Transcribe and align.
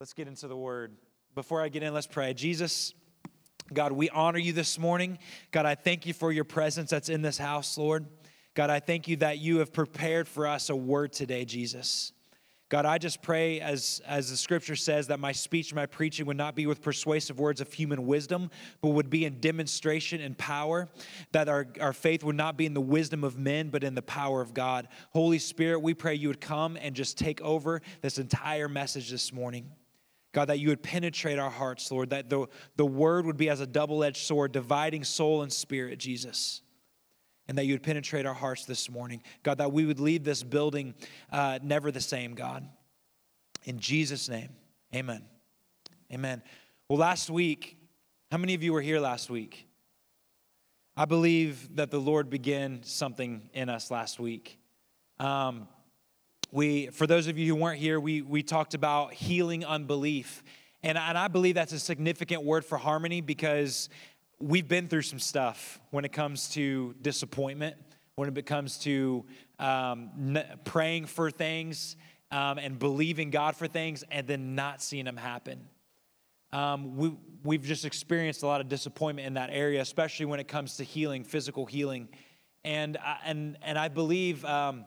Let's 0.00 0.12
get 0.12 0.28
into 0.28 0.46
the 0.46 0.56
word. 0.56 0.92
Before 1.34 1.60
I 1.60 1.68
get 1.68 1.82
in, 1.82 1.92
let's 1.92 2.06
pray. 2.06 2.32
Jesus, 2.32 2.94
God, 3.72 3.90
we 3.90 4.08
honor 4.10 4.38
you 4.38 4.52
this 4.52 4.78
morning. 4.78 5.18
God, 5.50 5.66
I 5.66 5.74
thank 5.74 6.06
you 6.06 6.14
for 6.14 6.30
your 6.30 6.44
presence 6.44 6.90
that's 6.90 7.08
in 7.08 7.20
this 7.20 7.36
house, 7.36 7.76
Lord. 7.76 8.06
God, 8.54 8.70
I 8.70 8.78
thank 8.78 9.08
you 9.08 9.16
that 9.16 9.38
you 9.38 9.58
have 9.58 9.72
prepared 9.72 10.28
for 10.28 10.46
us 10.46 10.70
a 10.70 10.76
word 10.76 11.12
today, 11.12 11.44
Jesus. 11.44 12.12
God, 12.68 12.86
I 12.86 12.98
just 12.98 13.22
pray, 13.22 13.58
as, 13.58 14.00
as 14.06 14.30
the 14.30 14.36
scripture 14.36 14.76
says, 14.76 15.08
that 15.08 15.18
my 15.18 15.32
speech 15.32 15.74
my 15.74 15.86
preaching 15.86 16.26
would 16.26 16.36
not 16.36 16.54
be 16.54 16.66
with 16.66 16.80
persuasive 16.80 17.40
words 17.40 17.60
of 17.60 17.72
human 17.72 18.06
wisdom, 18.06 18.52
but 18.80 18.90
would 18.90 19.10
be 19.10 19.24
in 19.24 19.40
demonstration 19.40 20.20
and 20.20 20.38
power. 20.38 20.88
That 21.32 21.48
our, 21.48 21.66
our 21.80 21.92
faith 21.92 22.22
would 22.22 22.36
not 22.36 22.56
be 22.56 22.66
in 22.66 22.74
the 22.74 22.80
wisdom 22.80 23.24
of 23.24 23.36
men, 23.36 23.70
but 23.70 23.82
in 23.82 23.96
the 23.96 24.02
power 24.02 24.40
of 24.40 24.54
God. 24.54 24.86
Holy 25.10 25.40
Spirit, 25.40 25.80
we 25.80 25.92
pray 25.92 26.14
you 26.14 26.28
would 26.28 26.40
come 26.40 26.78
and 26.80 26.94
just 26.94 27.18
take 27.18 27.40
over 27.40 27.82
this 28.00 28.18
entire 28.18 28.68
message 28.68 29.10
this 29.10 29.32
morning. 29.32 29.72
God, 30.32 30.46
that 30.46 30.58
you 30.58 30.68
would 30.68 30.82
penetrate 30.82 31.38
our 31.38 31.50
hearts, 31.50 31.90
Lord, 31.90 32.10
that 32.10 32.28
the, 32.28 32.46
the 32.76 32.84
word 32.84 33.24
would 33.26 33.36
be 33.36 33.48
as 33.48 33.60
a 33.60 33.66
double 33.66 34.04
edged 34.04 34.24
sword, 34.26 34.52
dividing 34.52 35.04
soul 35.04 35.42
and 35.42 35.52
spirit, 35.52 35.98
Jesus. 35.98 36.60
And 37.48 37.56
that 37.56 37.64
you 37.64 37.72
would 37.72 37.82
penetrate 37.82 38.26
our 38.26 38.34
hearts 38.34 38.66
this 38.66 38.90
morning. 38.90 39.22
God, 39.42 39.58
that 39.58 39.72
we 39.72 39.86
would 39.86 40.00
leave 40.00 40.22
this 40.22 40.42
building 40.42 40.94
uh, 41.32 41.58
never 41.62 41.90
the 41.90 42.00
same, 42.00 42.34
God. 42.34 42.68
In 43.64 43.78
Jesus' 43.78 44.28
name, 44.28 44.50
amen. 44.94 45.24
Amen. 46.12 46.42
Well, 46.88 46.98
last 46.98 47.30
week, 47.30 47.78
how 48.30 48.36
many 48.36 48.54
of 48.54 48.62
you 48.62 48.72
were 48.72 48.82
here 48.82 49.00
last 49.00 49.30
week? 49.30 49.66
I 50.96 51.04
believe 51.04 51.76
that 51.76 51.90
the 51.90 52.00
Lord 52.00 52.28
began 52.28 52.82
something 52.82 53.48
in 53.54 53.68
us 53.68 53.90
last 53.90 54.18
week. 54.18 54.58
Um, 55.18 55.68
we 56.50 56.86
for 56.88 57.06
those 57.06 57.26
of 57.26 57.38
you 57.38 57.46
who 57.46 57.54
weren't 57.54 57.78
here 57.78 58.00
we 58.00 58.22
we 58.22 58.42
talked 58.42 58.74
about 58.74 59.12
healing 59.12 59.64
unbelief. 59.64 60.42
And, 60.82 60.96
and 60.96 61.18
i 61.18 61.28
believe 61.28 61.54
that's 61.54 61.72
a 61.72 61.78
significant 61.78 62.44
word 62.44 62.64
for 62.64 62.78
harmony 62.78 63.20
because 63.20 63.88
we've 64.38 64.68
been 64.68 64.88
through 64.88 65.02
some 65.02 65.18
stuff 65.18 65.80
when 65.90 66.04
it 66.04 66.12
comes 66.12 66.50
to 66.50 66.94
disappointment 67.02 67.76
when 68.14 68.34
it 68.36 68.46
comes 68.46 68.78
to 68.78 69.24
um, 69.60 70.38
praying 70.64 71.06
for 71.06 71.30
things 71.30 71.96
um, 72.30 72.58
and 72.58 72.78
believing 72.78 73.30
god 73.30 73.56
for 73.56 73.66
things 73.66 74.04
and 74.10 74.26
then 74.26 74.54
not 74.54 74.82
seeing 74.82 75.04
them 75.04 75.16
happen. 75.16 75.60
Um, 76.52 76.96
we, 76.96 77.12
we've 77.44 77.62
just 77.62 77.84
experienced 77.84 78.42
a 78.42 78.46
lot 78.46 78.60
of 78.60 78.68
disappointment 78.68 79.26
in 79.26 79.34
that 79.34 79.50
area 79.52 79.80
especially 79.80 80.26
when 80.26 80.40
it 80.40 80.48
comes 80.48 80.76
to 80.76 80.84
healing 80.84 81.24
physical 81.24 81.66
healing. 81.66 82.08
And, 82.64 82.96
and, 83.24 83.56
and 83.62 83.78
i 83.78 83.88
believe 83.88 84.44
um, 84.44 84.84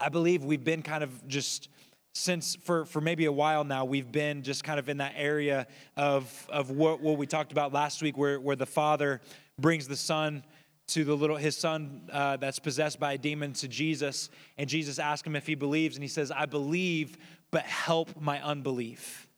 I 0.00 0.08
believe 0.08 0.44
we've 0.44 0.64
been 0.64 0.82
kind 0.82 1.04
of 1.04 1.28
just 1.28 1.68
since 2.12 2.56
for, 2.56 2.84
for 2.86 3.00
maybe 3.00 3.26
a 3.26 3.32
while 3.32 3.62
now, 3.62 3.84
we've 3.84 4.10
been 4.10 4.42
just 4.42 4.64
kind 4.64 4.80
of 4.80 4.88
in 4.88 4.96
that 4.96 5.14
area 5.16 5.66
of, 5.96 6.48
of 6.50 6.70
what, 6.70 7.00
what 7.00 7.18
we 7.18 7.26
talked 7.26 7.52
about 7.52 7.72
last 7.72 8.02
week, 8.02 8.18
where, 8.18 8.40
where 8.40 8.56
the 8.56 8.66
father 8.66 9.20
brings 9.58 9.86
the 9.86 9.96
son 9.96 10.42
to 10.88 11.04
the 11.04 11.14
little 11.14 11.36
his 11.36 11.56
son 11.56 12.02
uh, 12.12 12.36
that's 12.36 12.58
possessed 12.58 12.98
by 12.98 13.12
a 13.12 13.18
demon 13.18 13.52
to 13.52 13.68
Jesus, 13.68 14.28
and 14.58 14.68
Jesus 14.68 14.98
asks 14.98 15.24
him 15.24 15.36
if 15.36 15.46
he 15.46 15.54
believes, 15.54 15.94
and 15.94 16.02
he 16.02 16.08
says, 16.08 16.32
"I 16.32 16.46
believe, 16.46 17.16
but 17.52 17.62
help 17.62 18.20
my 18.20 18.42
unbelief." 18.42 19.28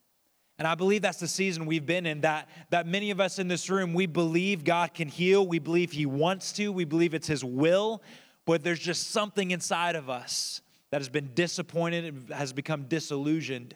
And 0.58 0.66
I 0.66 0.74
believe 0.74 1.02
that's 1.02 1.20
the 1.20 1.28
season 1.28 1.66
we've 1.66 1.84
been 1.84 2.06
in. 2.06 2.22
That 2.22 2.48
that 2.70 2.86
many 2.86 3.10
of 3.10 3.20
us 3.20 3.38
in 3.38 3.48
this 3.48 3.68
room 3.68 3.92
we 3.92 4.06
believe 4.06 4.64
God 4.64 4.94
can 4.94 5.08
heal, 5.08 5.46
we 5.46 5.58
believe 5.58 5.92
He 5.92 6.06
wants 6.06 6.52
to, 6.54 6.72
we 6.72 6.86
believe 6.86 7.12
it's 7.12 7.26
His 7.26 7.44
will, 7.44 8.02
but 8.44 8.62
there's 8.62 8.80
just 8.80 9.10
something 9.10 9.50
inside 9.50 9.96
of 9.96 10.10
us 10.10 10.60
that 10.90 11.00
has 11.00 11.08
been 11.08 11.30
disappointed 11.34 12.04
and 12.04 12.30
has 12.30 12.52
become 12.52 12.84
disillusioned. 12.84 13.74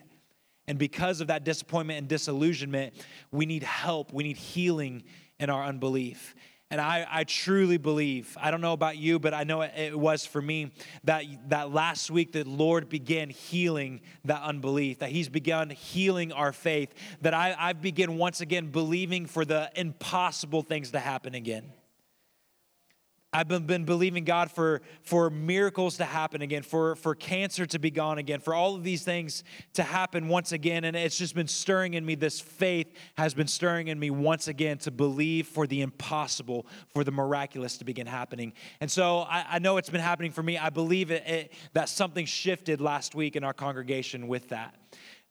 And 0.67 0.77
because 0.77 1.21
of 1.21 1.27
that 1.27 1.43
disappointment 1.43 1.99
and 1.99 2.07
disillusionment, 2.07 2.93
we 3.31 3.45
need 3.45 3.63
help. 3.63 4.13
We 4.13 4.23
need 4.23 4.37
healing 4.37 5.03
in 5.39 5.49
our 5.49 5.63
unbelief. 5.63 6.35
And 6.69 6.81
I, 6.81 7.07
I 7.09 7.23
truly 7.23 7.77
believe, 7.77 8.37
I 8.39 8.51
don't 8.51 8.59
know 8.59 8.73
about 8.73 8.97
you, 8.97 9.19
but 9.19 9.33
I 9.33 9.45
know 9.45 9.61
it, 9.61 9.71
it 9.77 9.97
was 9.97 10.25
for 10.25 10.41
me, 10.41 10.73
that, 11.05 11.23
that 11.47 11.71
last 11.71 12.11
week 12.11 12.33
the 12.33 12.43
Lord 12.43 12.89
began 12.89 13.29
healing 13.29 14.01
that 14.25 14.41
unbelief, 14.41 14.99
that 14.99 15.09
He's 15.09 15.29
begun 15.29 15.69
healing 15.69 16.33
our 16.33 16.51
faith, 16.51 16.93
that 17.21 17.33
I, 17.33 17.55
I 17.57 17.71
begin 17.71 18.17
once 18.17 18.41
again 18.41 18.69
believing 18.69 19.27
for 19.27 19.45
the 19.45 19.71
impossible 19.75 20.61
things 20.61 20.91
to 20.91 20.99
happen 20.99 21.35
again. 21.35 21.71
I've 23.37 23.47
been, 23.47 23.67
been 23.67 23.85
believing 23.85 24.23
God 24.23 24.49
for, 24.49 24.81
for 25.03 25.29
miracles 25.29 25.97
to 25.97 26.05
happen 26.05 26.41
again, 26.41 26.63
for, 26.63 26.95
for 26.95 27.13
cancer 27.13 27.67
to 27.67 27.77
be 27.77 27.91
gone 27.91 28.17
again, 28.17 28.39
for 28.39 28.55
all 28.55 28.73
of 28.73 28.83
these 28.83 29.03
things 29.03 29.43
to 29.73 29.83
happen 29.83 30.27
once 30.27 30.53
again. 30.53 30.85
And 30.85 30.97
it's 30.97 31.19
just 31.19 31.35
been 31.35 31.47
stirring 31.47 31.93
in 31.93 32.03
me. 32.03 32.15
This 32.15 32.39
faith 32.39 32.91
has 33.15 33.35
been 33.35 33.45
stirring 33.45 33.89
in 33.89 33.99
me 33.99 34.09
once 34.09 34.47
again 34.47 34.79
to 34.79 34.89
believe 34.89 35.45
for 35.45 35.67
the 35.67 35.81
impossible, 35.81 36.65
for 36.95 37.03
the 37.03 37.11
miraculous 37.11 37.77
to 37.77 37.85
begin 37.85 38.07
happening. 38.07 38.53
And 38.81 38.89
so 38.89 39.19
I, 39.19 39.45
I 39.51 39.59
know 39.59 39.77
it's 39.77 39.91
been 39.91 40.01
happening 40.01 40.31
for 40.31 40.41
me. 40.41 40.57
I 40.57 40.71
believe 40.71 41.11
it, 41.11 41.27
it, 41.27 41.53
that 41.73 41.89
something 41.89 42.25
shifted 42.25 42.81
last 42.81 43.13
week 43.13 43.35
in 43.35 43.43
our 43.43 43.53
congregation 43.53 44.27
with 44.27 44.49
that 44.49 44.73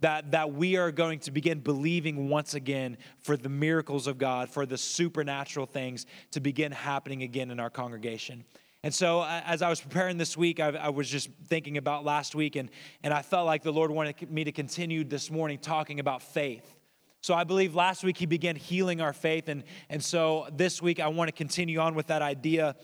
that, 0.00 0.32
that 0.32 0.52
we 0.52 0.76
are 0.76 0.92
going 0.92 1.20
to 1.20 1.30
begin 1.30 1.60
believing 1.60 2.28
once 2.28 2.54
again 2.54 2.98
for 3.18 3.36
the 3.36 3.48
miracles 3.48 4.06
of 4.06 4.18
God, 4.18 4.50
for 4.50 4.66
the 4.66 4.76
supernatural 4.76 5.66
things 5.66 6.06
to 6.32 6.40
begin 6.40 6.72
happening 6.72 7.22
again 7.22 7.50
in 7.50 7.58
our 7.58 7.70
congregation. 7.70 8.44
And 8.82 8.94
so, 8.94 9.24
as 9.24 9.62
I 9.62 9.68
was 9.68 9.80
preparing 9.80 10.16
this 10.16 10.36
week, 10.36 10.60
I, 10.60 10.68
I, 10.68 10.88
was 10.90 11.08
just 11.10 11.28
thinking 11.48 11.76
about 11.76 12.04
last 12.04 12.36
week, 12.36 12.54
and, 12.54 12.70
and 13.02 13.12
I 13.12 13.22
felt 13.22 13.44
like 13.44 13.64
the 13.64 13.72
Lord 13.72 13.90
wanted 13.90 14.30
me 14.30 14.44
to 14.44 14.52
continue 14.52 15.02
this 15.02 15.28
morning 15.28 15.58
talking 15.58 15.98
about 15.98 16.22
faith. 16.22 16.74
So, 17.20 17.34
I 17.34 17.42
believe 17.42 17.74
last 17.74 18.04
week 18.04 18.16
He 18.16 18.26
began 18.26 18.54
healing 18.54 19.00
our 19.00 19.14
faith, 19.14 19.48
and, 19.48 19.64
and 19.88 20.04
so 20.04 20.46
this 20.52 20.80
week 20.80 21.00
I 21.00 21.08
want 21.08 21.26
to 21.26 21.32
continue 21.32 21.80
on 21.80 21.96
with 21.96 22.08
that 22.08 22.22
idea 22.22 22.76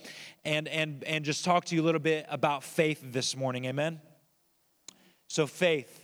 and, 0.45 0.67
and, 0.67 1.05
and 1.05 1.25
just 1.25 1.45
talk 1.45 1.67
to 1.67 1.77
you 1.77 1.83
a 1.83 1.85
little 1.85 2.01
bit 2.01 2.27
about 2.29 2.65
faith 2.65 3.01
this 3.13 3.37
morning. 3.37 3.67
Amen? 3.67 4.01
So, 5.29 5.47
faith. 5.47 6.02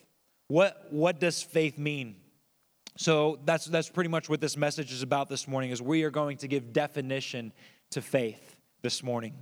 What, 0.49 0.87
what 0.91 1.21
does 1.21 1.43
faith 1.43 1.79
mean? 1.79 2.17
So 2.97 3.39
that's, 3.45 3.67
that's 3.67 3.89
pretty 3.89 4.09
much 4.09 4.29
what 4.29 4.41
this 4.41 4.57
message 4.57 4.93
is 4.93 5.03
about 5.03 5.29
this 5.29 5.47
morning 5.47 5.71
is 5.71 5.81
we 5.81 6.03
are 6.03 6.11
going 6.11 6.39
to 6.39 6.49
give 6.49 6.73
definition 6.73 7.53
to 7.91 8.03
faith 8.03 8.57
this 8.83 9.03
morning. 9.03 9.35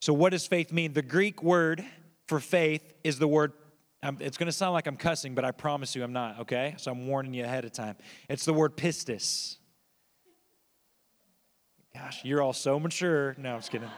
So 0.00 0.12
what 0.12 0.30
does 0.30 0.46
faith 0.46 0.70
mean? 0.70 0.92
The 0.92 1.02
Greek 1.02 1.42
word 1.42 1.84
for 2.26 2.40
faith 2.40 2.82
is 3.02 3.18
the 3.18 3.28
word 3.28 3.52
it's 4.20 4.36
going 4.36 4.46
to 4.46 4.52
sound 4.52 4.72
like 4.72 4.86
I'm 4.86 4.96
cussing, 4.96 5.34
but 5.34 5.44
I 5.44 5.50
promise 5.50 5.96
you 5.96 6.04
I'm 6.04 6.12
not, 6.12 6.40
okay? 6.40 6.74
So 6.76 6.92
I'm 6.92 7.08
warning 7.08 7.34
you 7.34 7.42
ahead 7.42 7.64
of 7.64 7.72
time. 7.72 7.96
It's 8.28 8.44
the 8.44 8.52
word 8.52 8.76
pistis. 8.76 9.56
Gosh, 11.92 12.24
you're 12.24 12.42
all 12.42 12.52
so 12.52 12.78
mature. 12.78 13.34
No, 13.38 13.54
I'm 13.54 13.58
just 13.58 13.72
kidding. 13.72 13.90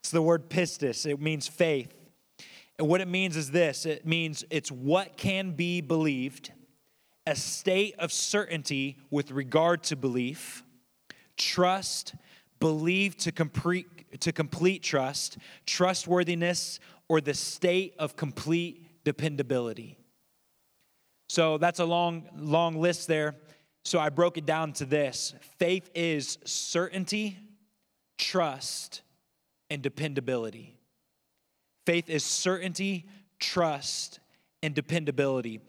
It's 0.00 0.10
the 0.10 0.22
word 0.22 0.48
pistis. 0.48 1.10
It 1.10 1.20
means 1.20 1.48
faith. 1.48 1.92
And 2.78 2.88
what 2.88 3.00
it 3.00 3.08
means 3.08 3.36
is 3.36 3.50
this 3.50 3.86
it 3.86 4.06
means 4.06 4.44
it's 4.50 4.70
what 4.70 5.16
can 5.16 5.52
be 5.52 5.80
believed, 5.80 6.52
a 7.26 7.36
state 7.36 7.94
of 7.98 8.12
certainty 8.12 8.98
with 9.10 9.30
regard 9.30 9.82
to 9.84 9.96
belief, 9.96 10.64
trust, 11.36 12.14
believe 12.58 13.16
to 13.18 13.32
complete, 13.32 14.20
to 14.20 14.32
complete 14.32 14.82
trust, 14.82 15.38
trustworthiness, 15.66 16.80
or 17.08 17.20
the 17.20 17.34
state 17.34 17.94
of 17.98 18.16
complete 18.16 19.04
dependability. 19.04 19.96
So 21.28 21.58
that's 21.58 21.80
a 21.80 21.84
long, 21.84 22.28
long 22.36 22.76
list 22.76 23.06
there. 23.06 23.36
So 23.84 23.98
I 23.98 24.08
broke 24.08 24.38
it 24.38 24.46
down 24.46 24.72
to 24.74 24.84
this 24.84 25.34
faith 25.58 25.90
is 25.94 26.38
certainty, 26.44 27.38
trust, 28.18 29.02
and 29.70 29.82
dependability. 29.82 30.73
Faith 31.86 32.08
is 32.08 32.24
certainty, 32.24 33.06
trust, 33.38 34.20
and 34.62 34.74
dependability. 34.74 35.60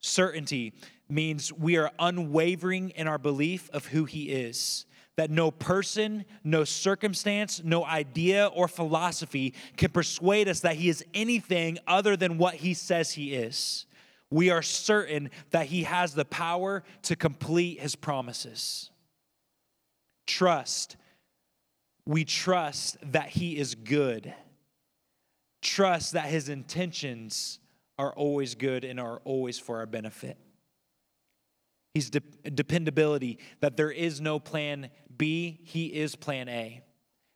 Certainty 0.00 0.74
means 1.08 1.52
we 1.52 1.76
are 1.76 1.90
unwavering 1.98 2.90
in 2.90 3.08
our 3.08 3.18
belief 3.18 3.70
of 3.70 3.86
who 3.86 4.04
He 4.04 4.30
is. 4.30 4.84
That 5.16 5.30
no 5.30 5.50
person, 5.50 6.24
no 6.44 6.62
circumstance, 6.64 7.62
no 7.64 7.84
idea 7.84 8.46
or 8.46 8.68
philosophy 8.68 9.54
can 9.76 9.90
persuade 9.90 10.48
us 10.48 10.60
that 10.60 10.76
He 10.76 10.88
is 10.88 11.04
anything 11.14 11.78
other 11.86 12.16
than 12.16 12.38
what 12.38 12.54
He 12.54 12.74
says 12.74 13.12
He 13.12 13.34
is. 13.34 13.86
We 14.30 14.50
are 14.50 14.62
certain 14.62 15.30
that 15.50 15.66
He 15.66 15.84
has 15.84 16.14
the 16.14 16.26
power 16.26 16.84
to 17.02 17.16
complete 17.16 17.80
His 17.80 17.96
promises. 17.96 18.90
Trust. 20.26 20.96
We 22.04 22.24
trust 22.24 22.98
that 23.12 23.30
He 23.30 23.56
is 23.56 23.74
good 23.74 24.32
trust 25.62 26.12
that 26.12 26.26
his 26.26 26.48
intentions 26.48 27.58
are 27.98 28.12
always 28.14 28.54
good 28.54 28.84
and 28.84 29.00
are 29.00 29.20
always 29.24 29.58
for 29.58 29.78
our 29.78 29.86
benefit. 29.86 30.38
He's 31.94 32.10
de- 32.10 32.20
dependability, 32.50 33.38
that 33.60 33.76
there 33.76 33.90
is 33.90 34.20
no 34.20 34.38
plan 34.38 34.90
B, 35.16 35.60
he 35.64 35.86
is 35.86 36.14
plan 36.14 36.48
A 36.48 36.82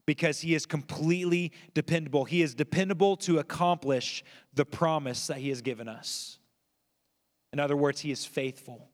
because 0.06 0.40
he 0.40 0.54
is 0.54 0.66
completely 0.66 1.52
dependable. 1.74 2.24
He 2.24 2.42
is 2.42 2.54
dependable 2.54 3.16
to 3.18 3.38
accomplish 3.38 4.22
the 4.54 4.64
promise 4.64 5.26
that 5.28 5.38
he 5.38 5.48
has 5.48 5.62
given 5.62 5.88
us. 5.88 6.38
In 7.52 7.60
other 7.60 7.76
words, 7.76 8.00
he 8.00 8.10
is 8.10 8.24
faithful. 8.24 8.88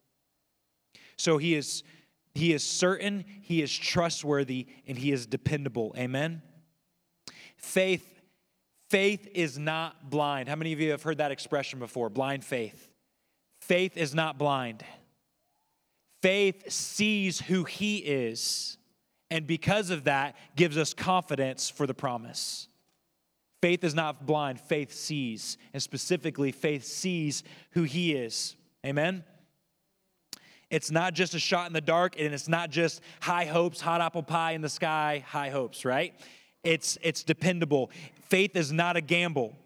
So 1.17 1.39
he 1.39 1.55
is 1.55 1.83
he 2.35 2.53
is 2.53 2.63
certain, 2.63 3.25
he 3.43 3.63
is 3.63 3.77
trustworthy, 3.77 4.67
and 4.87 4.97
he 4.97 5.11
is 5.11 5.27
dependable. 5.27 5.93
Amen. 5.99 6.41
Faith 7.57 8.18
faith 8.89 9.29
is 9.35 9.59
not 9.59 10.11
blind. 10.11 10.49
How 10.49 10.57
many 10.57 10.73
of 10.73 10.81
you 10.81 10.91
have 10.91 11.03
heard 11.03 11.19
that 11.19 11.31
expression 11.31 11.79
before? 11.79 12.09
Blind 12.09 12.45
faith. 12.45 12.89
Faith 13.61 13.97
is 13.97 14.15
not 14.15 14.39
blind. 14.39 14.85
Faith 16.23 16.71
sees 16.71 17.41
who 17.41 17.65
he 17.65 17.99
is, 17.99 18.77
and 19.31 19.47
because 19.47 19.91
of 19.91 20.05
that, 20.05 20.37
gives 20.57 20.77
us 20.77 20.93
confidence 20.95 21.71
for 21.71 21.87
the 21.87 21.95
promise. 21.95 22.69
Faith 23.61 23.85
is 23.85 23.95
not 23.95 24.27
blind, 24.27 24.61
faith 24.61 24.93
sees. 24.93 25.59
And 25.73 25.83
specifically, 25.83 26.53
faith 26.53 26.85
sees 26.85 27.43
who 27.71 27.83
he 27.83 28.15
is. 28.15 28.57
Amen? 28.87 29.25
It's 30.71 30.91
not 30.91 31.15
just 31.15 31.35
a 31.35 31.39
shot 31.39 31.67
in 31.67 31.73
the 31.73 31.81
dark, 31.81 32.15
and 32.19 32.33
it's 32.33 32.49
not 32.49 32.71
just 32.71 33.01
high 33.21 33.47
hopes, 33.47 33.81
hot 33.81 34.01
apple 34.01 34.23
pie 34.23 34.53
in 34.53 34.61
the 34.61 34.69
sky, 34.69 35.25
high 35.27 35.51
hopes, 35.51 35.85
right? 35.85 36.15
It's, 36.63 36.99
it's 37.03 37.23
dependable. 37.23 37.91
Faith 38.29 38.57
is 38.57 38.73
not 38.73 38.97
a 38.97 39.01
gamble. 39.01 39.57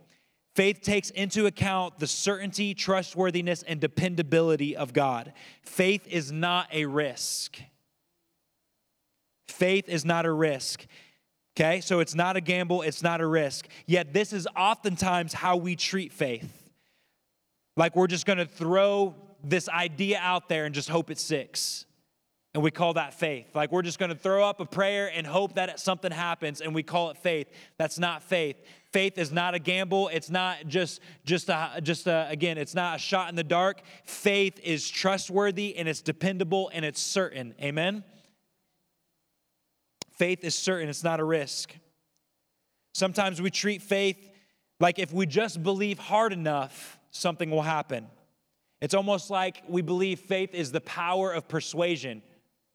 Faith 0.54 0.82
takes 0.82 1.10
into 1.10 1.46
account 1.46 1.98
the 1.98 2.06
certainty, 2.06 2.74
trustworthiness, 2.74 3.62
and 3.62 3.80
dependability 3.80 4.76
of 4.76 4.92
God. 4.92 5.32
Faith 5.62 6.06
is 6.06 6.30
not 6.30 6.68
a 6.72 6.84
risk. 6.84 7.58
Faith 9.48 9.88
is 9.88 10.04
not 10.04 10.26
a 10.26 10.32
risk. 10.32 10.86
Okay, 11.54 11.80
so 11.80 12.00
it's 12.00 12.14
not 12.14 12.36
a 12.36 12.40
gamble, 12.40 12.82
it's 12.82 13.02
not 13.02 13.20
a 13.20 13.26
risk. 13.26 13.68
Yet, 13.86 14.12
this 14.12 14.32
is 14.32 14.48
oftentimes 14.56 15.32
how 15.34 15.56
we 15.56 15.76
treat 15.76 16.12
faith. 16.12 16.70
Like 17.76 17.96
we're 17.96 18.06
just 18.06 18.26
gonna 18.26 18.46
throw 18.46 19.14
this 19.44 19.68
idea 19.68 20.18
out 20.20 20.48
there 20.48 20.64
and 20.66 20.74
just 20.74 20.88
hope 20.88 21.10
it 21.10 21.18
sticks. 21.18 21.86
And 22.54 22.62
we 22.62 22.70
call 22.70 22.94
that 22.94 23.14
faith. 23.14 23.46
Like 23.54 23.72
we're 23.72 23.82
just 23.82 23.98
going 23.98 24.10
to 24.10 24.16
throw 24.16 24.46
up 24.46 24.60
a 24.60 24.66
prayer 24.66 25.10
and 25.14 25.26
hope 25.26 25.54
that 25.54 25.80
something 25.80 26.12
happens 26.12 26.60
and 26.60 26.74
we 26.74 26.82
call 26.82 27.10
it 27.10 27.16
faith. 27.16 27.48
That's 27.78 27.98
not 27.98 28.22
faith. 28.22 28.56
Faith 28.92 29.16
is 29.16 29.32
not 29.32 29.54
a 29.54 29.58
gamble. 29.58 30.08
It's 30.08 30.28
not 30.28 30.66
just 30.66 31.00
just 31.24 31.48
a, 31.48 31.80
just 31.82 32.06
a, 32.06 32.26
again, 32.28 32.58
it's 32.58 32.74
not 32.74 32.96
a 32.96 32.98
shot 32.98 33.30
in 33.30 33.36
the 33.36 33.44
dark. 33.44 33.80
Faith 34.04 34.60
is 34.62 34.88
trustworthy 34.88 35.76
and 35.76 35.88
it's 35.88 36.02
dependable 36.02 36.70
and 36.74 36.84
it's 36.84 37.00
certain. 37.00 37.54
Amen. 37.62 38.04
Faith 40.10 40.44
is 40.44 40.54
certain. 40.54 40.90
It's 40.90 41.02
not 41.02 41.20
a 41.20 41.24
risk. 41.24 41.74
Sometimes 42.92 43.40
we 43.40 43.50
treat 43.50 43.80
faith 43.80 44.28
like 44.78 44.98
if 44.98 45.12
we 45.12 45.24
just 45.24 45.62
believe 45.62 45.98
hard 45.98 46.32
enough, 46.32 46.98
something 47.12 47.50
will 47.50 47.62
happen. 47.62 48.06
It's 48.82 48.94
almost 48.94 49.30
like 49.30 49.62
we 49.68 49.80
believe 49.80 50.20
faith 50.20 50.54
is 50.54 50.72
the 50.72 50.80
power 50.80 51.32
of 51.32 51.48
persuasion, 51.48 52.20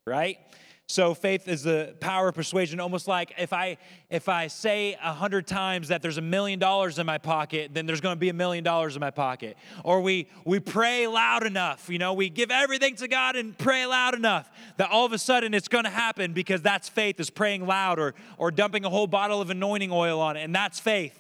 right? 0.08 0.40
So 0.90 1.14
faith 1.14 1.50
is 1.50 1.64
the 1.64 1.96
power 2.00 2.30
of 2.30 2.36
persuasion, 2.36 2.80
almost 2.80 3.10
like 3.10 3.34
if 3.38 3.52
I 3.52 3.78
if 4.10 4.30
I 4.30 4.48
say 4.48 4.98
a 5.04 5.12
hundred 5.12 5.46
times 5.46 5.90
that 5.90 6.02
there's 6.02 6.18
a 6.18 6.22
million 6.22 6.60
dollars 6.60 6.98
in 6.98 7.06
my 7.06 7.18
pocket, 7.18 7.72
then 7.74 7.86
there's 7.86 8.00
going 8.00 8.16
to 8.16 8.20
be 8.20 8.30
a 8.30 8.34
million 8.34 8.64
dollars 8.64 8.96
in 8.96 9.02
my 9.02 9.12
pocket. 9.12 9.58
Or 9.84 10.00
we 10.00 10.30
we 10.46 10.62
pray 10.62 11.06
loud 11.06 11.46
enough, 11.46 11.90
you 11.90 11.98
know, 11.98 12.14
we 12.14 12.30
give 12.30 12.52
everything 12.52 12.96
to 12.96 13.10
God 13.10 13.36
and 13.36 13.58
pray 13.58 13.86
loud 13.86 14.16
enough 14.16 14.50
that 14.78 14.90
all 14.90 15.06
of 15.06 15.12
a 15.12 15.18
sudden 15.18 15.54
it's 15.54 15.68
going 15.68 15.84
to 15.84 15.90
happen 15.90 16.32
because 16.32 16.62
that's 16.62 16.88
faith 16.88 17.20
is 17.20 17.30
praying 17.30 17.68
loud 17.68 18.00
or 18.00 18.16
or 18.38 18.50
dumping 18.50 18.86
a 18.86 18.90
whole 18.90 19.08
bottle 19.08 19.42
of 19.42 19.50
anointing 19.50 19.92
oil 19.92 20.22
on 20.22 20.38
it, 20.38 20.44
and 20.44 20.56
that's 20.56 20.80
faith. 20.80 21.20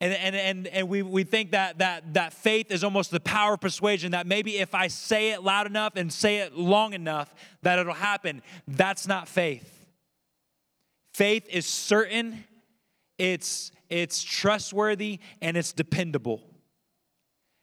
And, 0.00 0.12
and, 0.12 0.36
and, 0.36 0.66
and 0.66 0.88
we, 0.88 1.02
we 1.02 1.24
think 1.24 1.52
that, 1.52 1.78
that, 1.78 2.14
that 2.14 2.34
faith 2.34 2.70
is 2.70 2.84
almost 2.84 3.10
the 3.10 3.20
power 3.20 3.54
of 3.54 3.60
persuasion, 3.60 4.12
that 4.12 4.26
maybe 4.26 4.58
if 4.58 4.74
I 4.74 4.88
say 4.88 5.30
it 5.30 5.42
loud 5.42 5.66
enough 5.66 5.96
and 5.96 6.12
say 6.12 6.38
it 6.38 6.54
long 6.54 6.92
enough, 6.92 7.34
that 7.62 7.78
it'll 7.78 7.94
happen. 7.94 8.42
That's 8.68 9.06
not 9.06 9.26
faith. 9.26 9.86
Faith 11.14 11.48
is 11.48 11.64
certain, 11.64 12.44
it's, 13.16 13.72
it's 13.88 14.22
trustworthy, 14.22 15.18
and 15.40 15.56
it's 15.56 15.72
dependable. 15.72 16.42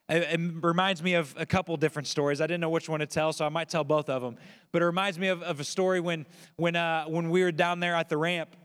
It, 0.10 0.40
reminds 0.64 1.04
me 1.04 1.14
of 1.14 1.36
a 1.38 1.46
couple 1.46 1.78
different 1.78 2.08
stories. 2.08 2.42
I 2.42 2.48
didn't 2.48 2.62
know 2.62 2.70
which 2.72 2.90
one 2.90 3.00
to 3.00 3.06
tell, 3.06 3.32
so 3.32 3.46
I 3.46 3.50
might 3.50 3.70
tell 3.70 3.84
both 3.84 4.10
of 4.10 4.24
them. 4.24 4.38
But 4.72 4.82
it 4.82 4.86
reminds 4.86 5.20
me 5.20 5.28
of, 5.28 5.44
of 5.44 5.60
a 5.60 5.64
story 5.64 6.00
when, 6.00 6.26
when, 6.56 6.76
uh, 6.76 7.06
when 7.06 7.30
we 7.30 7.44
were 7.44 7.52
down 7.52 7.80
there 7.80 7.96
at 7.96 8.10
the 8.10 8.18
ramp 8.18 8.56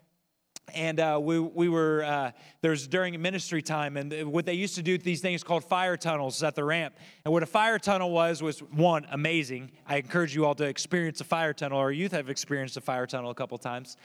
and 0.74 1.00
uh, 1.00 1.18
we, 1.20 1.38
we 1.38 1.68
were 1.68 2.04
uh, 2.04 2.30
there's 2.60 2.86
during 2.86 3.20
ministry 3.20 3.62
time 3.62 3.96
and 3.96 4.32
what 4.32 4.46
they 4.46 4.54
used 4.54 4.74
to 4.76 4.82
do 4.82 4.98
these 4.98 5.20
things 5.20 5.42
called 5.42 5.64
fire 5.64 5.96
tunnels 5.96 6.42
at 6.42 6.54
the 6.54 6.64
ramp. 6.64 6.94
And 7.24 7.32
what 7.32 7.42
a 7.42 7.46
fire 7.46 7.78
tunnel 7.78 8.10
was 8.10 8.42
was 8.42 8.60
one 8.60 9.06
amazing. 9.10 9.70
I 9.86 9.96
encourage 9.96 10.34
you 10.34 10.44
all 10.44 10.54
to 10.56 10.64
experience 10.64 11.20
a 11.20 11.24
fire 11.24 11.52
tunnel 11.52 11.78
or 11.78 11.92
youth 11.92 12.12
have 12.12 12.30
experienced 12.30 12.76
a 12.76 12.80
fire 12.80 13.06
tunnel 13.06 13.30
a 13.30 13.34
couple 13.34 13.58
times 13.58 13.96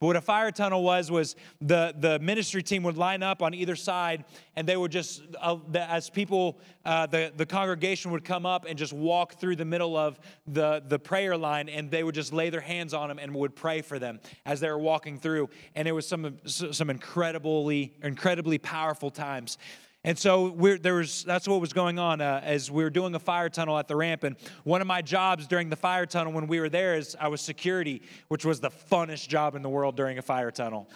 but 0.00 0.06
what 0.06 0.16
a 0.16 0.20
fire 0.20 0.52
tunnel 0.52 0.82
was 0.82 1.10
was 1.10 1.34
the, 1.60 1.94
the 1.98 2.18
ministry 2.20 2.62
team 2.62 2.84
would 2.84 2.96
line 2.96 3.22
up 3.22 3.42
on 3.42 3.52
either 3.52 3.74
side, 3.74 4.24
and 4.54 4.68
they 4.68 4.76
would 4.76 4.92
just, 4.92 5.22
uh, 5.40 5.56
the, 5.70 5.90
as 5.90 6.08
people, 6.08 6.58
uh, 6.84 7.06
the, 7.06 7.32
the 7.36 7.46
congregation 7.46 8.12
would 8.12 8.24
come 8.24 8.46
up 8.46 8.64
and 8.68 8.78
just 8.78 8.92
walk 8.92 9.40
through 9.40 9.56
the 9.56 9.64
middle 9.64 9.96
of 9.96 10.20
the, 10.46 10.82
the 10.86 10.98
prayer 10.98 11.36
line, 11.36 11.68
and 11.68 11.90
they 11.90 12.04
would 12.04 12.14
just 12.14 12.32
lay 12.32 12.48
their 12.48 12.60
hands 12.60 12.94
on 12.94 13.08
them 13.08 13.18
and 13.18 13.34
would 13.34 13.56
pray 13.56 13.82
for 13.82 13.98
them 13.98 14.20
as 14.46 14.60
they 14.60 14.70
were 14.70 14.78
walking 14.78 15.18
through. 15.18 15.50
And 15.74 15.88
it 15.88 15.92
was 15.92 16.06
some 16.06 16.38
some 16.44 16.90
incredibly 16.90 17.92
incredibly 18.02 18.58
powerful 18.58 19.10
times. 19.10 19.58
And 20.04 20.16
so 20.16 20.50
there 20.80 20.94
was 20.94 21.24
that's 21.24 21.48
what 21.48 21.60
was 21.60 21.72
going 21.72 21.98
on 21.98 22.20
uh, 22.20 22.40
as 22.44 22.70
we 22.70 22.84
were 22.84 22.90
doing 22.90 23.14
a 23.14 23.18
fire 23.18 23.48
tunnel 23.48 23.76
at 23.78 23.88
the 23.88 23.96
ramp. 23.96 24.22
And 24.24 24.36
one 24.64 24.80
of 24.80 24.86
my 24.86 25.02
jobs 25.02 25.46
during 25.46 25.68
the 25.68 25.76
fire 25.76 26.06
tunnel 26.06 26.32
when 26.32 26.46
we 26.46 26.60
were 26.60 26.68
there 26.68 26.94
is 26.94 27.16
I 27.20 27.28
was 27.28 27.40
security, 27.40 28.02
which 28.28 28.44
was 28.44 28.60
the 28.60 28.70
funnest 28.70 29.28
job 29.28 29.56
in 29.56 29.62
the 29.62 29.68
world 29.68 29.96
during 29.96 30.18
a 30.18 30.22
fire 30.22 30.50
tunnel. 30.50 30.88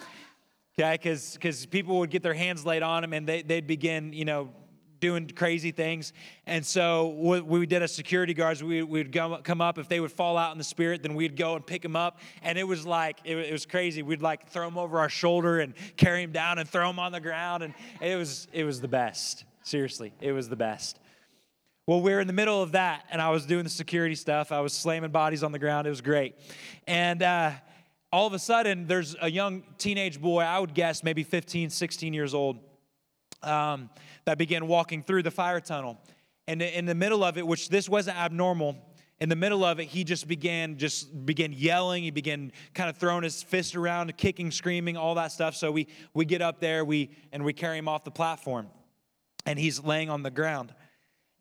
Okay, 0.78 0.92
because 0.92 1.66
people 1.66 1.98
would 1.98 2.10
get 2.10 2.22
their 2.22 2.32
hands 2.32 2.64
laid 2.64 2.82
on 2.82 3.02
them 3.02 3.12
and 3.12 3.28
they, 3.28 3.42
they'd 3.42 3.66
begin, 3.66 4.14
you 4.14 4.24
know, 4.24 4.48
doing 5.02 5.28
crazy 5.28 5.72
things. 5.72 6.12
And 6.46 6.64
so 6.64 7.08
we 7.44 7.66
did 7.66 7.82
as 7.82 7.92
security 7.92 8.32
guards. 8.32 8.62
We 8.62 8.82
would 8.82 9.12
come 9.12 9.60
up. 9.60 9.76
If 9.76 9.88
they 9.88 10.00
would 10.00 10.12
fall 10.12 10.38
out 10.38 10.52
in 10.52 10.58
the 10.58 10.64
spirit, 10.64 11.02
then 11.02 11.14
we'd 11.14 11.36
go 11.36 11.56
and 11.56 11.66
pick 11.66 11.82
them 11.82 11.96
up. 11.96 12.20
And 12.42 12.56
it 12.56 12.64
was 12.64 12.86
like, 12.86 13.18
it 13.24 13.52
was 13.52 13.66
crazy. 13.66 14.02
We'd 14.02 14.22
like 14.22 14.48
throw 14.48 14.64
them 14.64 14.78
over 14.78 15.00
our 15.00 15.08
shoulder 15.10 15.58
and 15.60 15.74
carry 15.96 16.24
them 16.24 16.32
down 16.32 16.58
and 16.58 16.68
throw 16.68 16.86
them 16.86 17.00
on 17.00 17.12
the 17.12 17.20
ground. 17.20 17.64
And 17.64 17.74
it 18.00 18.16
was, 18.16 18.46
it 18.52 18.64
was 18.64 18.80
the 18.80 18.88
best. 18.88 19.44
Seriously, 19.64 20.12
it 20.20 20.32
was 20.32 20.48
the 20.48 20.56
best. 20.56 20.98
Well, 21.86 22.00
we 22.00 22.12
were 22.12 22.20
in 22.20 22.28
the 22.28 22.32
middle 22.32 22.62
of 22.62 22.72
that, 22.72 23.04
and 23.10 23.20
I 23.20 23.30
was 23.30 23.44
doing 23.44 23.64
the 23.64 23.70
security 23.70 24.14
stuff. 24.14 24.52
I 24.52 24.60
was 24.60 24.72
slamming 24.72 25.10
bodies 25.10 25.42
on 25.42 25.50
the 25.50 25.58
ground. 25.58 25.88
It 25.88 25.90
was 25.90 26.00
great. 26.00 26.36
And, 26.86 27.22
uh, 27.22 27.50
all 28.12 28.26
of 28.26 28.34
a 28.34 28.38
sudden, 28.38 28.86
there's 28.86 29.16
a 29.22 29.30
young 29.30 29.62
teenage 29.78 30.20
boy, 30.20 30.42
I 30.42 30.58
would 30.58 30.74
guess 30.74 31.02
maybe 31.02 31.24
15, 31.24 31.70
16 31.70 32.12
years 32.12 32.34
old, 32.34 32.58
um, 33.44 33.90
that 34.24 34.38
began 34.38 34.66
walking 34.66 35.02
through 35.02 35.22
the 35.22 35.30
fire 35.30 35.60
tunnel. 35.60 35.98
And 36.48 36.60
in 36.60 36.86
the 36.86 36.94
middle 36.94 37.22
of 37.22 37.38
it, 37.38 37.46
which 37.46 37.68
this 37.68 37.88
wasn't 37.88 38.18
abnormal, 38.18 38.76
in 39.20 39.28
the 39.28 39.36
middle 39.36 39.64
of 39.64 39.78
it, 39.78 39.84
he 39.84 40.02
just 40.02 40.26
began 40.26 40.76
just 40.78 41.24
began 41.24 41.52
yelling. 41.52 42.02
He 42.02 42.10
began 42.10 42.50
kind 42.74 42.90
of 42.90 42.96
throwing 42.96 43.22
his 43.22 43.40
fist 43.40 43.76
around, 43.76 44.16
kicking, 44.16 44.50
screaming, 44.50 44.96
all 44.96 45.14
that 45.14 45.30
stuff. 45.30 45.54
So 45.54 45.70
we 45.70 45.86
we 46.12 46.24
get 46.24 46.42
up 46.42 46.58
there, 46.58 46.84
we 46.84 47.10
and 47.32 47.44
we 47.44 47.52
carry 47.52 47.78
him 47.78 47.86
off 47.86 48.02
the 48.02 48.10
platform, 48.10 48.66
and 49.46 49.58
he's 49.58 49.82
laying 49.82 50.10
on 50.10 50.24
the 50.24 50.30
ground. 50.30 50.74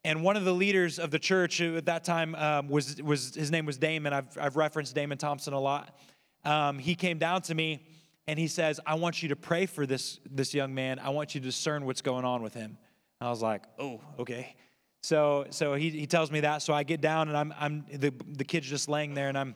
And 0.03 0.23
one 0.23 0.37
of 0.37 0.45
the 0.45 0.53
leaders 0.53 0.99
of 0.99 1.09
the 1.09 1.17
church 1.17 1.59
at 1.59 1.85
that 1.85 2.03
time 2.03 2.35
um, 2.35 2.67
was 2.67 3.01
was 3.01 3.33
his 3.33 3.49
name 3.49 3.65
was 3.65 3.79
Damon. 3.79 4.13
I've 4.13 4.37
I've 4.39 4.57
referenced 4.57 4.93
Damon 4.93 5.17
Thompson 5.17 5.53
a 5.53 5.59
lot. 5.59 5.97
Um, 6.45 6.77
he 6.77 6.93
came 6.93 7.17
down 7.17 7.41
to 7.43 7.55
me 7.55 7.83
and 8.27 8.37
he 8.37 8.47
says, 8.47 8.79
I 8.85 8.95
want 8.95 9.23
you 9.23 9.29
to 9.29 9.35
pray 9.35 9.65
for 9.65 9.85
this, 9.85 10.19
this 10.29 10.53
young 10.53 10.73
man. 10.73 10.99
I 10.99 11.09
want 11.09 11.33
you 11.35 11.41
to 11.41 11.45
discern 11.45 11.85
what's 11.85 12.01
going 12.01 12.25
on 12.25 12.41
with 12.43 12.53
him. 12.53 12.77
And 13.19 13.27
I 13.27 13.29
was 13.29 13.41
like, 13.41 13.63
oh, 13.79 14.01
okay. 14.19 14.55
So, 15.03 15.45
so 15.49 15.73
he, 15.73 15.89
he 15.89 16.05
tells 16.05 16.31
me 16.31 16.41
that. 16.41 16.61
So 16.61 16.73
I 16.73 16.83
get 16.83 17.01
down 17.01 17.27
and 17.27 17.37
I'm, 17.37 17.53
I'm 17.59 17.85
the, 17.91 18.13
the 18.27 18.43
kid's 18.43 18.69
just 18.69 18.87
laying 18.87 19.15
there 19.15 19.29
and 19.29 19.37
I'm, 19.37 19.55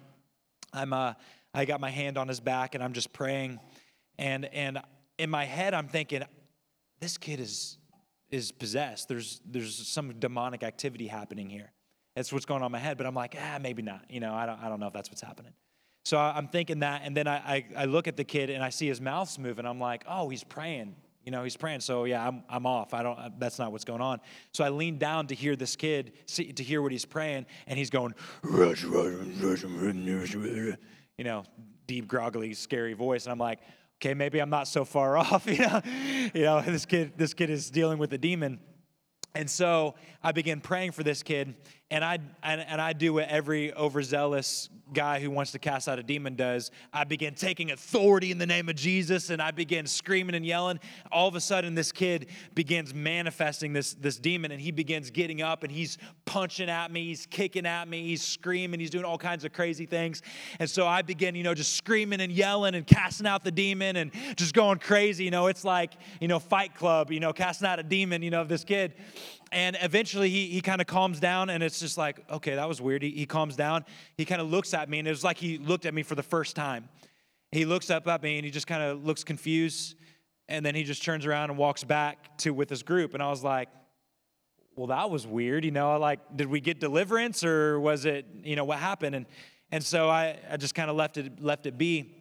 I'm, 0.74 0.94
uh, 0.94 1.14
I 1.54 1.66
got 1.66 1.80
my 1.80 1.92
hand 1.92 2.18
on 2.18 2.28
his 2.28 2.40
back 2.40 2.76
and 2.76 2.84
I'm 2.84 2.94
just 2.94 3.14
praying. 3.14 3.60
And, 4.18 4.46
and 4.46 4.80
in 5.18 5.30
my 5.30 5.46
head, 5.46 5.74
I'm 5.74 5.88
thinking, 5.88 6.24
this 7.00 7.18
kid 7.18 7.40
is, 7.40 7.78
is 8.32 8.52
possessed. 8.52 9.08
There's, 9.08 9.40
there's 9.46 9.88
some 9.88 10.20
demonic 10.20 10.64
activity 10.64 11.08
happening 11.08 11.50
here. 11.50 11.72
That's 12.16 12.34
what's 12.34 12.46
going 12.46 12.62
on 12.62 12.68
in 12.68 12.72
my 12.72 12.80
head. 12.80 12.98
But 12.98 13.06
I'm 13.06 13.16
like, 13.16 13.36
ah, 13.40 13.60
maybe 13.62 13.84
not. 13.84 14.06
You 14.10 14.22
know, 14.22 14.34
I 14.34 14.46
don't, 14.46 14.60
I 14.62 14.70
don't 14.70 14.80
know 14.80 14.88
if 14.88 14.94
that's 14.94 15.10
what's 15.10 15.22
happening. 15.22 15.54
So 16.06 16.20
I'm 16.20 16.48
thinking 16.48 16.80
that, 16.80 17.02
and 17.04 17.18
then 17.18 17.28
I, 17.28 17.38
I, 17.38 17.66
I, 17.76 17.86
look 17.86 18.08
at 18.08 18.16
the 18.16 18.24
kid 18.24 18.52
and 18.52 18.64
I 18.64 18.70
see 18.70 18.88
his 18.88 19.02
mouth's 19.02 19.40
moving. 19.40 19.66
I'm 19.66 19.80
like, 19.80 20.06
oh, 20.08 20.30
he's 20.30 20.44
praying. 20.44 20.96
You 21.24 21.32
know, 21.32 21.44
he's 21.44 21.58
praying. 21.58 21.80
So 21.80 22.04
yeah, 22.04 22.28
I'm, 22.28 22.44
I'm 22.48 22.68
off. 22.68 22.94
I 22.94 23.02
don't. 23.02 23.40
That's 23.40 23.58
not 23.58 23.72
what's 23.72 23.86
going 23.86 24.02
on. 24.02 24.22
So 24.54 24.64
I 24.64 24.70
lean 24.70 25.00
down 25.00 25.26
to 25.28 25.36
hear 25.36 25.56
this 25.56 25.76
kid, 25.76 26.14
see, 26.28 26.54
to 26.54 26.64
hear 26.64 26.84
what 26.84 26.92
he's 26.92 27.06
praying, 27.06 27.48
and 27.66 27.80
he's 27.80 27.90
going, 27.90 28.14
you 31.18 31.24
know, 31.24 31.44
deep, 31.88 32.08
groggly, 32.08 32.54
scary 32.54 32.94
voice, 32.94 33.26
and 33.26 33.32
I'm 33.32 33.40
like, 33.40 33.60
okay, 34.00 34.14
maybe 34.14 34.40
I'm 34.40 34.52
not 34.52 34.68
so 34.68 34.86
far 34.86 35.18
off. 35.18 35.48
You 35.48 35.58
know, 35.58 35.82
you 36.36 36.42
know, 36.44 36.62
this 36.62 36.86
kid, 36.86 37.14
this 37.18 37.34
kid 37.34 37.50
is 37.50 37.72
dealing 37.72 37.98
with 37.98 38.14
a 38.14 38.20
demon. 38.20 38.60
And 39.36 39.50
so 39.50 39.96
I 40.24 40.32
begin 40.32 40.62
praying 40.62 40.92
for 40.92 41.04
this 41.04 41.22
kid, 41.22 41.56
and 41.96 42.04
I 42.04 42.20
and, 42.44 42.60
and 42.60 42.82
I 42.82 42.92
do 42.92 43.14
what 43.14 43.30
every 43.30 43.74
overzealous 43.74 44.70
guy 44.94 45.20
who 45.20 45.32
wants 45.32 45.52
to 45.54 45.60
cast 45.60 45.88
out 45.88 45.98
a 45.98 46.04
demon 46.04 46.36
does. 46.36 46.70
I 46.94 47.06
begin 47.06 47.34
taking 47.34 47.72
authority 47.72 48.32
in 48.32 48.38
the 48.38 48.46
name 48.46 48.68
of 48.70 48.76
Jesus, 48.76 49.30
and 49.30 49.42
I 49.42 49.52
begin 49.52 49.88
screaming 49.88 50.36
and 50.36 50.46
yelling. 50.46 50.80
All 51.12 51.28
of 51.28 51.36
a 51.36 51.40
sudden, 51.40 51.74
this 51.74 51.92
kid 51.92 52.28
begins 52.54 52.94
manifesting 52.94 53.74
this, 53.74 53.94
this 53.94 54.18
demon, 54.18 54.52
and 54.52 54.60
he 54.60 54.72
begins 54.72 55.10
getting 55.10 55.42
up 55.42 55.64
and 55.64 55.72
he's 55.72 55.98
punching 56.26 56.70
at 56.70 56.92
me, 56.92 57.06
he's 57.06 57.26
kicking 57.26 57.66
at 57.66 57.88
me, 57.88 58.04
he's 58.04 58.22
screaming, 58.22 58.80
he's 58.80 58.90
doing 58.90 59.06
all 59.06 59.18
kinds 59.18 59.46
of 59.46 59.54
crazy 59.54 59.86
things. 59.86 60.22
And 60.60 60.70
so 60.70 60.86
I 60.86 61.02
begin, 61.02 61.34
you 61.34 61.44
know, 61.44 61.54
just 61.54 61.76
screaming 61.78 62.20
and 62.20 62.32
yelling 62.32 62.76
and 62.76 62.86
casting 62.86 63.26
out 63.26 63.44
the 63.44 63.52
demon 63.52 63.96
and 63.96 64.12
just 64.36 64.54
going 64.54 64.80
crazy. 64.80 65.24
You 65.24 65.32
know, 65.32 65.48
it's 65.48 65.64
like, 65.64 65.94
you 66.20 66.28
know, 66.28 66.40
Fight 66.40 66.76
Club, 66.76 67.12
you 67.12 67.22
know, 67.22 67.32
casting 67.32 67.68
out 67.68 67.80
a 67.80 67.84
demon, 67.84 68.22
you 68.22 68.32
know, 68.32 68.42
of 68.42 68.50
this 68.50 68.66
kid. 68.66 68.94
And 69.52 69.78
eventually 69.82 70.30
he, 70.30 70.48
he 70.48 70.62
kind 70.62 70.82
of 70.82 70.88
calms 70.88 71.20
down, 71.20 71.50
and 71.50 71.64
it's 71.64 71.80
just 71.86 71.98
like, 71.98 72.20
okay, 72.32 72.56
that 72.56 72.68
was 72.68 72.82
weird. 72.82 73.04
He, 73.04 73.12
he 73.12 73.26
calms 73.26 73.56
down. 73.56 73.86
He 74.18 74.26
kind 74.26 74.42
of 74.42 74.50
looks 74.50 74.74
at 74.74 74.90
me, 74.90 75.00
and 75.00 75.08
it 75.08 75.12
was 75.12 75.24
like 75.24 75.38
he 75.38 75.58
looked 75.58 75.86
at 75.86 75.94
me 75.94 76.04
for 76.04 76.16
the 76.16 76.24
first 76.24 76.56
time. 76.56 76.90
He 77.52 77.66
looks 77.66 77.90
up 77.90 78.08
at 78.08 78.24
me, 78.24 78.38
and 78.38 78.46
he 78.46 78.52
just 78.52 78.68
kind 78.68 78.84
of 78.84 79.06
looks 79.06 79.24
confused, 79.24 79.96
and 80.50 80.66
then 80.66 80.76
he 80.76 80.84
just 80.84 81.04
turns 81.04 81.26
around 81.26 81.52
and 81.52 81.60
walks 81.60 81.84
back 81.84 82.38
to 82.40 82.54
with 82.54 82.70
his 82.70 82.84
group. 82.84 83.14
And 83.14 83.22
I 83.22 83.30
was 83.30 83.44
like, 83.44 83.70
well, 84.76 84.88
that 84.88 85.10
was 85.10 85.26
weird. 85.26 85.64
You 85.64 85.72
know, 85.72 85.98
like, 85.98 86.20
did 86.36 86.48
we 86.48 86.60
get 86.60 86.80
deliverance, 86.80 87.44
or 87.44 87.80
was 87.80 88.06
it, 88.06 88.26
you 88.44 88.56
know, 88.56 88.66
what 88.66 88.80
happened? 88.80 89.16
And 89.16 89.26
and 89.72 89.84
so 89.84 90.10
I, 90.10 90.38
I 90.50 90.58
just 90.58 90.76
kind 90.76 90.90
of 90.90 90.96
left 90.96 91.18
it 91.18 91.42
left 91.42 91.66
it 91.66 91.78
be. 91.78 92.12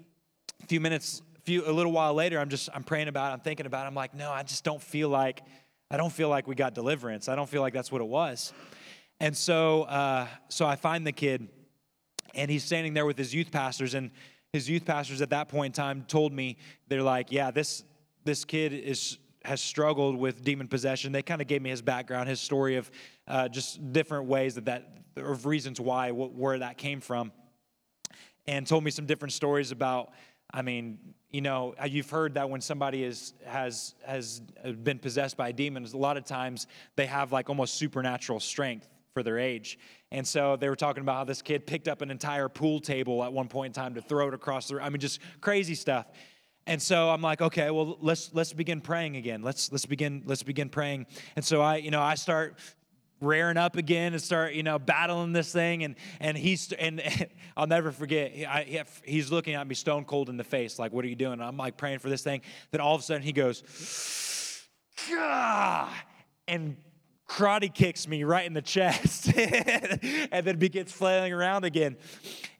A 0.62 0.66
few 0.66 0.80
minutes, 0.80 1.20
few 1.44 1.68
a 1.68 1.72
little 1.72 1.92
while 1.92 2.14
later, 2.14 2.38
I'm 2.38 2.48
just 2.48 2.68
I'm 2.74 2.84
praying 2.84 3.08
about 3.08 3.30
it. 3.30 3.34
I'm 3.34 3.40
thinking 3.40 3.66
about 3.66 3.84
it. 3.84 3.88
I'm 3.88 3.94
like, 3.94 4.14
no, 4.14 4.30
I 4.30 4.42
just 4.42 4.64
don't 4.64 4.82
feel 4.82 5.08
like 5.08 5.42
I 5.90 5.96
don't 5.96 6.12
feel 6.12 6.28
like 6.28 6.46
we 6.46 6.54
got 6.54 6.74
deliverance. 6.74 7.28
I 7.28 7.36
don't 7.36 7.48
feel 7.48 7.60
like 7.60 7.74
that's 7.74 7.92
what 7.92 8.00
it 8.00 8.08
was. 8.08 8.52
And 9.20 9.36
so, 9.36 9.82
uh, 9.82 10.26
so 10.48 10.66
I 10.66 10.76
find 10.76 11.06
the 11.06 11.12
kid, 11.12 11.48
and 12.34 12.50
he's 12.50 12.64
standing 12.64 12.94
there 12.94 13.06
with 13.06 13.16
his 13.16 13.34
youth 13.34 13.50
pastors, 13.50 13.94
and 13.94 14.10
his 14.52 14.68
youth 14.68 14.84
pastors 14.84 15.22
at 15.22 15.30
that 15.30 15.48
point 15.48 15.76
in 15.76 15.82
time 15.82 16.04
told 16.06 16.32
me 16.32 16.56
they're 16.88 17.02
like, 17.02 17.30
yeah, 17.30 17.50
this 17.50 17.84
this 18.24 18.44
kid 18.44 18.72
is 18.72 19.18
has 19.44 19.60
struggled 19.60 20.16
with 20.16 20.42
demon 20.42 20.68
possession. 20.68 21.12
They 21.12 21.22
kind 21.22 21.42
of 21.42 21.46
gave 21.46 21.60
me 21.62 21.70
his 21.70 21.82
background, 21.82 22.28
his 22.28 22.40
story 22.40 22.76
of 22.76 22.90
uh, 23.28 23.48
just 23.48 23.92
different 23.92 24.26
ways 24.26 24.54
that 24.56 24.64
that 24.64 24.88
of 25.16 25.46
reasons 25.46 25.80
why 25.80 26.10
where 26.10 26.58
that 26.58 26.76
came 26.76 27.00
from, 27.00 27.32
and 28.46 28.66
told 28.66 28.82
me 28.84 28.90
some 28.90 29.06
different 29.06 29.32
stories 29.32 29.70
about. 29.70 30.12
I 30.52 30.62
mean, 30.62 30.98
you 31.30 31.40
know, 31.40 31.74
uh, 31.82 31.86
you've 31.86 32.10
heard 32.10 32.34
that 32.34 32.48
when 32.48 32.60
somebody 32.60 33.02
is, 33.02 33.34
has, 33.44 33.96
has 34.06 34.40
uh, 34.64 34.70
been 34.70 35.00
possessed 35.00 35.36
by 35.36 35.50
demons, 35.50 35.94
a 35.94 35.96
lot 35.96 36.16
of 36.16 36.24
times 36.24 36.68
they 36.94 37.06
have 37.06 37.32
like 37.32 37.48
almost 37.48 37.74
supernatural 37.74 38.38
strength 38.38 38.88
for 39.14 39.22
their 39.22 39.38
age. 39.38 39.78
And 40.10 40.26
so 40.26 40.56
they 40.56 40.68
were 40.68 40.76
talking 40.76 41.00
about 41.00 41.16
how 41.16 41.24
this 41.24 41.40
kid 41.40 41.66
picked 41.66 41.88
up 41.88 42.02
an 42.02 42.10
entire 42.10 42.48
pool 42.48 42.80
table 42.80 43.24
at 43.24 43.32
one 43.32 43.48
point 43.48 43.76
in 43.76 43.82
time 43.82 43.94
to 43.94 44.02
throw 44.02 44.28
it 44.28 44.34
across 44.34 44.68
the, 44.68 44.74
room. 44.74 44.84
I 44.84 44.90
mean, 44.90 45.00
just 45.00 45.20
crazy 45.40 45.74
stuff. 45.74 46.06
And 46.66 46.82
so 46.82 47.10
I'm 47.10 47.22
like, 47.22 47.40
okay, 47.40 47.70
well, 47.70 47.96
let's 48.00 48.32
let's 48.32 48.52
begin 48.52 48.80
praying 48.80 49.16
again. 49.16 49.42
Let's 49.42 49.70
let's 49.70 49.86
begin 49.86 50.22
let's 50.26 50.42
begin 50.42 50.68
praying. 50.68 51.06
And 51.36 51.44
so 51.44 51.60
I, 51.60 51.76
you 51.76 51.90
know, 51.90 52.00
I 52.00 52.14
start 52.14 52.58
rearing 53.20 53.56
up 53.56 53.76
again 53.76 54.12
and 54.12 54.22
start, 54.22 54.54
you 54.54 54.62
know, 54.62 54.78
battling 54.78 55.32
this 55.32 55.52
thing. 55.52 55.84
And 55.84 55.94
and 56.20 56.36
he's 56.36 56.72
and, 56.72 57.00
and 57.00 57.28
I'll 57.56 57.66
never 57.66 57.92
forget. 57.92 58.32
I, 58.48 58.84
he's 59.04 59.30
looking 59.30 59.54
at 59.54 59.66
me 59.66 59.74
stone 59.74 60.04
cold 60.04 60.30
in 60.30 60.38
the 60.38 60.44
face, 60.44 60.78
like, 60.78 60.92
"What 60.92 61.04
are 61.04 61.08
you 61.08 61.16
doing?" 61.16 61.34
And 61.34 61.44
I'm 61.44 61.58
like 61.58 61.76
praying 61.76 61.98
for 61.98 62.08
this 62.08 62.22
thing. 62.22 62.40
Then 62.70 62.80
all 62.80 62.94
of 62.94 63.02
a 63.02 63.04
sudden 63.04 63.22
he 63.22 63.32
goes, 63.32 63.62
Gah! 65.08 65.92
and 66.48 66.76
karate 67.34 67.72
kicks 67.72 68.06
me 68.06 68.22
right 68.22 68.46
in 68.46 68.52
the 68.52 68.62
chest, 68.62 69.28
and 69.36 70.46
then 70.46 70.56
begins 70.56 70.92
flailing 70.92 71.32
around 71.32 71.64
again. 71.64 71.96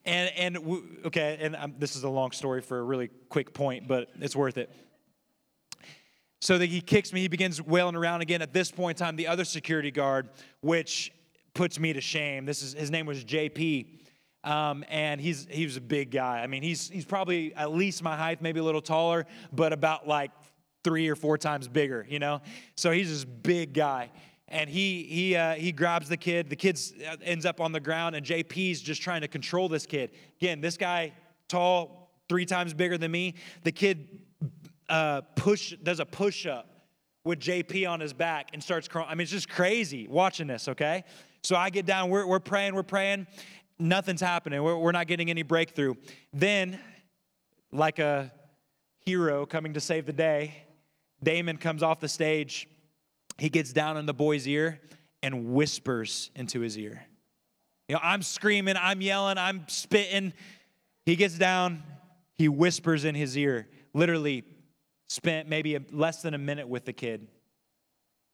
And 0.04 0.30
and 0.36 0.82
okay, 1.06 1.38
and 1.40 1.56
um, 1.56 1.74
this 1.78 1.96
is 1.96 2.02
a 2.02 2.08
long 2.08 2.32
story 2.32 2.60
for 2.60 2.78
a 2.78 2.82
really 2.82 3.08
quick 3.28 3.54
point, 3.54 3.86
but 3.86 4.10
it's 4.20 4.34
worth 4.34 4.58
it. 4.58 4.70
So 6.40 6.58
that 6.58 6.66
he 6.66 6.80
kicks 6.80 7.12
me, 7.12 7.20
he 7.20 7.28
begins 7.28 7.62
wailing 7.62 7.94
around 7.94 8.20
again. 8.20 8.42
At 8.42 8.52
this 8.52 8.70
point 8.70 9.00
in 9.00 9.06
time, 9.06 9.16
the 9.16 9.28
other 9.28 9.44
security 9.44 9.90
guard, 9.90 10.28
which 10.60 11.12
puts 11.54 11.78
me 11.78 11.92
to 11.92 12.00
shame. 12.00 12.44
This 12.44 12.62
is 12.62 12.74
his 12.74 12.90
name 12.90 13.06
was 13.06 13.24
JP. 13.24 14.00
Um, 14.42 14.84
and 14.90 15.20
he's 15.20 15.46
he 15.50 15.64
was 15.64 15.76
a 15.76 15.80
big 15.80 16.10
guy. 16.10 16.42
I 16.42 16.48
mean, 16.48 16.62
he's 16.62 16.90
he's 16.90 17.06
probably 17.06 17.54
at 17.54 17.72
least 17.72 18.02
my 18.02 18.16
height, 18.16 18.42
maybe 18.42 18.60
a 18.60 18.64
little 18.64 18.82
taller, 18.82 19.24
but 19.52 19.72
about 19.72 20.06
like 20.06 20.32
three 20.82 21.08
or 21.08 21.16
four 21.16 21.38
times 21.38 21.66
bigger. 21.66 22.04
You 22.06 22.18
know, 22.18 22.42
so 22.76 22.90
he's 22.90 23.08
this 23.08 23.24
big 23.24 23.72
guy. 23.72 24.10
And 24.48 24.68
he 24.68 25.04
he 25.04 25.36
uh, 25.36 25.54
he 25.54 25.72
grabs 25.72 26.08
the 26.08 26.16
kid. 26.16 26.50
The 26.50 26.56
kid 26.56 26.78
ends 27.22 27.46
up 27.46 27.60
on 27.60 27.72
the 27.72 27.80
ground, 27.80 28.14
and 28.14 28.24
JP's 28.24 28.80
just 28.80 29.00
trying 29.00 29.22
to 29.22 29.28
control 29.28 29.68
this 29.68 29.86
kid. 29.86 30.10
Again, 30.40 30.60
this 30.60 30.76
guy 30.76 31.12
tall, 31.48 32.10
three 32.28 32.44
times 32.44 32.74
bigger 32.74 32.98
than 32.98 33.10
me. 33.10 33.34
The 33.62 33.72
kid 33.72 34.20
uh, 34.88 35.22
push 35.34 35.74
does 35.82 36.00
a 36.00 36.06
push 36.06 36.46
up 36.46 36.74
with 37.24 37.40
JP 37.40 37.88
on 37.88 38.00
his 38.00 38.12
back 38.12 38.50
and 38.52 38.62
starts 38.62 38.86
crawling. 38.86 39.10
I 39.10 39.14
mean, 39.14 39.22
it's 39.22 39.30
just 39.30 39.48
crazy 39.48 40.06
watching 40.08 40.46
this, 40.46 40.68
okay? 40.68 41.04
So 41.42 41.56
I 41.56 41.70
get 41.70 41.86
down, 41.86 42.10
we're, 42.10 42.26
we're 42.26 42.40
praying, 42.40 42.74
we're 42.74 42.82
praying. 42.82 43.26
Nothing's 43.78 44.20
happening. 44.20 44.62
We're, 44.62 44.76
we're 44.76 44.92
not 44.92 45.06
getting 45.06 45.30
any 45.30 45.42
breakthrough. 45.42 45.94
Then, 46.32 46.78
like 47.72 47.98
a 47.98 48.32
hero 49.00 49.46
coming 49.46 49.74
to 49.74 49.80
save 49.80 50.06
the 50.06 50.12
day, 50.12 50.64
Damon 51.22 51.56
comes 51.56 51.82
off 51.82 52.00
the 52.00 52.08
stage. 52.08 52.68
He 53.38 53.48
gets 53.48 53.72
down 53.72 53.96
in 53.96 54.06
the 54.06 54.14
boy's 54.14 54.46
ear 54.46 54.80
and 55.22 55.54
whispers 55.54 56.30
into 56.34 56.60
his 56.60 56.78
ear. 56.78 57.04
You 57.88 57.96
know, 57.96 58.00
I'm 58.02 58.22
screaming, 58.22 58.76
I'm 58.78 59.00
yelling, 59.00 59.38
I'm 59.38 59.64
spitting. 59.68 60.32
He 61.04 61.16
gets 61.16 61.36
down, 61.36 61.82
he 62.34 62.48
whispers 62.48 63.04
in 63.04 63.14
his 63.14 63.36
ear, 63.36 63.68
literally 63.92 64.44
spent 65.08 65.48
maybe 65.48 65.78
less 65.90 66.22
than 66.22 66.34
a 66.34 66.38
minute 66.38 66.68
with 66.68 66.84
the 66.84 66.92
kid 66.92 67.28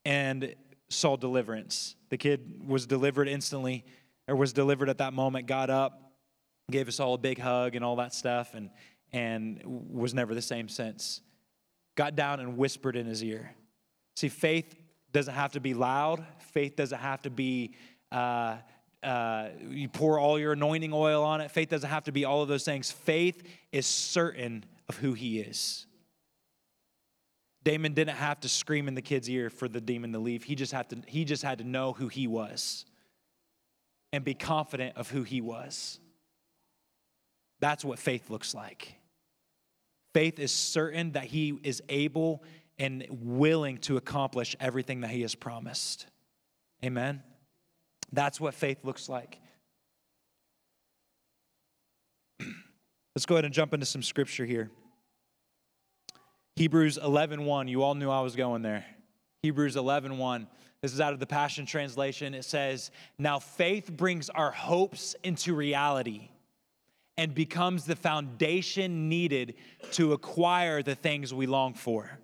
and 0.04 0.54
saw 0.88 1.16
deliverance. 1.16 1.96
The 2.10 2.16
kid 2.16 2.62
was 2.66 2.86
delivered 2.86 3.28
instantly, 3.28 3.84
or 4.28 4.36
was 4.36 4.52
delivered 4.52 4.88
at 4.88 4.98
that 4.98 5.12
moment, 5.12 5.46
got 5.46 5.70
up, 5.70 6.12
gave 6.70 6.88
us 6.88 7.00
all 7.00 7.14
a 7.14 7.18
big 7.18 7.38
hug 7.38 7.74
and 7.74 7.84
all 7.84 7.96
that 7.96 8.14
stuff, 8.14 8.54
and, 8.54 8.70
and 9.12 9.60
was 9.64 10.14
never 10.14 10.34
the 10.34 10.42
same 10.42 10.68
since. 10.68 11.20
Got 11.96 12.14
down 12.14 12.40
and 12.40 12.56
whispered 12.56 12.96
in 12.96 13.06
his 13.06 13.22
ear. 13.24 13.54
See, 14.16 14.28
faith 14.28 14.74
doesn't 15.12 15.34
have 15.34 15.52
to 15.52 15.60
be 15.60 15.74
loud, 15.74 16.24
faith 16.52 16.76
doesn't 16.76 16.98
have 16.98 17.22
to 17.22 17.30
be. 17.30 17.74
Uh, 18.10 18.56
uh, 19.02 19.48
you 19.70 19.88
pour 19.88 20.18
all 20.18 20.38
your 20.38 20.52
anointing 20.52 20.92
oil 20.92 21.24
on 21.24 21.40
it. 21.40 21.50
Faith 21.50 21.70
doesn't 21.70 21.88
have 21.88 22.04
to 22.04 22.12
be 22.12 22.26
all 22.26 22.42
of 22.42 22.48
those 22.48 22.64
things. 22.64 22.90
Faith 22.90 23.42
is 23.72 23.86
certain 23.86 24.62
of 24.90 24.98
who 24.98 25.14
he 25.14 25.40
is. 25.40 25.86
Damon 27.62 27.94
didn't 27.94 28.16
have 28.16 28.40
to 28.40 28.48
scream 28.48 28.88
in 28.88 28.94
the 28.94 29.02
kid's 29.02 29.28
ear 29.28 29.50
for 29.50 29.68
the 29.68 29.80
demon 29.80 30.12
to 30.12 30.18
leave. 30.18 30.44
He 30.44 30.54
just 30.54 30.72
had 30.72 30.90
to, 30.90 30.98
he 31.06 31.24
just 31.24 31.42
had 31.42 31.58
to 31.58 31.64
know 31.64 31.92
who 31.92 32.08
he 32.08 32.26
was 32.26 32.84
and 34.12 34.24
be 34.24 34.34
confident 34.34 34.96
of 34.96 35.10
who 35.10 35.22
he 35.22 35.40
was. 35.40 35.98
That's 37.60 37.84
what 37.84 37.98
faith 37.98 38.30
looks 38.30 38.54
like. 38.54 38.94
Faith 40.14 40.38
is 40.38 40.50
certain 40.50 41.12
that 41.12 41.24
he 41.24 41.58
is 41.62 41.82
able 41.88 42.42
and 42.80 43.06
willing 43.10 43.78
to 43.78 43.96
accomplish 43.98 44.56
everything 44.58 45.02
that 45.02 45.10
he 45.10 45.20
has 45.20 45.36
promised. 45.36 46.06
Amen. 46.84 47.22
That's 48.10 48.40
what 48.40 48.54
faith 48.54 48.78
looks 48.84 49.08
like. 49.08 49.38
Let's 53.14 53.26
go 53.26 53.36
ahead 53.36 53.44
and 53.44 53.52
jump 53.52 53.74
into 53.74 53.84
some 53.86 54.02
scripture 54.02 54.46
here. 54.46 54.70
Hebrews 56.56 56.98
11:1. 56.98 57.68
You 57.68 57.82
all 57.82 57.94
knew 57.94 58.10
I 58.10 58.22
was 58.22 58.34
going 58.34 58.62
there. 58.62 58.84
Hebrews 59.42 59.76
11:1. 59.76 60.48
This 60.80 60.94
is 60.94 61.00
out 61.00 61.12
of 61.12 61.20
the 61.20 61.26
Passion 61.26 61.66
Translation. 61.66 62.32
It 62.34 62.46
says, 62.46 62.90
"Now 63.18 63.38
faith 63.38 63.92
brings 63.94 64.30
our 64.30 64.50
hopes 64.50 65.14
into 65.22 65.54
reality 65.54 66.30
and 67.18 67.34
becomes 67.34 67.84
the 67.84 67.96
foundation 67.96 69.10
needed 69.10 69.54
to 69.92 70.14
acquire 70.14 70.82
the 70.82 70.94
things 70.94 71.34
we 71.34 71.44
long 71.44 71.74
for. 71.74 72.18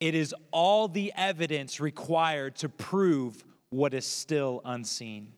It 0.00 0.14
is 0.14 0.34
all 0.52 0.88
the 0.88 1.12
evidence 1.16 1.80
required 1.80 2.56
to 2.56 2.68
prove 2.68 3.44
what 3.70 3.94
is 3.94 4.06
still 4.06 4.60
unseen." 4.64 5.32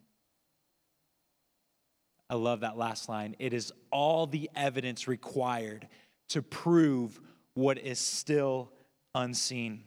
I 2.28 2.34
love 2.34 2.60
that 2.60 2.78
last 2.78 3.08
line. 3.08 3.34
It 3.40 3.52
is 3.52 3.72
all 3.90 4.26
the 4.26 4.48
evidence 4.54 5.08
required 5.08 5.88
to 6.28 6.42
prove 6.42 7.20
what 7.54 7.76
is 7.78 7.98
still 7.98 8.70
unseen. 9.16 9.82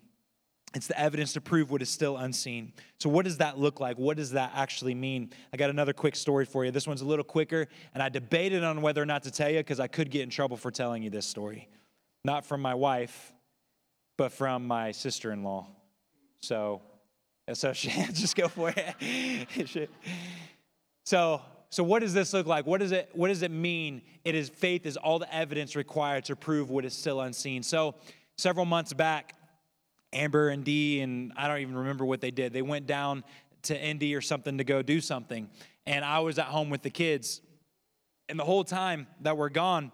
It's 0.75 0.87
the 0.87 0.99
evidence 0.99 1.33
to 1.33 1.41
prove 1.41 1.71
what 1.71 1.81
is 1.81 1.89
still 1.89 2.17
unseen. 2.17 2.73
So, 2.99 3.07
what 3.09 3.25
does 3.25 3.37
that 3.37 3.59
look 3.59 3.79
like? 3.79 3.97
What 3.97 4.17
does 4.17 4.31
that 4.31 4.51
actually 4.55 4.95
mean? 4.95 5.31
I 5.53 5.57
got 5.57 5.69
another 5.69 5.93
quick 5.93 6.15
story 6.15 6.45
for 6.45 6.65
you. 6.65 6.71
This 6.71 6.87
one's 6.87 7.01
a 7.01 7.05
little 7.05 7.23
quicker, 7.23 7.67
and 7.93 8.01
I 8.01 8.09
debated 8.09 8.63
on 8.63 8.81
whether 8.81 9.01
or 9.01 9.05
not 9.05 9.23
to 9.23 9.31
tell 9.31 9.49
you 9.49 9.59
because 9.59 9.79
I 9.79 9.87
could 9.87 10.09
get 10.09 10.23
in 10.23 10.29
trouble 10.29 10.57
for 10.57 10.71
telling 10.71 11.03
you 11.03 11.09
this 11.09 11.27
story. 11.27 11.69
Not 12.25 12.45
from 12.45 12.61
my 12.61 12.73
wife, 12.73 13.33
but 14.17 14.31
from 14.31 14.67
my 14.67 14.91
sister 14.91 15.31
in 15.31 15.43
law. 15.43 15.67
So, 16.41 16.81
so 17.53 17.73
she 17.73 17.89
just 17.89 18.35
go 18.35 18.47
for 18.47 18.73
it. 18.75 19.89
so 21.05 21.41
so 21.73 21.83
what 21.83 22.01
does 22.01 22.13
this 22.13 22.33
look 22.33 22.45
like? 22.45 22.67
What 22.67 22.81
does 22.81 22.91
it 22.91 23.09
what 23.13 23.29
does 23.29 23.41
it 23.41 23.49
mean? 23.49 24.03
It 24.23 24.35
is 24.35 24.49
faith 24.49 24.85
is 24.85 24.95
all 24.95 25.17
the 25.17 25.33
evidence 25.33 25.75
required 25.75 26.25
to 26.25 26.35
prove 26.35 26.69
what 26.69 26.85
is 26.85 26.93
still 26.93 27.21
unseen. 27.21 27.63
So 27.63 27.95
several 28.37 28.65
months 28.65 28.93
back, 28.93 29.33
Amber 30.13 30.49
and 30.49 30.63
Dee 30.63 31.01
and 31.01 31.33
I 31.35 31.47
don't 31.47 31.61
even 31.61 31.75
remember 31.75 32.05
what 32.05 32.21
they 32.21 32.29
did. 32.29 32.53
They 32.53 32.61
went 32.61 32.85
down 32.85 33.23
to 33.63 33.79
Indy 33.79 34.13
or 34.13 34.21
something 34.21 34.59
to 34.59 34.63
go 34.63 34.83
do 34.83 35.01
something. 35.01 35.49
And 35.87 36.05
I 36.05 36.19
was 36.19 36.37
at 36.37 36.45
home 36.45 36.69
with 36.69 36.83
the 36.83 36.91
kids. 36.91 37.41
And 38.29 38.39
the 38.39 38.45
whole 38.45 38.63
time 38.63 39.07
that 39.21 39.35
we're 39.35 39.49
gone, 39.49 39.91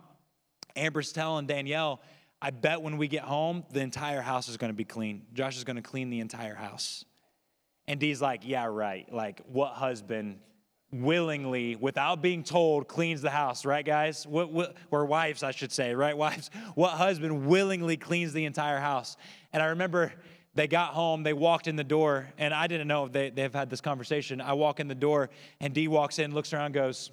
Amber's 0.76 1.14
telling 1.14 1.48
Danielle, 1.48 2.02
I 2.42 2.52
bet 2.52 2.82
when 2.82 2.98
we 2.98 3.08
get 3.08 3.24
home, 3.24 3.66
the 3.72 3.82
entire 3.82 4.22
house 4.22 4.48
is 4.48 4.58
going 4.58 4.70
to 4.70 4.76
be 4.76 4.86
clean. 4.86 5.24
Josh 5.34 5.58
is 5.58 5.64
going 5.64 5.76
to 5.76 5.82
clean 5.82 6.10
the 6.10 6.22
entire 6.22 6.56
house. 6.56 7.04
And 7.88 8.00
Dee's 8.00 8.22
like, 8.22 8.42
yeah, 8.46 8.66
right. 8.66 9.12
Like, 9.12 9.42
what 9.48 9.74
husband 9.74 10.40
willingly, 10.92 11.76
without 11.76 12.22
being 12.22 12.44
told, 12.44 12.88
cleans 12.88 13.22
the 13.22 13.30
house, 13.30 13.66
right, 13.66 13.86
guys? 13.86 14.26
What, 14.26 14.52
what, 14.52 14.78
or 14.90 15.06
wives, 15.06 15.44
I 15.44 15.52
should 15.52 15.72
say, 15.72 15.94
right? 15.94 16.16
Wives, 16.18 16.50
what 16.76 16.92
husband 16.92 17.48
willingly 17.48 17.98
cleans 17.98 18.32
the 18.32 18.46
entire 18.46 18.80
house? 18.80 19.18
And 19.52 19.62
I 19.62 19.68
remember 19.68 20.14
they 20.56 20.68
got 20.68 20.94
home, 20.94 21.24
they 21.24 21.34
walked 21.34 21.68
in 21.68 21.76
the 21.76 21.84
door, 21.84 22.30
and 22.38 22.54
I 22.54 22.68
didn't 22.68 22.88
know 22.88 23.08
they, 23.08 23.30
they've 23.30 23.54
had 23.54 23.70
this 23.70 23.82
conversation. 23.82 24.40
I 24.42 24.54
walk 24.54 24.80
in 24.80 24.88
the 24.88 24.96
door, 24.96 25.30
and 25.60 25.74
Dee 25.74 25.88
walks 25.88 26.20
in, 26.20 26.34
looks 26.34 26.54
around, 26.54 26.74
goes, 26.74 27.12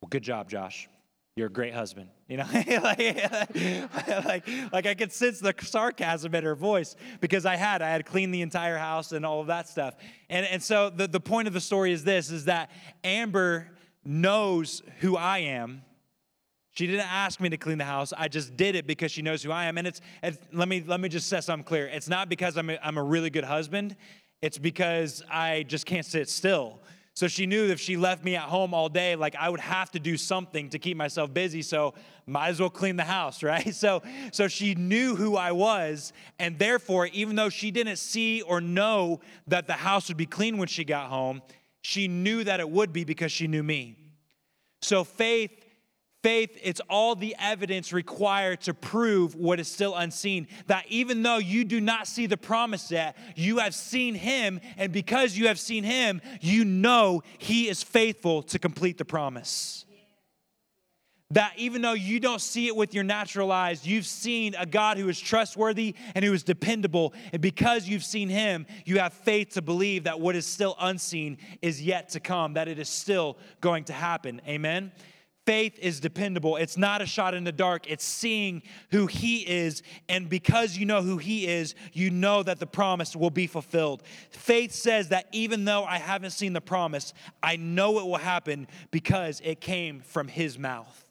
Well, 0.00 0.08
good 0.08 0.22
job, 0.22 0.48
Josh. 0.48 0.88
You're 1.36 1.48
a 1.48 1.50
great 1.50 1.74
husband. 1.74 2.10
You 2.28 2.36
know, 2.36 2.46
like, 2.82 3.32
like, 4.24 4.48
like 4.72 4.86
I 4.86 4.94
could 4.94 5.12
sense 5.12 5.40
the 5.40 5.52
sarcasm 5.60 6.32
in 6.34 6.44
her 6.44 6.54
voice 6.54 6.94
because 7.20 7.44
I 7.44 7.56
had, 7.56 7.82
I 7.82 7.90
had 7.90 8.06
cleaned 8.06 8.32
the 8.32 8.42
entire 8.42 8.78
house 8.78 9.10
and 9.10 9.26
all 9.26 9.40
of 9.40 9.48
that 9.48 9.68
stuff. 9.68 9.96
And, 10.30 10.46
and 10.46 10.62
so 10.62 10.90
the, 10.90 11.08
the 11.08 11.20
point 11.20 11.48
of 11.48 11.54
the 11.54 11.60
story 11.60 11.92
is 11.92 12.04
this, 12.04 12.30
is 12.30 12.44
that 12.44 12.70
Amber 13.02 13.68
knows 14.04 14.82
who 15.00 15.16
I 15.16 15.38
am. 15.38 15.82
She 16.70 16.86
didn't 16.86 17.12
ask 17.12 17.40
me 17.40 17.48
to 17.48 17.56
clean 17.56 17.78
the 17.78 17.84
house. 17.84 18.12
I 18.16 18.28
just 18.28 18.56
did 18.56 18.76
it 18.76 18.86
because 18.86 19.10
she 19.10 19.22
knows 19.22 19.42
who 19.42 19.50
I 19.50 19.64
am. 19.64 19.76
And 19.76 19.86
it's, 19.88 20.00
it's 20.22 20.38
let 20.52 20.68
me 20.68 20.82
let 20.84 21.00
me 21.00 21.08
just 21.08 21.28
set 21.28 21.44
something 21.44 21.64
clear. 21.64 21.86
It's 21.86 22.08
not 22.08 22.28
because 22.28 22.56
I'm 22.56 22.68
a, 22.68 22.78
I'm 22.82 22.98
a 22.98 23.02
really 23.02 23.30
good 23.30 23.44
husband. 23.44 23.96
It's 24.42 24.58
because 24.58 25.22
I 25.30 25.64
just 25.64 25.86
can't 25.86 26.04
sit 26.04 26.28
still. 26.28 26.80
So 27.14 27.28
she 27.28 27.46
knew 27.46 27.68
if 27.68 27.80
she 27.80 27.96
left 27.96 28.24
me 28.24 28.34
at 28.34 28.42
home 28.42 28.74
all 28.74 28.88
day, 28.88 29.14
like 29.14 29.36
I 29.36 29.48
would 29.48 29.60
have 29.60 29.90
to 29.92 30.00
do 30.00 30.16
something 30.16 30.68
to 30.70 30.80
keep 30.80 30.96
myself 30.96 31.32
busy. 31.32 31.62
So 31.62 31.94
might 32.26 32.48
as 32.48 32.58
well 32.58 32.70
clean 32.70 32.96
the 32.96 33.04
house, 33.04 33.42
right? 33.42 33.72
So, 33.72 34.02
so 34.32 34.48
she 34.48 34.74
knew 34.74 35.14
who 35.14 35.36
I 35.36 35.52
was. 35.52 36.12
And 36.40 36.58
therefore, 36.58 37.06
even 37.08 37.36
though 37.36 37.50
she 37.50 37.70
didn't 37.70 37.96
see 37.96 38.42
or 38.42 38.60
know 38.60 39.20
that 39.46 39.68
the 39.68 39.74
house 39.74 40.08
would 40.08 40.16
be 40.16 40.26
clean 40.26 40.58
when 40.58 40.66
she 40.68 40.84
got 40.84 41.08
home, 41.08 41.40
she 41.82 42.08
knew 42.08 42.42
that 42.44 42.58
it 42.58 42.68
would 42.68 42.92
be 42.92 43.04
because 43.04 43.30
she 43.30 43.46
knew 43.46 43.62
me. 43.62 43.96
So 44.82 45.04
faith 45.04 45.63
Faith, 46.24 46.58
it's 46.62 46.80
all 46.88 47.14
the 47.14 47.36
evidence 47.38 47.92
required 47.92 48.62
to 48.62 48.72
prove 48.72 49.34
what 49.34 49.60
is 49.60 49.68
still 49.68 49.94
unseen. 49.94 50.48
That 50.68 50.86
even 50.88 51.22
though 51.22 51.36
you 51.36 51.64
do 51.64 51.82
not 51.82 52.06
see 52.06 52.24
the 52.24 52.38
promise 52.38 52.90
yet, 52.90 53.14
you 53.36 53.58
have 53.58 53.74
seen 53.74 54.14
him, 54.14 54.58
and 54.78 54.90
because 54.90 55.36
you 55.36 55.48
have 55.48 55.60
seen 55.60 55.84
him, 55.84 56.22
you 56.40 56.64
know 56.64 57.22
he 57.36 57.68
is 57.68 57.82
faithful 57.82 58.42
to 58.44 58.58
complete 58.58 58.96
the 58.96 59.04
promise. 59.04 59.84
That 61.32 61.52
even 61.58 61.82
though 61.82 61.92
you 61.92 62.20
don't 62.20 62.40
see 62.40 62.68
it 62.68 62.74
with 62.74 62.94
your 62.94 63.04
natural 63.04 63.52
eyes, 63.52 63.86
you've 63.86 64.06
seen 64.06 64.54
a 64.54 64.64
God 64.64 64.96
who 64.96 65.10
is 65.10 65.20
trustworthy 65.20 65.94
and 66.14 66.24
who 66.24 66.32
is 66.32 66.42
dependable. 66.42 67.12
And 67.34 67.42
because 67.42 67.86
you've 67.86 68.02
seen 68.02 68.30
him, 68.30 68.64
you 68.86 68.98
have 68.98 69.12
faith 69.12 69.50
to 69.50 69.62
believe 69.62 70.04
that 70.04 70.20
what 70.20 70.36
is 70.36 70.46
still 70.46 70.74
unseen 70.80 71.36
is 71.60 71.82
yet 71.82 72.08
to 72.10 72.20
come, 72.20 72.54
that 72.54 72.66
it 72.66 72.78
is 72.78 72.88
still 72.88 73.36
going 73.60 73.84
to 73.84 73.92
happen. 73.92 74.40
Amen. 74.48 74.90
Faith 75.46 75.78
is 75.78 76.00
dependable. 76.00 76.56
It's 76.56 76.76
not 76.76 77.02
a 77.02 77.06
shot 77.06 77.34
in 77.34 77.44
the 77.44 77.52
dark. 77.52 77.90
It's 77.90 78.04
seeing 78.04 78.62
who 78.90 79.06
He 79.06 79.40
is. 79.40 79.82
And 80.08 80.28
because 80.28 80.76
you 80.76 80.86
know 80.86 81.02
who 81.02 81.18
He 81.18 81.46
is, 81.46 81.74
you 81.92 82.10
know 82.10 82.42
that 82.42 82.60
the 82.60 82.66
promise 82.66 83.14
will 83.14 83.30
be 83.30 83.46
fulfilled. 83.46 84.02
Faith 84.30 84.72
says 84.72 85.10
that 85.10 85.28
even 85.32 85.64
though 85.64 85.84
I 85.84 85.98
haven't 85.98 86.30
seen 86.30 86.54
the 86.54 86.60
promise, 86.60 87.12
I 87.42 87.56
know 87.56 87.98
it 87.98 88.06
will 88.06 88.16
happen 88.16 88.68
because 88.90 89.40
it 89.44 89.60
came 89.60 90.00
from 90.00 90.28
His 90.28 90.58
mouth 90.58 91.03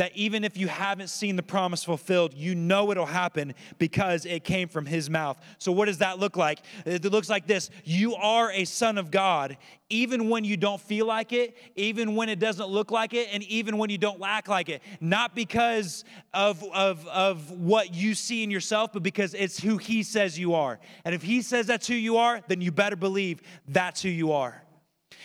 that 0.00 0.16
even 0.16 0.44
if 0.44 0.56
you 0.56 0.66
haven't 0.66 1.08
seen 1.08 1.36
the 1.36 1.42
promise 1.42 1.84
fulfilled, 1.84 2.32
you 2.32 2.54
know 2.54 2.90
it'll 2.90 3.04
happen 3.04 3.52
because 3.76 4.24
it 4.24 4.44
came 4.44 4.66
from 4.66 4.86
his 4.86 5.10
mouth. 5.10 5.38
So, 5.58 5.72
what 5.72 5.84
does 5.84 5.98
that 5.98 6.18
look 6.18 6.38
like? 6.38 6.60
It 6.86 7.04
looks 7.04 7.28
like 7.28 7.46
this 7.46 7.68
You 7.84 8.14
are 8.14 8.50
a 8.50 8.64
son 8.64 8.96
of 8.96 9.10
God, 9.10 9.58
even 9.90 10.30
when 10.30 10.42
you 10.42 10.56
don't 10.56 10.80
feel 10.80 11.04
like 11.04 11.34
it, 11.34 11.54
even 11.76 12.14
when 12.16 12.30
it 12.30 12.38
doesn't 12.38 12.68
look 12.68 12.90
like 12.90 13.12
it, 13.12 13.28
and 13.30 13.42
even 13.42 13.76
when 13.76 13.90
you 13.90 13.98
don't 13.98 14.18
lack 14.18 14.48
like 14.48 14.70
it. 14.70 14.80
Not 15.02 15.34
because 15.34 16.06
of, 16.32 16.64
of, 16.72 17.06
of 17.08 17.50
what 17.50 17.94
you 17.94 18.14
see 18.14 18.42
in 18.42 18.50
yourself, 18.50 18.94
but 18.94 19.02
because 19.02 19.34
it's 19.34 19.60
who 19.60 19.76
he 19.76 20.02
says 20.02 20.38
you 20.38 20.54
are. 20.54 20.80
And 21.04 21.14
if 21.14 21.20
he 21.20 21.42
says 21.42 21.66
that's 21.66 21.86
who 21.86 21.94
you 21.94 22.16
are, 22.16 22.40
then 22.48 22.62
you 22.62 22.72
better 22.72 22.96
believe 22.96 23.42
that's 23.68 24.00
who 24.00 24.08
you 24.08 24.32
are. 24.32 24.62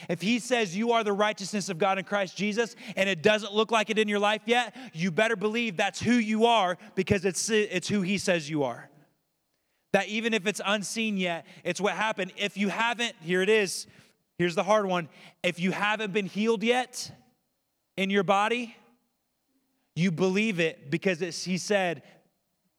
If 0.10 0.22
he 0.22 0.40
says 0.40 0.76
you 0.76 0.92
are 0.92 1.04
the 1.04 1.14
righteousness 1.14 1.70
of 1.70 1.78
God 1.78 1.98
in 1.98 2.06
Christ 2.06 2.36
Jesus 2.36 2.76
and 2.96 3.10
it 3.10 3.22
doesn't 3.22 3.54
look 3.54 3.72
like 3.72 3.90
it 3.90 3.98
in 3.98 4.08
your 4.08 4.20
life 4.20 4.42
yet, 4.46 4.76
you 4.94 5.12
better 5.12 5.36
believe 5.36 5.78
that's 5.78 6.02
who 6.02 6.14
you 6.14 6.46
are 6.46 6.78
because 6.96 7.26
it's, 7.26 7.50
it's 7.50 7.88
who 7.88 8.02
he 8.02 8.18
says 8.18 8.50
you 8.50 8.64
are. 8.64 8.90
That 9.94 10.08
even 10.08 10.34
if 10.34 10.46
it's 10.46 10.62
unseen 10.66 11.18
yet, 11.18 11.46
it's 11.64 11.80
what 11.80 11.94
happened. 11.94 12.34
If 12.38 12.58
you 12.58 12.68
haven't, 12.70 13.14
here 13.22 13.42
it 13.42 13.50
is. 13.50 13.88
Here's 14.38 14.56
the 14.56 14.64
hard 14.64 14.86
one. 14.86 15.08
If 15.44 15.60
you 15.60 15.72
haven't 15.72 16.12
been 16.12 16.26
healed 16.26 16.64
yet 16.64 17.12
in 17.96 18.10
your 18.10 18.24
body, 18.24 18.76
you 19.96 20.12
believe 20.12 20.60
it 20.60 20.92
because 20.92 21.20
he 21.46 21.58
said 21.58 22.04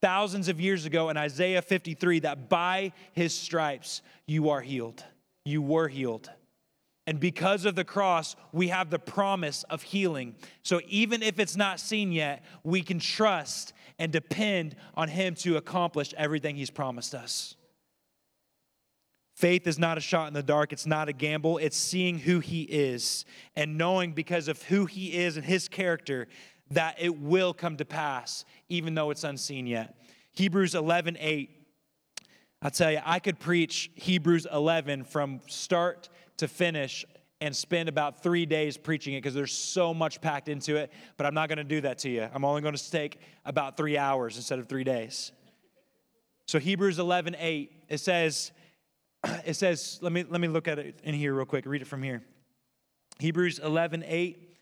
thousands 0.02 0.48
of 0.48 0.60
years 0.60 0.84
ago 0.84 1.08
in 1.08 1.16
Isaiah 1.16 1.62
53 1.62 2.20
that 2.20 2.50
by 2.50 2.92
his 3.12 3.34
stripes 3.34 4.02
you 4.26 4.50
are 4.50 4.60
healed. 4.60 5.02
You 5.46 5.62
were 5.62 5.88
healed. 5.88 6.30
And 7.06 7.20
because 7.20 7.64
of 7.64 7.76
the 7.76 7.84
cross, 7.84 8.34
we 8.52 8.68
have 8.68 8.90
the 8.90 8.98
promise 8.98 9.62
of 9.64 9.82
healing. 9.82 10.34
So 10.62 10.80
even 10.88 11.22
if 11.22 11.38
it's 11.38 11.56
not 11.56 11.78
seen 11.78 12.10
yet, 12.10 12.44
we 12.64 12.82
can 12.82 12.98
trust 12.98 13.72
and 13.98 14.10
depend 14.12 14.74
on 14.94 15.08
Him 15.08 15.34
to 15.36 15.56
accomplish 15.56 16.12
everything 16.16 16.56
He's 16.56 16.70
promised 16.70 17.14
us. 17.14 17.54
Faith 19.36 19.66
is 19.66 19.78
not 19.78 19.98
a 19.98 20.00
shot 20.00 20.28
in 20.28 20.34
the 20.34 20.42
dark, 20.42 20.72
it's 20.72 20.86
not 20.86 21.08
a 21.08 21.12
gamble, 21.12 21.58
it's 21.58 21.76
seeing 21.76 22.18
who 22.18 22.40
He 22.40 22.62
is 22.62 23.24
and 23.54 23.78
knowing 23.78 24.12
because 24.12 24.48
of 24.48 24.62
who 24.62 24.86
He 24.86 25.14
is 25.14 25.36
and 25.36 25.44
His 25.44 25.68
character 25.68 26.26
that 26.70 26.96
it 26.98 27.20
will 27.20 27.54
come 27.54 27.76
to 27.76 27.84
pass, 27.84 28.44
even 28.68 28.94
though 28.94 29.10
it's 29.10 29.22
unseen 29.22 29.66
yet. 29.66 29.94
Hebrews 30.32 30.74
11 30.74 31.18
8. 31.20 31.50
I'll 32.62 32.70
tell 32.70 32.90
you, 32.90 33.00
I 33.04 33.18
could 33.20 33.38
preach 33.38 33.90
Hebrews 33.94 34.46
11 34.50 35.04
from 35.04 35.40
start 35.46 36.08
to 36.38 36.48
finish 36.48 37.04
and 37.40 37.54
spend 37.54 37.88
about 37.88 38.22
three 38.22 38.46
days 38.46 38.76
preaching 38.76 39.14
it 39.14 39.18
because 39.18 39.34
there's 39.34 39.52
so 39.52 39.92
much 39.92 40.20
packed 40.20 40.48
into 40.48 40.76
it, 40.76 40.90
but 41.16 41.26
I'm 41.26 41.34
not 41.34 41.48
going 41.48 41.58
to 41.58 41.64
do 41.64 41.82
that 41.82 41.98
to 41.98 42.08
you. 42.08 42.26
I'm 42.32 42.44
only 42.44 42.62
going 42.62 42.74
to 42.74 42.90
take 42.90 43.20
about 43.44 43.76
three 43.76 43.98
hours 43.98 44.36
instead 44.36 44.58
of 44.58 44.68
three 44.68 44.84
days. 44.84 45.32
So 46.46 46.58
Hebrews 46.58 46.98
11, 46.98 47.36
8, 47.38 47.72
it 47.88 47.98
says, 47.98 48.52
it 49.44 49.54
says, 49.54 49.98
let 50.00 50.12
me, 50.12 50.24
let 50.28 50.40
me 50.40 50.48
look 50.48 50.68
at 50.68 50.78
it 50.78 50.98
in 51.04 51.14
here 51.14 51.34
real 51.34 51.44
quick, 51.44 51.66
read 51.66 51.82
it 51.82 51.88
from 51.88 52.02
here. 52.02 52.22
Hebrews 53.18 53.58
11, 53.58 54.04
8 54.06 54.56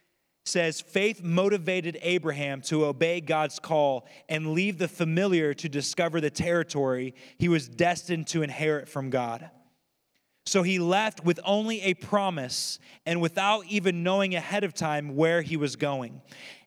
says, 0.45 0.81
Faith 0.81 1.23
motivated 1.23 1.99
Abraham 2.03 2.61
to 2.63 2.87
obey 2.87 3.21
God's 3.21 3.59
call 3.59 4.07
and 4.29 4.53
leave 4.53 4.79
the 4.79 4.89
familiar 4.89 5.55
to 5.55 5.69
discover 5.69 6.21
the 6.21 6.31
territory 6.31 7.15
he 7.39 7.49
was 7.49 7.69
destined 7.69 8.27
to 8.29 8.43
inherit 8.43 8.89
from 8.89 9.11
God. 9.11 9.51
So 10.47 10.63
he 10.63 10.79
left 10.79 11.25
with 11.25 11.41
only 11.45 11.81
a 11.83 11.95
promise 11.95 12.79
and 13.07 13.21
without 13.21 13.65
even 13.67 14.03
knowing 14.03 14.35
ahead 14.35 14.65
of 14.65 14.75
time 14.75 15.17
where 15.17 15.43
he 15.43 15.57
was 15.57 15.77
going. 15.77 16.21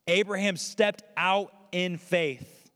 Abraham 0.07 0.57
stepped 0.57 1.03
out 1.15 1.51
in 1.71 1.97
faith. 1.97 2.71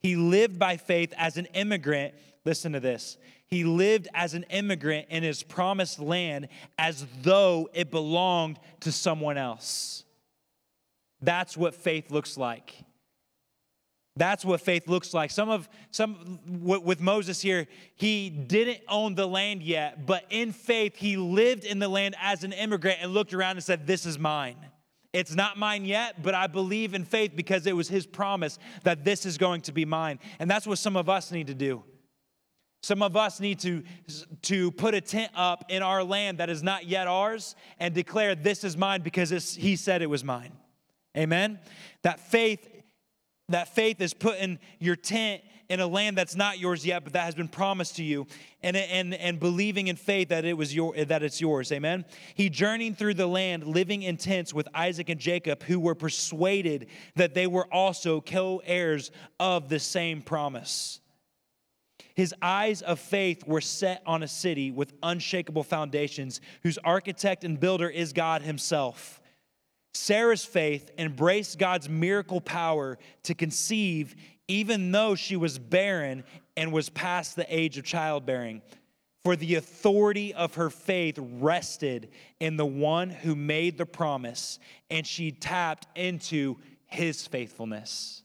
He 0.00 0.16
lived 0.16 0.58
by 0.58 0.76
faith 0.76 1.12
as 1.16 1.36
an 1.36 1.46
immigrant. 1.54 2.14
Listen 2.44 2.72
to 2.72 2.80
this. 2.80 3.16
He 3.46 3.64
lived 3.64 4.08
as 4.14 4.34
an 4.34 4.44
immigrant 4.44 5.08
in 5.10 5.22
his 5.22 5.42
promised 5.42 5.98
land 5.98 6.48
as 6.78 7.06
though 7.22 7.68
it 7.74 7.90
belonged 7.90 8.58
to 8.80 8.92
someone 8.92 9.36
else. 9.36 10.04
That's 11.20 11.56
what 11.56 11.74
faith 11.74 12.10
looks 12.10 12.36
like. 12.36 12.74
That's 14.16 14.44
what 14.44 14.60
faith 14.60 14.88
looks 14.88 15.14
like. 15.14 15.30
Some 15.30 15.48
of 15.48 15.68
some 15.90 16.40
with 16.62 17.00
Moses 17.00 17.40
here, 17.40 17.68
he 17.94 18.28
didn't 18.28 18.80
own 18.88 19.14
the 19.14 19.26
land 19.26 19.62
yet, 19.62 20.04
but 20.04 20.24
in 20.30 20.52
faith 20.52 20.96
he 20.96 21.16
lived 21.16 21.64
in 21.64 21.78
the 21.78 21.88
land 21.88 22.16
as 22.20 22.44
an 22.44 22.52
immigrant 22.52 22.98
and 23.00 23.14
looked 23.14 23.32
around 23.32 23.52
and 23.52 23.64
said, 23.64 23.86
"This 23.86 24.06
is 24.06 24.18
mine." 24.18 24.56
It's 25.12 25.34
not 25.34 25.58
mine 25.58 25.84
yet, 25.84 26.22
but 26.22 26.34
I 26.34 26.46
believe 26.46 26.94
in 26.94 27.04
faith 27.04 27.32
because 27.34 27.66
it 27.66 27.74
was 27.74 27.88
his 27.88 28.06
promise 28.06 28.58
that 28.84 29.04
this 29.04 29.26
is 29.26 29.38
going 29.38 29.62
to 29.62 29.72
be 29.72 29.84
mine. 29.84 30.20
And 30.38 30.48
that's 30.48 30.66
what 30.66 30.78
some 30.78 30.96
of 30.96 31.08
us 31.08 31.32
need 31.32 31.48
to 31.48 31.54
do. 31.54 31.82
Some 32.82 33.02
of 33.02 33.16
us 33.16 33.40
need 33.40 33.58
to, 33.60 33.82
to 34.42 34.70
put 34.70 34.94
a 34.94 35.00
tent 35.00 35.32
up 35.34 35.64
in 35.68 35.82
our 35.82 36.02
land 36.02 36.38
that 36.38 36.48
is 36.48 36.62
not 36.62 36.86
yet 36.86 37.08
ours 37.08 37.54
and 37.78 37.94
declare, 37.94 38.34
This 38.34 38.64
is 38.64 38.76
mine 38.76 39.02
because 39.02 39.54
he 39.54 39.76
said 39.76 40.00
it 40.00 40.08
was 40.08 40.24
mine. 40.24 40.52
Amen? 41.16 41.58
That 42.02 42.20
faith, 42.20 42.69
that 43.50 43.74
faith 43.74 44.00
is 44.00 44.14
putting 44.14 44.58
your 44.78 44.96
tent 44.96 45.42
in 45.68 45.78
a 45.78 45.86
land 45.86 46.18
that's 46.18 46.34
not 46.34 46.58
yours 46.58 46.84
yet, 46.84 47.04
but 47.04 47.12
that 47.12 47.24
has 47.24 47.36
been 47.36 47.46
promised 47.46 47.94
to 47.96 48.02
you, 48.02 48.26
and, 48.60 48.76
and, 48.76 49.14
and 49.14 49.38
believing 49.38 49.86
in 49.86 49.94
faith 49.94 50.30
that 50.30 50.44
it 50.44 50.54
was 50.54 50.74
your 50.74 50.92
that 51.04 51.22
it's 51.22 51.40
yours. 51.40 51.70
Amen. 51.70 52.04
He 52.34 52.50
journeyed 52.50 52.98
through 52.98 53.14
the 53.14 53.28
land, 53.28 53.64
living 53.64 54.02
in 54.02 54.16
tents 54.16 54.52
with 54.52 54.66
Isaac 54.74 55.08
and 55.08 55.20
Jacob, 55.20 55.62
who 55.62 55.78
were 55.78 55.94
persuaded 55.94 56.88
that 57.14 57.34
they 57.34 57.46
were 57.46 57.72
also 57.72 58.20
co-heirs 58.20 59.12
of 59.38 59.68
the 59.68 59.78
same 59.78 60.22
promise. 60.22 61.00
His 62.14 62.34
eyes 62.42 62.82
of 62.82 62.98
faith 62.98 63.46
were 63.46 63.60
set 63.60 64.02
on 64.04 64.24
a 64.24 64.28
city 64.28 64.72
with 64.72 64.92
unshakable 65.04 65.62
foundations, 65.62 66.40
whose 66.64 66.78
architect 66.78 67.44
and 67.44 67.58
builder 67.58 67.88
is 67.88 68.12
God 68.12 68.42
Himself. 68.42 69.19
Sarah's 69.92 70.44
faith 70.44 70.90
embraced 70.98 71.58
God's 71.58 71.88
miracle 71.88 72.40
power 72.40 72.98
to 73.24 73.34
conceive 73.34 74.14
even 74.48 74.90
though 74.90 75.14
she 75.14 75.36
was 75.36 75.58
barren 75.58 76.24
and 76.56 76.72
was 76.72 76.88
past 76.88 77.36
the 77.36 77.46
age 77.48 77.78
of 77.78 77.84
childbearing. 77.84 78.62
For 79.22 79.36
the 79.36 79.56
authority 79.56 80.34
of 80.34 80.54
her 80.54 80.70
faith 80.70 81.18
rested 81.18 82.08
in 82.40 82.56
the 82.56 82.66
one 82.66 83.10
who 83.10 83.36
made 83.36 83.78
the 83.78 83.86
promise, 83.86 84.58
and 84.90 85.06
she 85.06 85.30
tapped 85.30 85.86
into 85.94 86.56
his 86.86 87.26
faithfulness. 87.26 88.22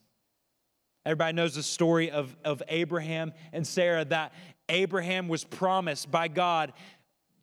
Everybody 1.05 1.33
knows 1.33 1.53
the 1.53 1.63
story 1.63 2.09
of, 2.09 2.35
of 2.43 2.63
Abraham 2.69 3.33
and 3.53 3.67
Sarah 3.67 4.05
that 4.05 4.33
Abraham 4.69 5.27
was 5.27 5.43
promised 5.43 6.09
by 6.09 6.27
God 6.27 6.73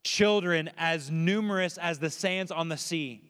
children 0.03 0.71
as 0.77 1.11
numerous 1.11 1.79
as 1.79 2.01
the 2.01 2.11
sands 2.11 2.51
on 2.51 2.69
the 2.69 2.77
sea. 2.77 3.23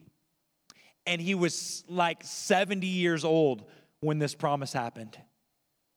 And 1.07 1.21
he 1.21 1.35
was 1.35 1.85
like 1.89 2.23
70 2.23 2.87
years 2.87 3.25
old 3.25 3.65
when 4.01 4.19
this 4.19 4.35
promise 4.35 4.73
happened. 4.73 5.17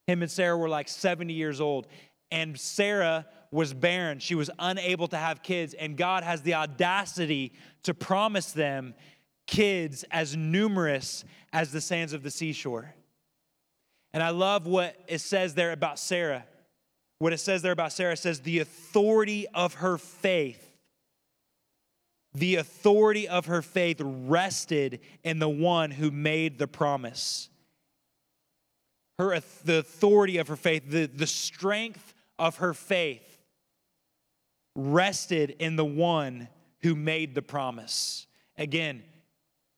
Him 0.08 0.22
and 0.22 0.32
Sarah 0.32 0.58
were 0.58 0.70
like 0.70 0.88
70 0.88 1.34
years 1.34 1.60
old, 1.60 1.88
and 2.32 2.60
Sarah 2.60 3.26
was 3.52 3.74
barren. 3.74 4.20
She 4.20 4.36
was 4.36 4.50
unable 4.60 5.08
to 5.08 5.18
have 5.18 5.42
kids, 5.42 5.74
and 5.74 5.98
God 5.98 6.24
has 6.24 6.42
the 6.42 6.56
audacity 6.56 7.54
to 7.84 7.94
promise 7.94 8.52
them 8.52 8.94
kids 9.48 10.04
as 10.12 10.36
numerous 10.36 11.24
as 11.54 11.72
the 11.72 11.82
sands 11.82 12.14
of 12.14 12.24
the 12.24 12.32
seashore. 12.32 12.94
And 14.14 14.24
I 14.24 14.30
love 14.30 14.66
what 14.66 14.96
it 15.08 15.20
says 15.20 15.56
there 15.56 15.72
about 15.72 16.00
Sarah. 16.00 16.46
What 17.20 17.34
it 17.34 17.40
says 17.40 17.62
there 17.62 17.72
about 17.72 17.94
Sarah 17.94 18.18
says, 18.18 18.42
the 18.42 18.60
authority 18.60 19.48
of 19.54 19.76
her 19.76 19.98
faith 19.98 20.65
the 22.36 22.56
authority 22.56 23.28
of 23.28 23.48
her 23.48 23.62
faith 23.62 24.00
rested 24.00 25.00
in 25.24 25.40
the 25.40 25.50
one 25.50 25.92
who 25.92 26.12
made 26.12 26.60
the 26.60 26.68
promise 26.68 27.50
her 29.18 29.34
uh, 29.34 29.42
the 29.64 29.78
authority 29.78 30.38
of 30.38 30.48
her 30.48 30.56
faith, 30.56 30.84
the, 30.88 31.06
the 31.06 31.28
strength 31.28 32.14
of 32.38 32.58
her 32.58 32.74
faith 32.74 33.40
rested 34.76 35.56
in 35.60 35.76
the 35.76 35.86
one 35.86 36.50
who 36.82 36.96
made 36.96 37.34
the 37.34 37.42
promise. 37.42 38.28
Again, 38.58 39.04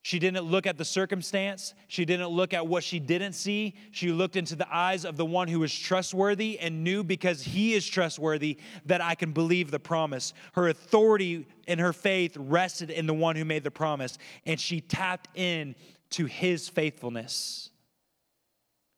she 0.08 0.20
didn't 0.20 0.46
look 0.46 0.65
at 0.65 0.78
the 0.78 0.86
circumstance. 0.86 1.74
She 1.89 2.06
didn't 2.06 2.30
look 2.30 2.54
at 2.54 2.65
what 2.65 2.82
she 2.82 2.98
didn't 2.98 3.34
see. 3.34 3.76
She 3.91 4.13
looked 4.13 4.38
into 4.38 4.56
the 4.56 4.74
eyes 4.74 5.04
of 5.04 5.17
the 5.17 5.26
one 5.26 5.50
who 5.50 5.60
was 5.60 5.78
trustworthy 5.78 6.58
and 6.60 6.82
knew 6.82 7.04
because 7.04 7.41
he 7.41 7.74
is 7.74 7.86
trustworthy 7.86 8.58
that 8.86 9.02
I 9.02 9.15
can 9.15 9.34
believe 9.34 9.70
the 9.70 9.82
promise. 9.82 10.34
Her 10.54 10.70
authority 10.70 11.46
and 11.67 11.82
her 11.82 11.91
faith 11.91 12.38
rested 12.39 12.89
in 12.89 13.06
the 13.06 13.13
one 13.13 13.36
who 13.36 13.43
made 13.43 13.65
the 13.65 13.70
promise, 13.70 14.17
and 14.46 14.58
she 14.58 14.80
tapped 14.80 15.28
in 15.38 15.76
to 16.12 16.24
his 16.24 16.70
faithfulness. 16.70 17.72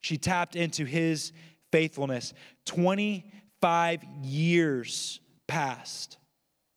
She 0.02 0.16
tapped 0.16 0.56
into 0.56 0.86
his 0.86 1.32
faithfulness. 1.72 2.36
25 2.68 4.04
years 4.22 5.22
passed 5.48 6.20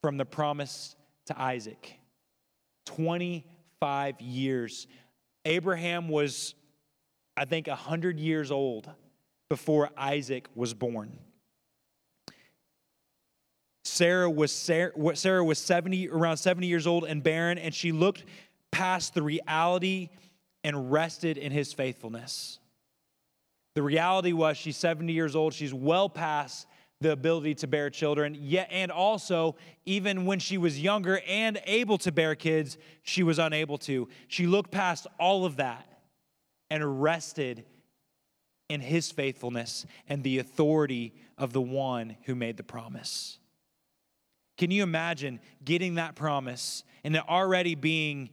from 0.00 0.16
the 0.16 0.24
promise 0.24 0.96
to 1.26 1.38
Isaac. 1.38 1.98
25 2.86 3.42
years. 4.20 4.86
Abraham 5.44 6.08
was, 6.08 6.54
I 7.36 7.44
think, 7.44 7.66
100 7.66 8.18
years 8.18 8.50
old 8.50 8.88
before 9.48 9.90
Isaac 9.96 10.48
was 10.54 10.72
born. 10.72 11.18
Sarah 13.84 14.30
was 14.30 14.52
Sarah, 14.52 14.92
Sarah 15.14 15.44
was 15.44 15.58
70 15.58 16.08
around 16.08 16.36
70 16.38 16.66
years 16.66 16.86
old 16.86 17.04
and 17.04 17.22
barren 17.22 17.58
and 17.58 17.74
she 17.74 17.92
looked 17.92 18.24
past 18.70 19.12
the 19.12 19.22
reality 19.22 20.08
and 20.64 20.90
rested 20.90 21.36
in 21.36 21.52
his 21.52 21.72
faithfulness. 21.72 22.58
The 23.74 23.82
reality 23.82 24.32
was 24.32 24.56
she's 24.56 24.76
70 24.76 25.12
years 25.12 25.36
old, 25.36 25.52
she's 25.52 25.74
well 25.74 26.08
past 26.08 26.66
the 27.02 27.12
ability 27.12 27.54
to 27.56 27.66
bear 27.66 27.90
children, 27.90 28.36
yet 28.38 28.68
and 28.70 28.90
also 28.90 29.56
even 29.84 30.24
when 30.24 30.38
she 30.38 30.58
was 30.58 30.80
younger 30.80 31.20
and 31.28 31.60
able 31.66 31.98
to 31.98 32.12
bear 32.12 32.34
kids, 32.34 32.78
she 33.02 33.22
was 33.22 33.38
unable 33.38 33.78
to. 33.78 34.08
She 34.28 34.46
looked 34.46 34.70
past 34.70 35.06
all 35.18 35.44
of 35.44 35.56
that 35.56 35.86
and 36.70 37.02
rested 37.02 37.64
in 38.68 38.80
his 38.80 39.10
faithfulness 39.10 39.84
and 40.08 40.22
the 40.22 40.38
authority 40.38 41.14
of 41.36 41.52
the 41.52 41.60
one 41.60 42.16
who 42.24 42.34
made 42.34 42.56
the 42.56 42.62
promise. 42.62 43.38
Can 44.56 44.70
you 44.70 44.82
imagine 44.82 45.40
getting 45.64 45.96
that 45.96 46.14
promise 46.14 46.84
and 47.04 47.16
it 47.16 47.22
already 47.28 47.74
being 47.74 48.30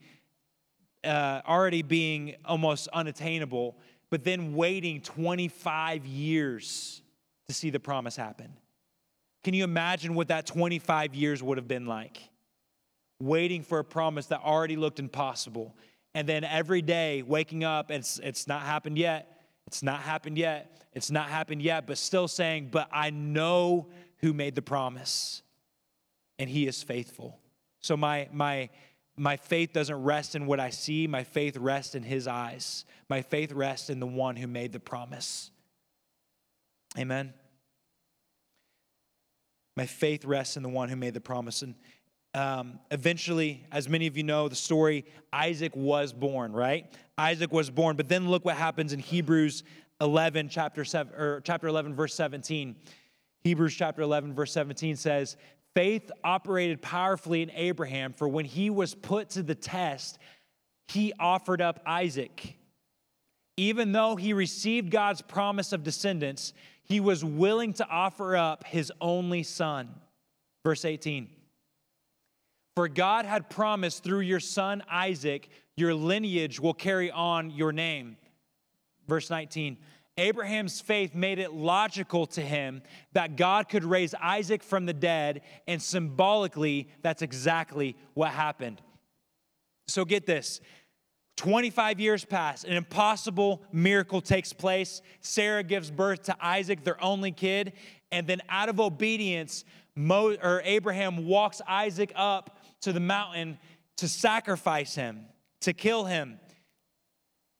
uh, 1.04 1.42
already 1.48 1.82
being 1.82 2.36
almost 2.44 2.90
unattainable 2.90 3.78
but 4.10 4.24
then 4.24 4.54
waiting 4.54 5.02
25 5.02 6.06
years 6.06 6.99
to 7.50 7.56
see 7.56 7.72
the 7.72 7.80
promise 7.80 8.16
happen. 8.16 8.54
Can 9.44 9.54
you 9.54 9.64
imagine 9.64 10.14
what 10.14 10.28
that 10.28 10.46
25 10.46 11.16
years 11.16 11.42
would 11.42 11.58
have 11.58 11.68
been 11.68 11.88
like? 11.88 12.22
Waiting 13.20 13.64
for 13.64 13.80
a 13.80 13.84
promise 13.84 14.28
that 14.28 14.42
already 14.42 14.76
looked 14.76 15.00
impossible. 15.00 15.76
And 16.14 16.30
then 16.30 16.44
every 16.44 16.82
day 16.82 17.24
waking 17.24 17.64
up, 17.64 17.90
it's, 17.90 18.20
it's 18.20 18.48
not 18.48 18.62
happened 18.62 18.98
yet. 18.98 19.42
It's 19.66 19.82
not 19.82 20.02
happened 20.02 20.38
yet. 20.38 20.80
It's 20.94 21.10
not 21.10 21.30
happened 21.30 21.62
yet, 21.62 21.88
but 21.88 21.98
still 21.98 22.28
saying, 22.28 22.70
But 22.72 22.88
I 22.92 23.10
know 23.10 23.88
who 24.18 24.34
made 24.34 24.56
the 24.56 24.62
promise, 24.62 25.42
and 26.38 26.50
he 26.50 26.68
is 26.68 26.84
faithful. 26.84 27.40
So 27.80 27.96
my, 27.96 28.28
my, 28.32 28.70
my 29.18 29.38
faith 29.38 29.74
doesn't 29.74 30.04
rest 30.04 30.36
in 30.36 30.46
what 30.46 30.60
I 30.60 30.70
see, 30.70 31.08
my 31.08 31.24
faith 31.24 31.58
rests 31.58 31.96
in 31.96 32.04
his 32.04 32.28
eyes. 32.28 32.86
My 33.10 33.22
faith 33.22 33.52
rests 33.52 33.90
in 33.90 34.00
the 34.00 34.08
one 34.08 34.36
who 34.36 34.48
made 34.48 34.72
the 34.72 34.80
promise. 34.80 35.52
Amen. 36.98 37.34
My 39.76 39.86
faith 39.86 40.26
rests 40.26 40.58
in 40.58 40.64
the 40.64 40.70
one 40.70 40.90
who 40.90 40.96
made 40.96 41.14
the 41.14 41.22
promise. 41.22 41.62
And 41.62 41.76
um, 42.34 42.80
eventually, 42.92 43.66
as 43.72 43.88
many 43.88 44.08
of 44.08 44.18
you 44.18 44.24
know, 44.24 44.48
the 44.48 44.56
story 44.56 45.06
Isaac 45.32 45.76
was 45.76 46.14
born, 46.14 46.52
right? 46.52 46.86
Isaac 47.18 47.52
was 47.52 47.70
born. 47.70 47.96
But 47.96 48.10
then 48.10 48.30
look 48.30 48.46
what 48.46 48.56
happens 48.56 48.94
in 48.94 49.00
Hebrews 49.00 49.64
11, 50.02 50.50
chapter, 50.50 50.86
7, 50.86 51.14
or 51.14 51.42
chapter 51.42 51.68
11, 51.68 51.96
verse 51.96 52.14
17. 52.14 52.76
Hebrews 53.44 53.74
chapter 53.74 54.02
11, 54.02 54.34
verse 54.34 54.52
17 54.52 54.96
says, 54.96 55.38
Faith 55.76 56.12
operated 56.24 56.82
powerfully 56.82 57.42
in 57.42 57.52
Abraham, 57.52 58.14
for 58.14 58.28
when 58.28 58.46
he 58.46 58.70
was 58.70 58.96
put 58.96 59.30
to 59.32 59.44
the 59.44 59.56
test, 59.56 60.18
he 60.88 61.14
offered 61.20 61.62
up 61.62 61.80
Isaac. 61.86 62.56
Even 63.56 63.92
though 63.92 64.16
he 64.16 64.34
received 64.34 64.90
God's 64.90 65.22
promise 65.22 65.74
of 65.74 65.84
descendants, 65.84 66.54
he 66.90 67.00
was 67.00 67.24
willing 67.24 67.74
to 67.74 67.88
offer 67.88 68.36
up 68.36 68.66
his 68.66 68.92
only 69.00 69.44
son. 69.44 69.90
Verse 70.66 70.84
18 70.84 71.30
For 72.76 72.88
God 72.88 73.26
had 73.26 73.50
promised 73.50 74.04
through 74.04 74.22
your 74.22 74.40
son 74.40 74.84
Isaac, 74.90 75.48
your 75.78 75.94
lineage 75.94 76.60
will 76.60 76.74
carry 76.74 77.12
on 77.12 77.52
your 77.52 77.72
name. 77.72 78.18
Verse 79.08 79.30
19 79.30 79.78
Abraham's 80.18 80.82
faith 80.82 81.16
made 81.16 81.40
it 81.40 81.54
logical 81.54 82.26
to 82.28 82.42
him 82.42 82.82
that 83.14 83.38
God 83.38 83.70
could 83.70 83.86
raise 83.86 84.14
Isaac 84.16 84.62
from 84.62 84.86
the 84.86 84.94
dead, 84.94 85.42
and 85.66 85.82
symbolically, 85.82 86.90
that's 87.02 87.22
exactly 87.22 87.96
what 88.16 88.32
happened. 88.32 88.82
So 89.88 90.04
get 90.04 90.26
this 90.26 90.60
25 91.40 92.02
years 92.02 92.26
pass, 92.26 92.66
an 92.66 92.74
impossible 92.74 93.62
miracle 93.72 94.20
takes 94.20 94.52
place. 94.52 95.02
Sarah 95.22 95.64
gives 95.64 95.90
birth 95.90 96.24
to 96.24 96.36
Isaac, 96.42 96.84
their 96.84 97.02
only 97.02 97.32
kid, 97.32 97.72
and 98.12 98.28
then 98.28 98.42
out 98.50 98.68
of 98.68 98.82
obedience, 98.82 99.64
Mo, 99.96 100.36
or 100.44 100.62
Abraham 100.66 101.26
walks 101.26 101.62
Isaac 101.66 102.12
up 102.14 102.60
to 102.82 102.92
the 102.92 103.00
mountain 103.00 103.58
to 103.96 104.10
sacrifice 104.10 104.96
him, 104.96 105.28
to 105.62 105.72
kill 105.72 106.04
him. 106.04 106.42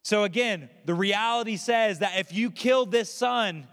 So 0.04 0.24
again, 0.24 0.68
the 0.84 0.92
reality 0.92 1.56
says 1.56 2.00
that 2.00 2.18
if 2.18 2.34
you 2.34 2.50
kill 2.50 2.84
this 2.84 3.10
son, 3.10 3.66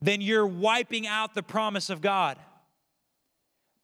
then 0.00 0.22
you're 0.22 0.46
wiping 0.46 1.06
out 1.06 1.34
the 1.34 1.42
promise 1.42 1.90
of 1.90 2.00
God. 2.00 2.38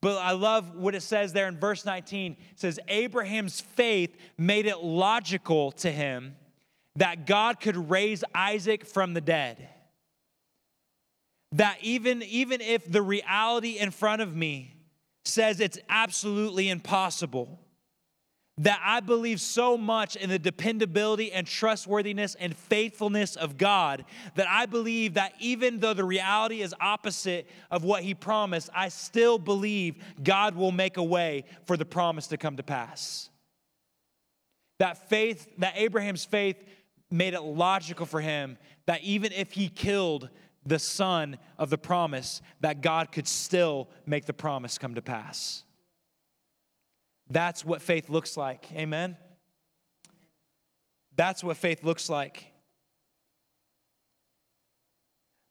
But 0.06 0.18
I 0.18 0.30
love 0.30 0.76
what 0.76 0.94
it 0.94 1.02
says 1.02 1.32
there 1.32 1.48
in 1.48 1.58
verse 1.58 1.84
19. 1.84 2.36
It 2.52 2.60
says, 2.60 2.78
Abraham's 2.86 3.60
faith 3.60 4.16
made 4.38 4.66
it 4.66 4.78
logical 4.78 5.72
to 5.72 5.90
him 5.90 6.36
that 6.94 7.26
God 7.26 7.58
could 7.58 7.90
raise 7.90 8.22
Isaac 8.32 8.86
from 8.86 9.14
the 9.14 9.20
dead. 9.20 9.68
That 11.50 11.78
even, 11.82 12.22
even 12.22 12.60
if 12.60 12.88
the 12.88 13.02
reality 13.02 13.78
in 13.78 13.90
front 13.90 14.22
of 14.22 14.36
me 14.36 14.76
says 15.24 15.58
it's 15.58 15.80
absolutely 15.88 16.68
impossible, 16.68 17.58
that 18.58 18.80
I 18.82 19.00
believe 19.00 19.40
so 19.40 19.76
much 19.76 20.16
in 20.16 20.30
the 20.30 20.38
dependability 20.38 21.30
and 21.30 21.46
trustworthiness 21.46 22.36
and 22.36 22.56
faithfulness 22.56 23.36
of 23.36 23.58
God 23.58 24.04
that 24.34 24.48
I 24.48 24.64
believe 24.64 25.14
that 25.14 25.34
even 25.40 25.80
though 25.80 25.92
the 25.92 26.04
reality 26.04 26.62
is 26.62 26.74
opposite 26.80 27.46
of 27.70 27.84
what 27.84 28.02
He 28.02 28.14
promised, 28.14 28.70
I 28.74 28.88
still 28.88 29.38
believe 29.38 29.96
God 30.22 30.56
will 30.56 30.72
make 30.72 30.96
a 30.96 31.02
way 31.02 31.44
for 31.66 31.76
the 31.76 31.84
promise 31.84 32.28
to 32.28 32.38
come 32.38 32.56
to 32.56 32.62
pass. 32.62 33.28
That 34.78 35.08
faith, 35.08 35.46
that 35.58 35.74
Abraham's 35.76 36.24
faith 36.24 36.62
made 37.10 37.34
it 37.34 37.42
logical 37.42 38.06
for 38.06 38.20
him 38.20 38.58
that 38.86 39.02
even 39.02 39.32
if 39.32 39.52
he 39.52 39.68
killed 39.68 40.28
the 40.64 40.78
son 40.78 41.38
of 41.58 41.70
the 41.70 41.78
promise, 41.78 42.42
that 42.60 42.80
God 42.80 43.12
could 43.12 43.28
still 43.28 43.88
make 44.04 44.26
the 44.26 44.32
promise 44.32 44.78
come 44.78 44.94
to 44.94 45.02
pass. 45.02 45.62
That's 47.28 47.64
what 47.64 47.82
faith 47.82 48.08
looks 48.08 48.36
like. 48.36 48.70
Amen? 48.72 49.16
That's 51.16 51.42
what 51.42 51.56
faith 51.56 51.82
looks 51.82 52.08
like. 52.08 52.52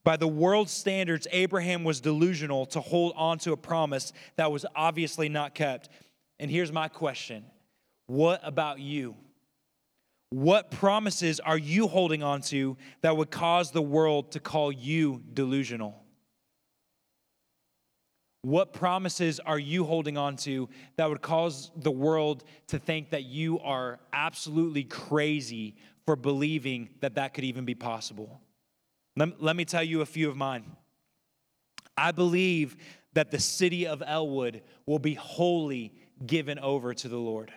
By 0.04 0.18
the 0.18 0.28
world's 0.28 0.72
standards, 0.72 1.28
Abraham 1.32 1.84
was 1.84 2.00
delusional 2.00 2.68
to 2.68 2.80
hold 2.80 3.14
on 3.16 3.40
to 3.40 3.54
a 3.54 3.58
promise 3.58 4.14
that 4.36 4.52
was 4.52 4.64
obviously 4.76 5.30
not 5.30 5.56
kept. 5.56 5.90
And 6.40 6.52
here's 6.52 6.72
my 6.72 6.88
question 6.88 7.44
What 8.06 8.40
about 8.44 8.80
you? 8.80 9.16
What 10.30 10.70
promises 10.70 11.40
are 11.40 11.58
you 11.58 11.88
holding 11.88 12.22
on 12.22 12.42
to 12.44 12.78
that 13.02 13.18
would 13.18 13.32
cause 13.32 13.72
the 13.72 13.82
world 13.82 14.34
to 14.34 14.40
call 14.40 14.72
you 14.72 15.24
delusional? 15.34 16.05
What 18.46 18.74
promises 18.74 19.40
are 19.40 19.58
you 19.58 19.86
holding 19.86 20.20
on 20.20 20.36
to 20.38 20.70
that 20.98 21.10
would 21.10 21.24
cause 21.24 21.72
the 21.76 21.90
world 21.90 22.44
to 22.68 22.78
think 22.78 23.10
that 23.10 23.24
you 23.24 23.60
are 23.62 24.00
absolutely 24.14 24.84
crazy 24.84 25.78
for 26.06 26.16
believing 26.16 26.90
that 27.00 27.16
that 27.16 27.34
could 27.34 27.44
even 27.44 27.66
be 27.66 27.74
possible? 27.74 28.40
Let, 29.18 29.42
let 29.42 29.56
me 29.56 29.66
tell 29.66 29.82
you 29.82 30.02
a 30.02 30.06
few 30.06 30.30
of 30.30 30.38
mine. 30.38 30.64
I 31.98 32.12
believe 32.12 32.78
that 33.14 33.32
the 33.32 33.40
city 33.40 33.88
of 33.88 34.04
Elwood 34.06 34.62
will 34.86 35.00
be 35.00 35.16
wholly 35.16 35.96
given 36.24 36.60
over 36.60 36.94
to 36.94 37.08
the 37.08 37.18
Lord, 37.18 37.52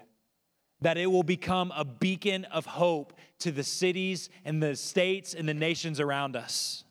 that 0.81 0.97
it 0.97 1.09
will 1.09 1.23
become 1.23 1.71
a 1.77 1.85
beacon 1.85 2.47
of 2.47 2.65
hope 2.65 3.13
to 3.41 3.53
the 3.53 3.63
cities 3.63 4.31
and 4.43 4.63
the 4.63 4.75
states 4.75 5.35
and 5.35 5.47
the 5.47 5.53
nations 5.53 6.01
around 6.01 6.35
us. 6.35 6.85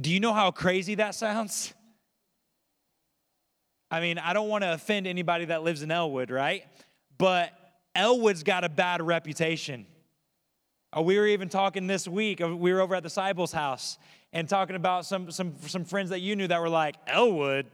Do 0.00 0.10
you 0.10 0.20
know 0.20 0.32
how 0.32 0.50
crazy 0.50 0.94
that 0.94 1.14
sounds? 1.14 1.74
I 3.90 4.00
mean, 4.00 4.18
I 4.18 4.32
don't 4.32 4.48
want 4.48 4.64
to 4.64 4.72
offend 4.72 5.06
anybody 5.06 5.46
that 5.46 5.62
lives 5.62 5.82
in 5.82 5.90
Elwood, 5.90 6.30
right? 6.30 6.64
But 7.16 7.52
Elwood's 7.94 8.42
got 8.42 8.64
a 8.64 8.68
bad 8.68 9.02
reputation. 9.02 9.86
Uh, 10.96 11.02
we 11.02 11.18
were 11.18 11.26
even 11.26 11.48
talking 11.48 11.86
this 11.86 12.06
week, 12.06 12.40
uh, 12.40 12.54
we 12.54 12.72
were 12.72 12.80
over 12.80 12.94
at 12.94 13.02
the 13.02 13.08
Seibels 13.08 13.52
house 13.52 13.98
and 14.32 14.48
talking 14.48 14.76
about 14.76 15.06
some, 15.06 15.30
some, 15.30 15.54
some 15.66 15.84
friends 15.84 16.10
that 16.10 16.20
you 16.20 16.36
knew 16.36 16.46
that 16.46 16.60
were 16.60 16.68
like, 16.68 16.96
Elwood? 17.06 17.66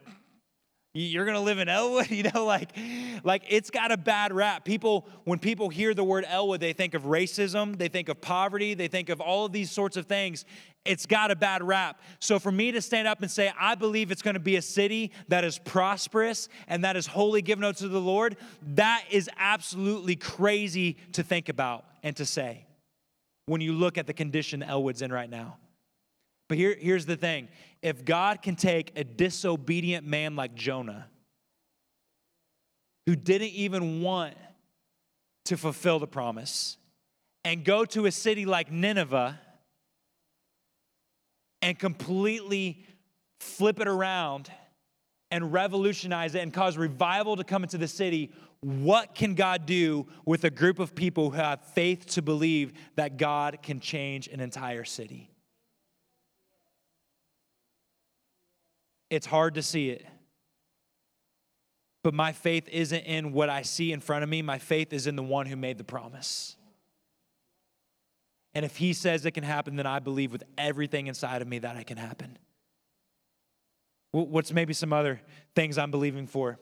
You're 0.96 1.26
gonna 1.26 1.40
live 1.40 1.58
in 1.58 1.68
Elwood? 1.68 2.10
You 2.14 2.30
know, 2.32 2.44
like, 2.44 2.70
like 3.24 3.42
it's 3.48 3.70
got 3.70 3.90
a 3.90 3.96
bad 3.96 4.32
rap. 4.32 4.64
People, 4.64 5.08
when 5.24 5.40
people 5.40 5.68
hear 5.68 5.92
the 5.92 6.04
word 6.04 6.24
Elwood, 6.28 6.60
they 6.60 6.72
think 6.72 6.94
of 6.94 7.02
racism, 7.02 7.76
they 7.76 7.88
think 7.88 8.08
of 8.08 8.20
poverty, 8.20 8.74
they 8.74 8.86
think 8.86 9.08
of 9.08 9.20
all 9.20 9.46
of 9.46 9.52
these 9.52 9.70
sorts 9.70 9.96
of 9.96 10.06
things. 10.06 10.44
It's 10.84 11.06
got 11.06 11.32
a 11.32 11.36
bad 11.36 11.64
rap. 11.64 12.00
So 12.20 12.38
for 12.38 12.52
me 12.52 12.70
to 12.70 12.80
stand 12.80 13.08
up 13.08 13.22
and 13.22 13.30
say, 13.30 13.50
I 13.58 13.74
believe 13.74 14.12
it's 14.12 14.22
gonna 14.22 14.38
be 14.38 14.54
a 14.54 14.62
city 14.62 15.10
that 15.26 15.42
is 15.42 15.58
prosperous 15.58 16.48
and 16.68 16.84
that 16.84 16.96
is 16.96 17.08
wholly 17.08 17.42
given 17.42 17.64
out 17.64 17.78
to 17.78 17.88
the 17.88 18.00
Lord, 18.00 18.36
that 18.74 19.04
is 19.10 19.28
absolutely 19.36 20.14
crazy 20.14 20.96
to 21.12 21.24
think 21.24 21.48
about 21.48 21.84
and 22.04 22.14
to 22.16 22.24
say 22.24 22.66
when 23.46 23.60
you 23.60 23.72
look 23.72 23.98
at 23.98 24.06
the 24.06 24.14
condition 24.14 24.62
Elwood's 24.62 25.02
in 25.02 25.12
right 25.12 25.28
now. 25.28 25.56
But 26.48 26.58
here, 26.58 26.76
here's 26.78 27.06
the 27.06 27.16
thing 27.16 27.48
if 27.82 28.04
God 28.04 28.42
can 28.42 28.56
take 28.56 28.92
a 28.96 29.04
disobedient 29.04 30.06
man 30.06 30.36
like 30.36 30.54
Jonah, 30.54 31.06
who 33.06 33.16
didn't 33.16 33.48
even 33.48 34.02
want 34.02 34.34
to 35.46 35.56
fulfill 35.56 35.98
the 35.98 36.06
promise, 36.06 36.78
and 37.44 37.64
go 37.64 37.84
to 37.84 38.06
a 38.06 38.10
city 38.10 38.46
like 38.46 38.72
Nineveh 38.72 39.38
and 41.60 41.78
completely 41.78 42.84
flip 43.40 43.80
it 43.80 43.88
around 43.88 44.50
and 45.30 45.52
revolutionize 45.52 46.34
it 46.34 46.40
and 46.40 46.52
cause 46.52 46.76
revival 46.76 47.36
to 47.36 47.44
come 47.44 47.62
into 47.62 47.78
the 47.78 47.88
city, 47.88 48.32
what 48.60 49.14
can 49.14 49.34
God 49.34 49.66
do 49.66 50.06
with 50.24 50.44
a 50.44 50.50
group 50.50 50.78
of 50.78 50.94
people 50.94 51.30
who 51.30 51.36
have 51.36 51.64
faith 51.74 52.06
to 52.06 52.22
believe 52.22 52.72
that 52.96 53.16
God 53.18 53.58
can 53.62 53.80
change 53.80 54.28
an 54.28 54.40
entire 54.40 54.84
city? 54.84 55.33
It's 59.14 59.26
hard 59.26 59.54
to 59.54 59.62
see 59.62 59.90
it. 59.90 60.04
But 62.02 62.14
my 62.14 62.32
faith 62.32 62.68
isn't 62.68 63.04
in 63.04 63.32
what 63.32 63.48
I 63.48 63.62
see 63.62 63.92
in 63.92 64.00
front 64.00 64.22
of 64.22 64.28
me. 64.28 64.42
My 64.42 64.58
faith 64.58 64.92
is 64.92 65.06
in 65.06 65.16
the 65.16 65.22
one 65.22 65.46
who 65.46 65.56
made 65.56 65.78
the 65.78 65.84
promise. 65.84 66.56
And 68.54 68.64
if 68.64 68.76
he 68.76 68.92
says 68.92 69.24
it 69.24 69.30
can 69.32 69.44
happen, 69.44 69.76
then 69.76 69.86
I 69.86 70.00
believe 70.00 70.30
with 70.30 70.44
everything 70.58 71.06
inside 71.06 71.42
of 71.42 71.48
me 71.48 71.58
that 71.60 71.76
it 71.76 71.86
can 71.86 71.96
happen. 71.96 72.38
What's 74.12 74.52
maybe 74.52 74.74
some 74.74 74.92
other 74.92 75.20
things 75.56 75.78
I'm 75.78 75.90
believing 75.90 76.26
for? 76.26 76.58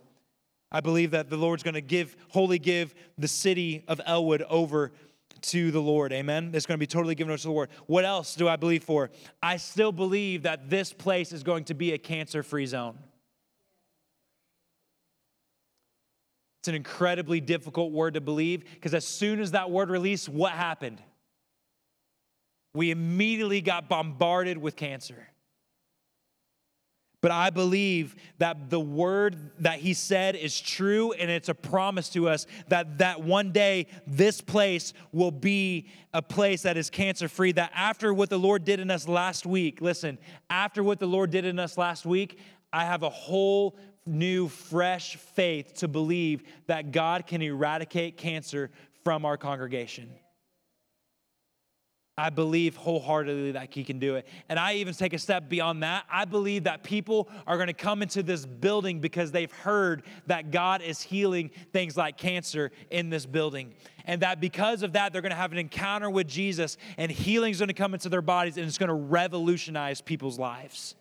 I 0.70 0.80
believe 0.80 1.10
that 1.10 1.28
the 1.28 1.36
Lord's 1.36 1.62
going 1.62 1.74
to 1.74 1.82
give, 1.82 2.16
wholly 2.30 2.58
give 2.58 2.94
the 3.18 3.28
city 3.28 3.84
of 3.88 4.00
Elwood 4.06 4.42
over 4.42 4.92
to 5.42 5.70
the 5.70 5.80
Lord. 5.80 6.12
Amen. 6.12 6.50
It's 6.54 6.66
going 6.66 6.76
to 6.76 6.82
be 6.82 6.86
totally 6.86 7.14
given 7.14 7.30
over 7.30 7.38
to 7.38 7.44
the 7.44 7.52
Lord. 7.52 7.70
What 7.86 8.04
else 8.04 8.34
do 8.34 8.48
I 8.48 8.56
believe 8.56 8.84
for? 8.84 9.10
I 9.42 9.56
still 9.56 9.92
believe 9.92 10.42
that 10.42 10.70
this 10.70 10.92
place 10.92 11.32
is 11.32 11.42
going 11.42 11.64
to 11.64 11.74
be 11.74 11.92
a 11.92 11.98
cancer 11.98 12.42
free 12.42 12.66
zone. 12.66 12.98
It's 16.60 16.68
an 16.68 16.74
incredibly 16.76 17.40
difficult 17.40 17.90
word 17.90 18.14
to 18.14 18.20
believe 18.20 18.64
because 18.74 18.94
as 18.94 19.04
soon 19.04 19.40
as 19.40 19.50
that 19.50 19.70
word 19.70 19.90
released, 19.90 20.28
what 20.28 20.52
happened? 20.52 21.02
We 22.74 22.92
immediately 22.92 23.60
got 23.60 23.88
bombarded 23.88 24.58
with 24.58 24.76
cancer. 24.76 25.28
But 27.22 27.30
I 27.30 27.50
believe 27.50 28.16
that 28.38 28.68
the 28.68 28.80
word 28.80 29.52
that 29.60 29.78
he 29.78 29.94
said 29.94 30.34
is 30.34 30.60
true 30.60 31.12
and 31.12 31.30
it's 31.30 31.48
a 31.48 31.54
promise 31.54 32.08
to 32.10 32.28
us 32.28 32.46
that 32.66 32.98
that 32.98 33.22
one 33.22 33.52
day 33.52 33.86
this 34.08 34.40
place 34.40 34.92
will 35.12 35.30
be 35.30 35.86
a 36.12 36.20
place 36.20 36.62
that 36.62 36.76
is 36.76 36.90
cancer 36.90 37.28
free 37.28 37.52
that 37.52 37.70
after 37.74 38.12
what 38.12 38.28
the 38.28 38.38
Lord 38.38 38.64
did 38.64 38.80
in 38.80 38.90
us 38.90 39.06
last 39.06 39.46
week, 39.46 39.80
listen, 39.80 40.18
after 40.50 40.82
what 40.82 40.98
the 40.98 41.06
Lord 41.06 41.30
did 41.30 41.44
in 41.44 41.60
us 41.60 41.78
last 41.78 42.04
week, 42.04 42.40
I 42.72 42.84
have 42.86 43.04
a 43.04 43.10
whole 43.10 43.78
new 44.04 44.48
fresh 44.48 45.14
faith 45.14 45.74
to 45.74 45.86
believe 45.86 46.42
that 46.66 46.90
God 46.90 47.28
can 47.28 47.40
eradicate 47.40 48.16
cancer 48.16 48.72
from 49.04 49.24
our 49.24 49.36
congregation. 49.36 50.10
I 52.18 52.28
believe 52.28 52.76
wholeheartedly 52.76 53.52
that 53.52 53.72
he 53.72 53.84
can 53.84 53.98
do 53.98 54.16
it. 54.16 54.26
And 54.50 54.58
I 54.58 54.74
even 54.74 54.92
take 54.92 55.14
a 55.14 55.18
step 55.18 55.48
beyond 55.48 55.82
that. 55.82 56.04
I 56.10 56.26
believe 56.26 56.64
that 56.64 56.82
people 56.82 57.28
are 57.46 57.56
going 57.56 57.68
to 57.68 57.72
come 57.72 58.02
into 58.02 58.22
this 58.22 58.44
building 58.44 59.00
because 59.00 59.32
they've 59.32 59.50
heard 59.50 60.02
that 60.26 60.50
God 60.50 60.82
is 60.82 61.00
healing 61.00 61.50
things 61.72 61.96
like 61.96 62.18
cancer 62.18 62.70
in 62.90 63.08
this 63.08 63.24
building. 63.24 63.72
And 64.04 64.20
that 64.20 64.42
because 64.42 64.82
of 64.82 64.92
that, 64.92 65.12
they're 65.12 65.22
going 65.22 65.30
to 65.30 65.36
have 65.36 65.52
an 65.52 65.58
encounter 65.58 66.10
with 66.10 66.28
Jesus 66.28 66.76
and 66.98 67.10
healing 67.10 67.50
is 67.50 67.58
going 67.58 67.68
to 67.68 67.74
come 67.74 67.94
into 67.94 68.10
their 68.10 68.22
bodies 68.22 68.58
and 68.58 68.66
it's 68.66 68.78
going 68.78 68.88
to 68.88 68.94
revolutionize 68.94 70.02
people's 70.02 70.38
lives. 70.38 70.94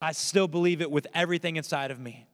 I 0.00 0.10
still 0.10 0.48
believe 0.48 0.80
it 0.80 0.90
with 0.90 1.06
everything 1.14 1.54
inside 1.54 1.92
of 1.92 2.00
me 2.00 2.26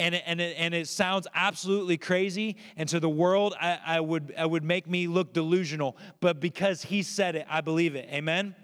and 0.00 0.14
it, 0.14 0.22
and 0.26 0.40
it, 0.40 0.56
and 0.58 0.74
it 0.74 0.88
sounds 0.88 1.26
absolutely 1.34 1.96
crazy 1.96 2.56
and 2.76 2.88
to 2.88 2.98
the 2.98 3.08
world 3.08 3.54
I, 3.60 3.78
I 3.86 4.00
would 4.00 4.34
I 4.36 4.46
would 4.46 4.64
make 4.64 4.88
me 4.88 5.06
look 5.06 5.32
delusional 5.32 5.96
but 6.20 6.40
because 6.40 6.82
he 6.82 7.02
said 7.02 7.36
it 7.36 7.46
I 7.48 7.60
believe 7.60 7.94
it 7.94 8.08
amen 8.10 8.56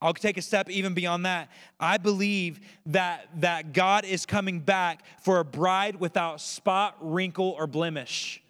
I'll 0.00 0.14
take 0.14 0.36
a 0.36 0.42
step 0.42 0.70
even 0.70 0.94
beyond 0.94 1.26
that. 1.26 1.50
I 1.80 1.98
believe 1.98 2.60
that, 2.86 3.28
that 3.40 3.72
God 3.72 4.04
is 4.04 4.26
coming 4.26 4.60
back 4.60 5.02
for 5.22 5.40
a 5.40 5.44
bride 5.44 5.96
without 5.96 6.40
spot, 6.40 6.96
wrinkle, 7.00 7.56
or 7.58 7.66
blemish. 7.66 8.40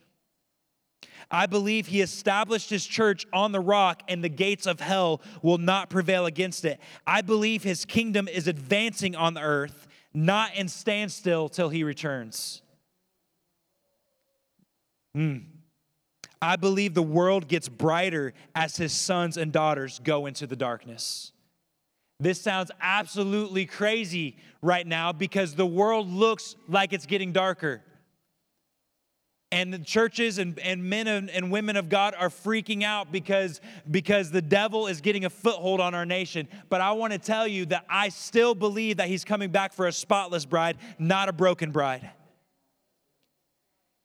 I 1.31 1.47
believe 1.47 1.87
he 1.87 2.01
established 2.01 2.71
his 2.71 2.87
church 2.87 3.27
on 3.33 3.53
the 3.53 3.61
rock 3.61 4.03
and 4.09 4.23
the 4.23 4.29
gates 4.29 4.67
of 4.67 4.81
hell 4.81 5.21
will 5.43 5.59
not 5.59 5.91
prevail 5.91 6.27
against 6.27 6.65
it. 6.65 6.81
I 7.07 7.23
believe 7.23 7.63
his 7.63 7.85
kingdom 7.85 8.29
is 8.29 8.47
advancing 8.47 9.15
on 9.15 9.35
the 9.35 9.43
earth, 9.43 9.88
not 10.15 10.55
in 10.55 10.69
standstill 10.69 11.49
till 11.49 11.69
he 11.69 11.85
returns. 11.85 12.63
Hmm. 15.15 15.39
I 16.41 16.57
believe 16.57 16.95
the 16.95 17.03
world 17.03 17.49
gets 17.49 17.69
brighter 17.69 18.33
as 18.55 18.77
his 18.77 18.93
sons 18.93 19.37
and 19.37 19.53
daughters 19.53 20.01
go 20.05 20.27
into 20.27 20.47
the 20.47 20.57
darkness. 20.57 21.33
This 22.21 22.41
sounds 22.41 22.71
absolutely 22.81 23.67
crazy 23.67 24.37
right 24.63 24.87
now 24.87 25.13
because 25.13 25.55
the 25.55 25.67
world 25.67 26.09
looks 26.09 26.57
like 26.69 26.93
it's 26.93 27.07
getting 27.07 27.33
darker. 27.33 27.83
And 29.51 29.73
the 29.73 29.79
churches 29.79 30.39
and, 30.39 30.59
and 30.59 30.85
men 30.85 31.07
and, 31.07 31.31
and 31.31 31.51
women 31.51 31.77
of 31.77 31.89
God 31.89 32.15
are 32.19 32.29
freaking 32.29 32.83
out 32.83 33.11
because, 33.11 33.63
because 33.91 34.31
the 34.31 34.43
devil 34.43 34.87
is 34.87 35.01
getting 35.01 35.25
a 35.25 35.31
foothold 35.31 35.81
on 35.81 35.95
our 35.95 36.05
nation. 36.05 36.49
But 36.69 36.83
I 36.83 36.93
want 36.93 37.15
to 37.15 37.19
tell 37.19 37.47
you 37.47 37.65
that 37.67 37.87
I 37.89 38.11
still 38.11 38.55
believe 38.55 38.99
that 38.99 39.09
he's 39.09 39.25
coming 39.25 39.51
back 39.51 39.73
for 39.73 39.87
a 39.87 39.93
spotless 39.93 40.45
bride, 40.45 40.77
not 40.99 41.31
a 41.31 41.33
broken 41.33 41.71
bride. 41.71 42.11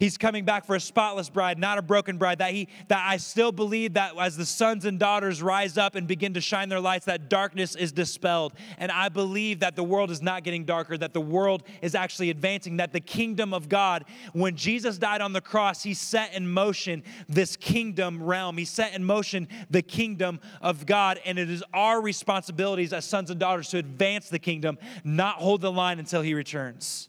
He's 0.03 0.17
coming 0.17 0.43
back 0.43 0.65
for 0.65 0.75
a 0.75 0.81
spotless 0.81 1.29
bride, 1.29 1.57
not 1.57 1.77
a 1.77 1.81
broken 1.81 2.17
bride. 2.17 2.39
That 2.39 2.51
he 2.51 2.67
that 2.89 3.07
I 3.07 3.15
still 3.15 3.53
believe 3.53 3.93
that 3.93 4.17
as 4.19 4.35
the 4.35 4.45
sons 4.45 4.83
and 4.83 4.99
daughters 4.99 5.41
rise 5.41 5.77
up 5.77 5.95
and 5.95 6.05
begin 6.05 6.33
to 6.33 6.41
shine 6.41 6.67
their 6.67 6.81
lights, 6.81 7.05
that 7.05 7.29
darkness 7.29 7.73
is 7.73 7.93
dispelled. 7.93 8.51
And 8.79 8.91
I 8.91 9.07
believe 9.07 9.61
that 9.61 9.77
the 9.77 9.83
world 9.85 10.11
is 10.11 10.21
not 10.21 10.43
getting 10.43 10.65
darker, 10.65 10.97
that 10.97 11.13
the 11.13 11.21
world 11.21 11.63
is 11.81 11.95
actually 11.95 12.31
advancing, 12.31 12.75
that 12.75 12.91
the 12.91 12.99
kingdom 12.99 13.53
of 13.53 13.69
God, 13.69 14.03
when 14.33 14.57
Jesus 14.57 14.97
died 14.97 15.21
on 15.21 15.31
the 15.31 15.39
cross, 15.39 15.83
he 15.83 15.93
set 15.93 16.33
in 16.33 16.51
motion 16.51 17.01
this 17.29 17.55
kingdom 17.55 18.21
realm. 18.21 18.57
He 18.57 18.65
set 18.65 18.93
in 18.93 19.05
motion 19.05 19.47
the 19.69 19.81
kingdom 19.81 20.41
of 20.59 20.85
God. 20.85 21.21
And 21.23 21.39
it 21.39 21.49
is 21.49 21.63
our 21.73 22.01
responsibilities 22.01 22.91
as 22.91 23.05
sons 23.05 23.31
and 23.31 23.39
daughters 23.39 23.69
to 23.69 23.77
advance 23.77 24.27
the 24.27 24.39
kingdom, 24.39 24.79
not 25.05 25.37
hold 25.37 25.61
the 25.61 25.71
line 25.71 25.97
until 25.97 26.21
he 26.21 26.33
returns. 26.33 27.07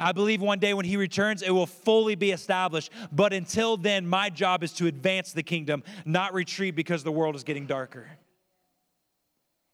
I 0.00 0.12
believe 0.12 0.40
one 0.40 0.58
day 0.58 0.74
when 0.74 0.86
he 0.86 0.96
returns, 0.96 1.42
it 1.42 1.50
will 1.50 1.66
fully 1.66 2.14
be 2.14 2.30
established. 2.30 2.90
But 3.12 3.32
until 3.32 3.76
then, 3.76 4.06
my 4.06 4.30
job 4.30 4.64
is 4.64 4.72
to 4.72 4.86
advance 4.86 5.32
the 5.32 5.42
kingdom, 5.42 5.84
not 6.04 6.32
retreat 6.34 6.74
because 6.74 7.04
the 7.04 7.12
world 7.12 7.36
is 7.36 7.44
getting 7.44 7.66
darker. 7.66 8.08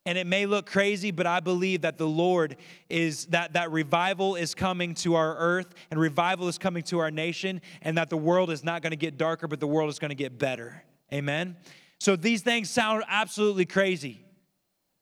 And 0.05 0.17
it 0.17 0.27
may 0.27 0.47
look 0.47 0.67
crazy, 0.67 1.11
but 1.11 1.27
I 1.27 1.41
believe 1.41 1.83
that 1.83 1.99
the 1.99 2.07
Lord 2.07 2.57
is 2.89 3.27
that 3.27 3.55
that 3.55 3.73
revival 3.73 4.37
is 4.37 4.55
coming 4.55 4.95
to 4.97 5.17
our 5.17 5.37
earth 5.37 5.75
and 5.91 5.99
revival 5.99 6.47
is 6.47 6.59
coming 6.59 6.85
to 6.85 7.01
our 7.01 7.11
nation, 7.11 7.61
and 7.83 7.99
that 7.99 8.09
the 8.11 8.17
world 8.17 8.51
is 8.51 8.63
not 8.63 8.83
going 8.83 8.93
to 8.93 8.97
get 8.97 9.17
darker, 9.17 9.49
but 9.49 9.59
the 9.59 9.67
world 9.67 9.91
is 9.91 9.99
going 9.99 10.11
to 10.11 10.15
get 10.15 10.39
better. 10.39 10.85
Amen. 11.13 11.57
So 11.99 12.15
these 12.15 12.43
things 12.43 12.71
sound 12.71 13.03
absolutely 13.09 13.65
crazy. 13.65 14.21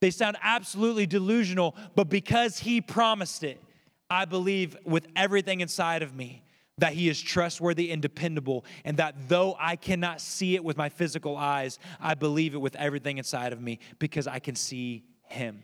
They 0.01 0.09
sound 0.11 0.37
absolutely 0.41 1.05
delusional, 1.05 1.75
but 1.95 2.09
because 2.09 2.59
he 2.59 2.81
promised 2.81 3.43
it, 3.43 3.61
I 4.09 4.25
believe 4.25 4.77
with 4.85 5.07
everything 5.15 5.61
inside 5.61 6.03
of 6.03 6.15
me 6.15 6.43
that 6.77 6.93
he 6.93 7.07
is 7.07 7.21
trustworthy 7.21 7.91
and 7.91 8.01
dependable, 8.01 8.65
and 8.83 8.97
that 8.97 9.29
though 9.29 9.55
I 9.59 9.77
cannot 9.77 10.19
see 10.19 10.55
it 10.55 10.63
with 10.63 10.77
my 10.77 10.89
physical 10.89 11.37
eyes, 11.37 11.79
I 12.01 12.15
believe 12.15 12.53
it 12.53 12.57
with 12.57 12.75
everything 12.75 13.17
inside 13.17 13.53
of 13.53 13.61
me 13.61 13.79
because 13.97 14.27
I 14.27 14.39
can 14.39 14.55
see 14.55 15.05
him. 15.23 15.63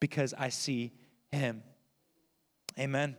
Because 0.00 0.32
I 0.36 0.48
see 0.48 0.92
him. 1.32 1.62
Amen. 2.78 3.16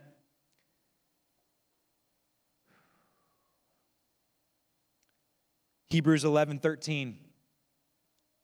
Hebrews 5.90 6.24
11 6.24 6.58
13. 6.58 7.16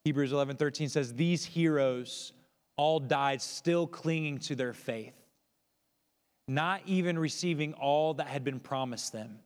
Hebrews 0.04 0.32
11 0.32 0.56
13 0.56 0.88
says, 0.88 1.14
These 1.14 1.44
heroes 1.44 2.32
all 2.76 3.00
died 3.00 3.42
still 3.42 3.86
clinging 3.86 4.38
to 4.38 4.54
their 4.54 4.72
faith 4.72 5.14
not 6.46 6.82
even 6.86 7.18
receiving 7.18 7.72
all 7.74 8.14
that 8.14 8.26
had 8.26 8.44
been 8.44 8.60
promised 8.60 9.12
them, 9.12 9.38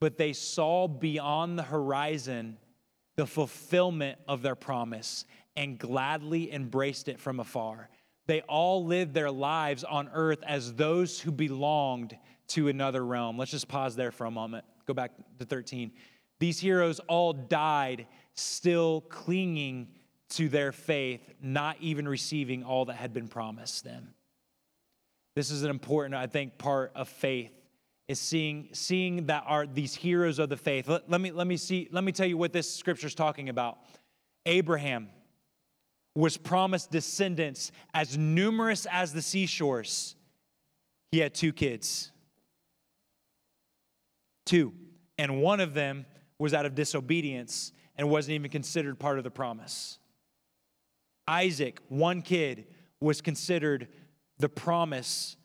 but 0.00 0.16
they 0.16 0.32
saw 0.32 0.88
beyond 0.88 1.58
the 1.58 1.62
horizon 1.62 2.58
the 3.16 3.26
fulfillment 3.26 4.18
of 4.26 4.42
their 4.42 4.54
promise 4.54 5.26
and 5.56 5.78
gladly 5.78 6.52
embraced 6.52 7.08
it 7.08 7.20
from 7.20 7.40
afar. 7.40 7.90
They 8.26 8.40
all 8.42 8.84
lived 8.84 9.14
their 9.14 9.30
lives 9.30 9.84
on 9.84 10.08
earth 10.12 10.42
as 10.46 10.74
those 10.74 11.20
who 11.20 11.30
belonged 11.30 12.16
to 12.48 12.68
another 12.68 13.04
realm. 13.04 13.36
Let's 13.36 13.50
just 13.50 13.68
pause 13.68 13.96
there 13.96 14.12
for 14.12 14.26
a 14.26 14.30
moment. 14.30 14.64
Go 14.86 14.94
back 14.94 15.12
to 15.38 15.44
13. 15.44 15.92
These 16.40 16.58
heroes 16.58 16.98
all 17.00 17.32
died 17.32 18.06
still 18.34 19.02
clinging 19.02 19.88
to 20.30 20.48
their 20.48 20.72
faith, 20.72 21.20
not 21.42 21.76
even 21.80 22.08
receiving 22.08 22.64
all 22.64 22.86
that 22.86 22.96
had 22.96 23.12
been 23.12 23.28
promised 23.28 23.84
them. 23.84 24.14
This 25.34 25.50
is 25.50 25.62
an 25.62 25.70
important, 25.70 26.14
I 26.14 26.26
think, 26.26 26.58
part 26.58 26.92
of 26.94 27.08
faith 27.08 27.52
is 28.08 28.20
seeing, 28.20 28.68
seeing 28.72 29.26
that 29.26 29.44
are 29.46 29.66
these 29.66 29.94
heroes 29.94 30.38
of 30.38 30.48
the 30.48 30.56
faith. 30.56 30.88
Let, 30.88 31.08
let, 31.08 31.20
me, 31.20 31.30
let, 31.30 31.46
me 31.46 31.56
see, 31.56 31.88
let 31.90 32.04
me 32.04 32.12
tell 32.12 32.26
you 32.26 32.36
what 32.36 32.52
this 32.52 32.72
scripture 32.72 33.06
is 33.06 33.14
talking 33.14 33.48
about. 33.48 33.78
Abraham 34.44 35.08
was 36.14 36.36
promised 36.36 36.90
descendants 36.90 37.72
as 37.94 38.18
numerous 38.18 38.86
as 38.90 39.12
the 39.12 39.22
seashores. 39.22 40.14
He 41.10 41.18
had 41.18 41.34
two 41.34 41.52
kids. 41.52 42.10
Two. 44.44 44.74
And 45.16 45.40
one 45.40 45.60
of 45.60 45.72
them 45.72 46.04
was 46.38 46.52
out 46.52 46.66
of 46.66 46.74
disobedience 46.74 47.72
and 47.96 48.10
wasn't 48.10 48.34
even 48.34 48.50
considered 48.50 48.98
part 48.98 49.18
of 49.18 49.24
the 49.24 49.30
promise. 49.30 49.98
Isaac, 51.28 51.80
one 51.88 52.20
kid, 52.20 52.66
was 53.00 53.20
considered 53.20 53.88
the 54.42 54.48
promise 54.50 55.36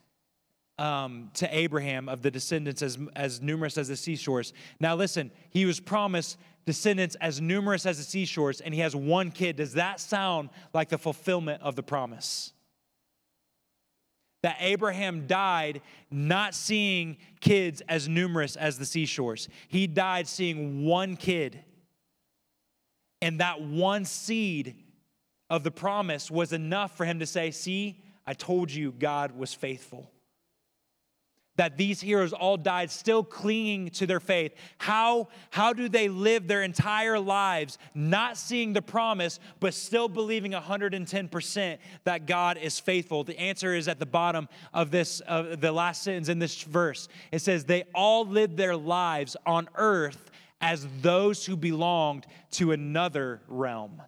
um, 0.78 1.32
to 1.36 1.48
Abraham 1.56 2.10
of 2.10 2.22
the 2.22 2.30
descendants 2.30 2.82
as, 2.82 2.98
as 3.16 3.42
numerous 3.42 3.78
as 3.78 3.88
the 3.88 3.96
seashores. 3.96 4.54
Now, 4.80 4.96
listen, 4.96 5.32
he 5.50 5.66
was 5.66 5.80
promised 5.80 6.38
descendants 6.66 7.16
as 7.22 7.40
numerous 7.40 7.86
as 7.86 7.98
the 7.98 8.04
seashores, 8.04 8.60
and 8.60 8.74
he 8.74 8.82
has 8.82 8.96
one 8.96 9.32
kid. 9.32 9.56
Does 9.56 9.74
that 9.74 10.00
sound 10.00 10.50
like 10.74 10.90
the 10.90 10.98
fulfillment 10.98 11.62
of 11.62 11.76
the 11.76 11.84
promise? 11.84 12.52
That 14.44 14.58
Abraham 14.60 15.28
died 15.28 15.82
not 16.12 16.54
seeing 16.54 17.18
kids 17.40 17.82
as 17.88 18.08
numerous 18.08 18.56
as 18.56 18.78
the 18.78 18.86
seashores. 18.86 19.48
He 19.68 19.88
died 19.88 20.28
seeing 20.28 20.86
one 20.86 21.16
kid. 21.16 21.64
And 23.22 23.40
that 23.40 23.62
one 23.62 24.06
seed 24.06 24.76
of 25.50 25.64
the 25.64 25.72
promise 25.72 26.30
was 26.30 26.54
enough 26.54 26.96
for 26.96 27.06
him 27.06 27.20
to 27.20 27.26
say, 27.26 27.52
See, 27.52 28.04
I 28.28 28.34
told 28.34 28.72
you 28.72 28.92
God 28.92 29.32
was 29.32 29.54
faithful. 29.54 30.12
That 31.56 31.76
these 31.76 32.02
heroes 32.02 32.34
all 32.34 32.58
died 32.58 32.92
still 32.92 33.24
clinging 33.24 33.90
to 33.92 34.06
their 34.06 34.20
faith. 34.20 34.54
How, 34.78 35.30
how 35.50 35.74
do 35.74 35.90
they 35.90 36.08
live 36.08 36.48
their 36.48 36.62
entire 36.62 37.20
lives 37.20 37.80
not 37.96 38.38
seeing 38.38 38.74
the 38.74 38.82
promise, 38.84 39.40
but 39.60 39.74
still 39.74 40.08
believing 40.08 40.52
110% 40.52 41.78
that 42.04 42.28
God 42.28 42.60
is 42.60 42.80
faithful? 42.80 43.24
The 43.24 43.40
answer 43.40 43.74
is 43.74 43.88
at 43.88 43.98
the 43.98 44.06
bottom 44.06 44.50
of 44.72 44.92
this, 44.92 45.20
of 45.22 45.60
the 45.60 45.72
last 45.72 46.04
sentence 46.04 46.30
in 46.30 46.38
this 46.38 46.62
verse. 46.62 47.08
It 47.32 47.40
says, 47.40 47.66
They 47.66 47.86
all 47.96 48.28
lived 48.28 48.58
their 48.58 48.76
lives 48.76 49.36
on 49.48 49.68
earth 49.76 50.30
as 50.62 50.86
those 51.02 51.46
who 51.46 51.58
belonged 51.58 52.28
to 52.52 52.72
another 52.72 53.42
realm. 53.48 54.02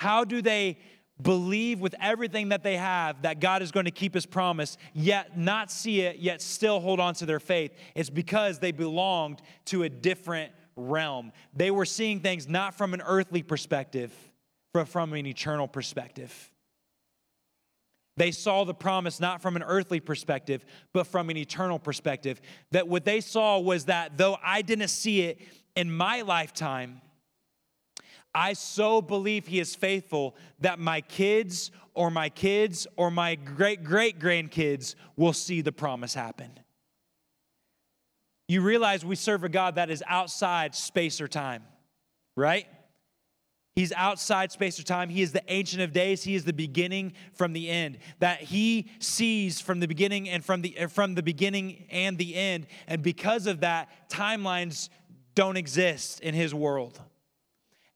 How 0.00 0.24
do 0.24 0.40
they 0.40 0.78
believe 1.22 1.80
with 1.80 1.94
everything 2.00 2.50
that 2.50 2.62
they 2.62 2.76
have 2.76 3.22
that 3.22 3.40
God 3.40 3.62
is 3.62 3.70
going 3.70 3.84
to 3.84 3.90
keep 3.90 4.14
his 4.14 4.26
promise, 4.26 4.76
yet 4.92 5.38
not 5.38 5.70
see 5.70 6.00
it, 6.00 6.16
yet 6.18 6.40
still 6.42 6.80
hold 6.80 7.00
on 7.00 7.14
to 7.14 7.26
their 7.26 7.40
faith. 7.40 7.72
It's 7.94 8.10
because 8.10 8.58
they 8.58 8.72
belonged 8.72 9.42
to 9.66 9.82
a 9.82 9.88
different 9.88 10.52
realm. 10.76 11.32
They 11.54 11.70
were 11.70 11.84
seeing 11.84 12.20
things 12.20 12.48
not 12.48 12.74
from 12.74 12.94
an 12.94 13.02
earthly 13.02 13.42
perspective, 13.42 14.12
but 14.72 14.88
from 14.88 15.12
an 15.12 15.26
eternal 15.26 15.68
perspective. 15.68 16.50
They 18.16 18.30
saw 18.30 18.64
the 18.64 18.74
promise 18.74 19.20
not 19.20 19.40
from 19.40 19.56
an 19.56 19.62
earthly 19.62 20.00
perspective, 20.00 20.64
but 20.92 21.06
from 21.06 21.30
an 21.30 21.36
eternal 21.36 21.78
perspective. 21.78 22.40
That 22.70 22.86
what 22.86 23.04
they 23.04 23.20
saw 23.20 23.58
was 23.58 23.86
that 23.86 24.18
though 24.18 24.36
I 24.44 24.62
didn't 24.62 24.88
see 24.88 25.22
it 25.22 25.40
in 25.76 25.90
my 25.90 26.20
lifetime, 26.20 27.00
I 28.34 28.54
so 28.54 29.02
believe 29.02 29.46
he 29.46 29.60
is 29.60 29.74
faithful 29.74 30.36
that 30.60 30.78
my 30.78 31.00
kids 31.02 31.70
or 31.94 32.10
my 32.10 32.28
kids 32.28 32.86
or 32.96 33.10
my 33.10 33.34
great 33.34 33.84
great 33.84 34.18
grandkids 34.18 34.94
will 35.16 35.34
see 35.34 35.60
the 35.60 35.72
promise 35.72 36.14
happen. 36.14 36.50
You 38.48 38.62
realize 38.62 39.04
we 39.04 39.16
serve 39.16 39.44
a 39.44 39.48
God 39.48 39.76
that 39.76 39.90
is 39.90 40.02
outside 40.06 40.74
space 40.74 41.20
or 41.20 41.28
time, 41.28 41.62
right? 42.36 42.66
He's 43.74 43.92
outside 43.92 44.52
space 44.52 44.78
or 44.78 44.82
time. 44.82 45.08
He 45.08 45.22
is 45.22 45.32
the 45.32 45.42
Ancient 45.50 45.80
of 45.80 45.92
Days. 45.92 46.22
He 46.22 46.34
is 46.34 46.44
the 46.44 46.52
beginning 46.52 47.14
from 47.32 47.54
the 47.54 47.70
end. 47.70 47.98
That 48.18 48.42
He 48.42 48.90
sees 48.98 49.60
from 49.60 49.80
the 49.80 49.88
beginning 49.88 50.28
and 50.28 50.44
from 50.44 50.60
the, 50.60 50.78
uh, 50.78 50.88
from 50.88 51.14
the 51.14 51.22
beginning 51.22 51.86
and 51.90 52.18
the 52.18 52.34
end. 52.34 52.66
And 52.86 53.02
because 53.02 53.46
of 53.46 53.60
that, 53.60 54.10
timelines 54.10 54.90
don't 55.34 55.56
exist 55.56 56.20
in 56.20 56.34
His 56.34 56.54
world. 56.54 57.00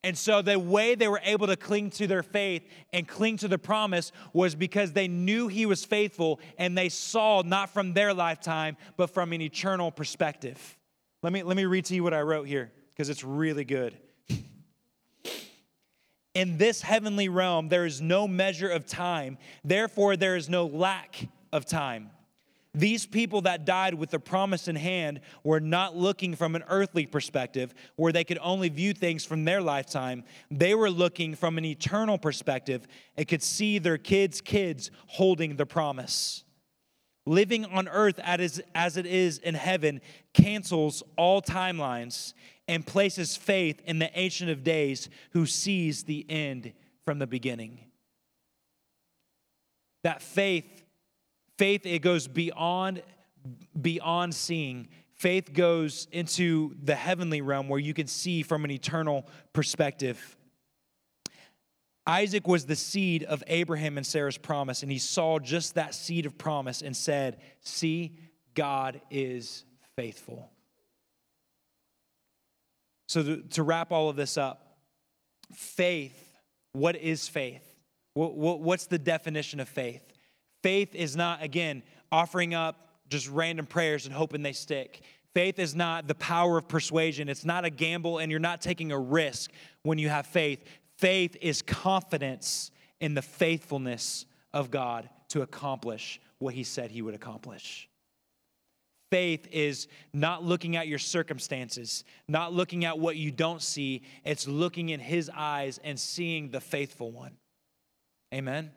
And 0.06 0.16
so 0.16 0.40
the 0.40 0.56
way 0.56 0.94
they 0.94 1.08
were 1.08 1.20
able 1.24 1.48
to 1.48 1.56
cling 1.56 1.90
to 1.90 2.06
their 2.06 2.22
faith 2.22 2.62
and 2.92 3.08
cling 3.08 3.38
to 3.38 3.48
the 3.48 3.58
promise 3.58 4.12
was 4.32 4.54
because 4.54 4.92
they 4.92 5.08
knew 5.08 5.48
He 5.48 5.66
was 5.66 5.84
faithful 5.84 6.38
and 6.58 6.78
they 6.78 6.90
saw 6.90 7.42
not 7.44 7.70
from 7.70 7.92
their 7.92 8.14
lifetime, 8.14 8.76
but 8.96 9.10
from 9.10 9.32
an 9.32 9.40
eternal 9.40 9.90
perspective. 9.90 10.78
Let 11.24 11.32
me, 11.32 11.42
let 11.42 11.56
me 11.56 11.64
read 11.64 11.86
to 11.86 11.96
you 11.96 12.04
what 12.04 12.14
I 12.14 12.20
wrote 12.20 12.46
here 12.46 12.70
because 12.92 13.08
it's 13.08 13.24
really 13.24 13.64
good. 13.64 13.98
In 16.34 16.56
this 16.56 16.82
heavenly 16.82 17.28
realm, 17.28 17.68
there 17.68 17.84
is 17.84 18.00
no 18.00 18.28
measure 18.28 18.68
of 18.68 18.86
time, 18.86 19.38
therefore, 19.64 20.16
there 20.16 20.36
is 20.36 20.48
no 20.48 20.66
lack 20.66 21.26
of 21.52 21.66
time. 21.66 22.10
These 22.76 23.06
people 23.06 23.40
that 23.40 23.64
died 23.64 23.94
with 23.94 24.10
the 24.10 24.20
promise 24.20 24.68
in 24.68 24.76
hand 24.76 25.20
were 25.42 25.60
not 25.60 25.96
looking 25.96 26.34
from 26.34 26.54
an 26.54 26.62
earthly 26.68 27.06
perspective 27.06 27.72
where 27.96 28.12
they 28.12 28.22
could 28.22 28.38
only 28.42 28.68
view 28.68 28.92
things 28.92 29.24
from 29.24 29.46
their 29.46 29.62
lifetime. 29.62 30.24
They 30.50 30.74
were 30.74 30.90
looking 30.90 31.34
from 31.34 31.56
an 31.56 31.64
eternal 31.64 32.18
perspective 32.18 32.86
and 33.16 33.26
could 33.26 33.42
see 33.42 33.78
their 33.78 33.96
kids' 33.96 34.42
kids 34.42 34.90
holding 35.06 35.56
the 35.56 35.64
promise. 35.64 36.44
Living 37.24 37.64
on 37.64 37.88
earth 37.88 38.20
as 38.22 38.96
it 38.98 39.06
is 39.06 39.38
in 39.38 39.54
heaven 39.54 40.02
cancels 40.34 41.02
all 41.16 41.40
timelines 41.40 42.34
and 42.68 42.86
places 42.86 43.36
faith 43.36 43.80
in 43.86 44.00
the 44.00 44.10
Ancient 44.18 44.50
of 44.50 44.62
Days 44.62 45.08
who 45.30 45.46
sees 45.46 46.04
the 46.04 46.26
end 46.28 46.74
from 47.06 47.20
the 47.20 47.26
beginning. 47.26 47.80
That 50.04 50.20
faith, 50.20 50.75
faith, 51.58 51.86
it 51.86 52.00
goes 52.00 52.26
beyond, 52.28 53.02
beyond 53.80 54.34
seeing. 54.34 54.88
Faith 55.14 55.52
goes 55.52 56.06
into 56.12 56.74
the 56.82 56.94
heavenly 56.94 57.40
realm 57.40 57.68
where 57.68 57.80
you 57.80 57.94
can 57.94 58.06
see 58.06 58.42
from 58.42 58.64
an 58.64 58.70
eternal 58.70 59.26
perspective. 59.52 60.36
Isaac 62.06 62.46
was 62.46 62.66
the 62.66 62.76
seed 62.76 63.24
of 63.24 63.42
Abraham 63.48 63.96
and 63.96 64.06
Sarah's 64.06 64.38
promise, 64.38 64.82
and 64.82 64.92
he 64.92 64.98
saw 64.98 65.38
just 65.38 65.74
that 65.74 65.94
seed 65.94 66.26
of 66.26 66.38
promise 66.38 66.82
and 66.82 66.96
said, 66.96 67.40
See, 67.60 68.16
God 68.54 69.00
is 69.10 69.64
faithful. 69.96 70.50
So, 73.08 73.22
to, 73.22 73.42
to 73.42 73.62
wrap 73.62 73.90
all 73.90 74.08
of 74.08 74.16
this 74.16 74.36
up, 74.36 74.76
faith, 75.52 76.38
what 76.72 76.96
is 76.96 77.28
faith? 77.28 77.62
What, 78.14 78.34
what, 78.34 78.60
what's 78.60 78.86
the 78.86 78.98
definition 78.98 79.60
of 79.60 79.68
faith? 79.68 80.02
Faith 80.62 80.94
is 80.94 81.16
not, 81.16 81.42
again, 81.42 81.82
offering 82.10 82.54
up 82.54 82.88
just 83.08 83.28
random 83.28 83.66
prayers 83.66 84.06
and 84.06 84.14
hoping 84.14 84.42
they 84.42 84.52
stick. 84.52 85.02
Faith 85.34 85.58
is 85.58 85.74
not 85.74 86.08
the 86.08 86.14
power 86.14 86.58
of 86.58 86.66
persuasion. 86.66 87.28
It's 87.28 87.44
not 87.44 87.64
a 87.64 87.70
gamble, 87.70 88.18
and 88.18 88.30
you're 88.30 88.40
not 88.40 88.60
taking 88.60 88.90
a 88.90 88.98
risk 88.98 89.50
when 89.82 89.98
you 89.98 90.08
have 90.08 90.26
faith. 90.26 90.64
Faith 90.98 91.36
is 91.40 91.60
confidence 91.62 92.70
in 93.00 93.14
the 93.14 93.22
faithfulness 93.22 94.24
of 94.52 94.70
God 94.70 95.08
to 95.28 95.42
accomplish 95.42 96.20
what 96.38 96.54
He 96.54 96.64
said 96.64 96.90
He 96.90 97.02
would 97.02 97.14
accomplish. 97.14 97.88
Faith 99.12 99.46
is 99.52 99.86
not 100.12 100.42
looking 100.42 100.74
at 100.74 100.88
your 100.88 100.98
circumstances, 100.98 102.04
not 102.28 102.52
looking 102.52 102.84
at 102.84 102.98
what 102.98 103.16
you 103.16 103.30
don't 103.30 103.62
see. 103.62 104.02
It's 104.24 104.48
looking 104.48 104.88
in 104.88 105.00
His 105.00 105.30
eyes 105.34 105.78
and 105.84 106.00
seeing 106.00 106.50
the 106.50 106.60
faithful 106.60 107.12
one. 107.12 107.36
Amen. 108.34 108.72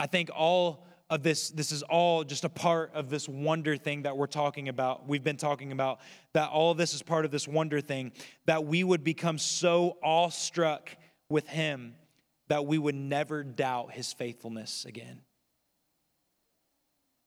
I 0.00 0.06
think 0.06 0.30
all 0.34 0.84
of 1.08 1.22
this, 1.22 1.50
this 1.50 1.70
is 1.70 1.84
all 1.84 2.24
just 2.24 2.44
a 2.44 2.48
part 2.48 2.92
of 2.94 3.10
this 3.10 3.28
wonder 3.28 3.76
thing 3.76 4.02
that 4.02 4.16
we're 4.16 4.26
talking 4.26 4.68
about. 4.68 5.06
We've 5.08 5.22
been 5.22 5.36
talking 5.36 5.70
about 5.70 6.00
that 6.32 6.50
all 6.50 6.74
this 6.74 6.94
is 6.94 7.02
part 7.02 7.24
of 7.24 7.30
this 7.30 7.46
wonder 7.46 7.80
thing, 7.80 8.10
that 8.46 8.64
we 8.64 8.82
would 8.82 9.04
become 9.04 9.38
so 9.38 9.98
awestruck 10.02 10.90
with 11.28 11.46
Him 11.48 11.94
that 12.48 12.66
we 12.66 12.78
would 12.78 12.96
never 12.96 13.44
doubt 13.44 13.92
His 13.92 14.12
faithfulness 14.12 14.84
again 14.84 15.20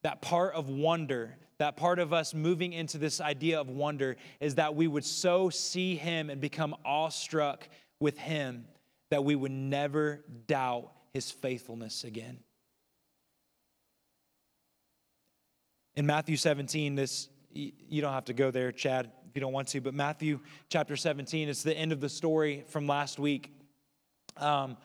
that 0.03 0.21
part 0.21 0.53
of 0.53 0.69
wonder, 0.69 1.36
that 1.57 1.78
part 1.78 1.97
of 1.97 2.13
us 2.13 2.34
moving 2.34 2.74
into 2.74 2.97
this 2.97 3.19
idea 3.19 3.59
of 3.59 3.69
wonder, 3.69 4.17
is 4.39 4.55
that 4.55 4.76
we 4.76 4.88
would 4.88 5.05
so 5.05 5.49
see 5.49 5.95
Him 5.95 6.30
and 6.30 6.39
become 6.39 6.76
awestruck 6.86 7.67
with 7.99 8.17
Him 8.17 8.65
that 9.09 9.24
we 9.24 9.36
would 9.36 9.51
never 9.51 10.24
doubt 10.45 10.91
His 11.13 11.32
faithfulness 11.32 12.03
again. 12.03 12.39
In 15.95 16.05
Matthew 16.05 16.37
17, 16.37 16.95
this 16.95 17.29
you 17.51 18.01
don't 18.01 18.13
have 18.13 18.25
to 18.25 18.33
go 18.33 18.49
there, 18.49 18.71
Chad, 18.71 19.11
if 19.29 19.35
you 19.35 19.41
don't 19.41 19.53
want 19.53 19.67
to, 19.69 19.81
but 19.81 19.93
Matthew 19.93 20.39
chapter 20.69 20.95
17, 20.95 21.49
it's 21.49 21.61
the 21.61 21.75
end 21.77 21.91
of 21.91 22.01
the 22.01 22.09
story 22.09 22.63
from 22.67 22.87
last 22.87 23.19
week. 23.19 23.51
Um, 24.37 24.77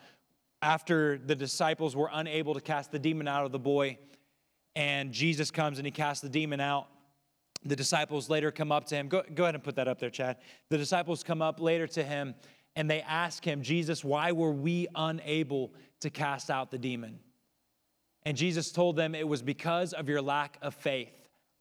after 0.60 1.16
the 1.16 1.34
disciples 1.34 1.96
were 1.96 2.10
unable 2.12 2.52
to 2.52 2.60
cast 2.60 2.92
the 2.92 2.98
demon 2.98 3.26
out 3.26 3.46
of 3.46 3.52
the 3.52 3.58
boy, 3.58 3.98
and 4.76 5.12
Jesus 5.12 5.50
comes 5.50 5.78
and 5.78 5.86
he 5.86 5.90
casts 5.90 6.20
the 6.20 6.28
demon 6.28 6.60
out. 6.60 6.88
The 7.64 7.76
disciples 7.76 8.28
later 8.28 8.52
come 8.52 8.70
up 8.70 8.84
to 8.86 8.94
him. 8.94 9.08
Go, 9.08 9.22
go 9.34 9.44
ahead 9.44 9.54
and 9.54 9.64
put 9.64 9.76
that 9.76 9.88
up 9.88 9.98
there, 9.98 10.10
Chad. 10.10 10.36
The 10.68 10.78
disciples 10.78 11.22
come 11.22 11.42
up 11.42 11.58
later 11.58 11.86
to 11.88 12.04
him 12.04 12.34
and 12.76 12.88
they 12.88 13.00
ask 13.00 13.44
him, 13.44 13.62
Jesus, 13.62 14.04
why 14.04 14.30
were 14.30 14.52
we 14.52 14.86
unable 14.94 15.72
to 16.00 16.10
cast 16.10 16.50
out 16.50 16.70
the 16.70 16.78
demon? 16.78 17.18
And 18.28 18.36
Jesus 18.36 18.70
told 18.70 18.94
them 18.96 19.14
it 19.14 19.26
was 19.26 19.40
because 19.40 19.94
of 19.94 20.06
your 20.06 20.20
lack 20.20 20.58
of 20.60 20.74
faith. 20.74 21.10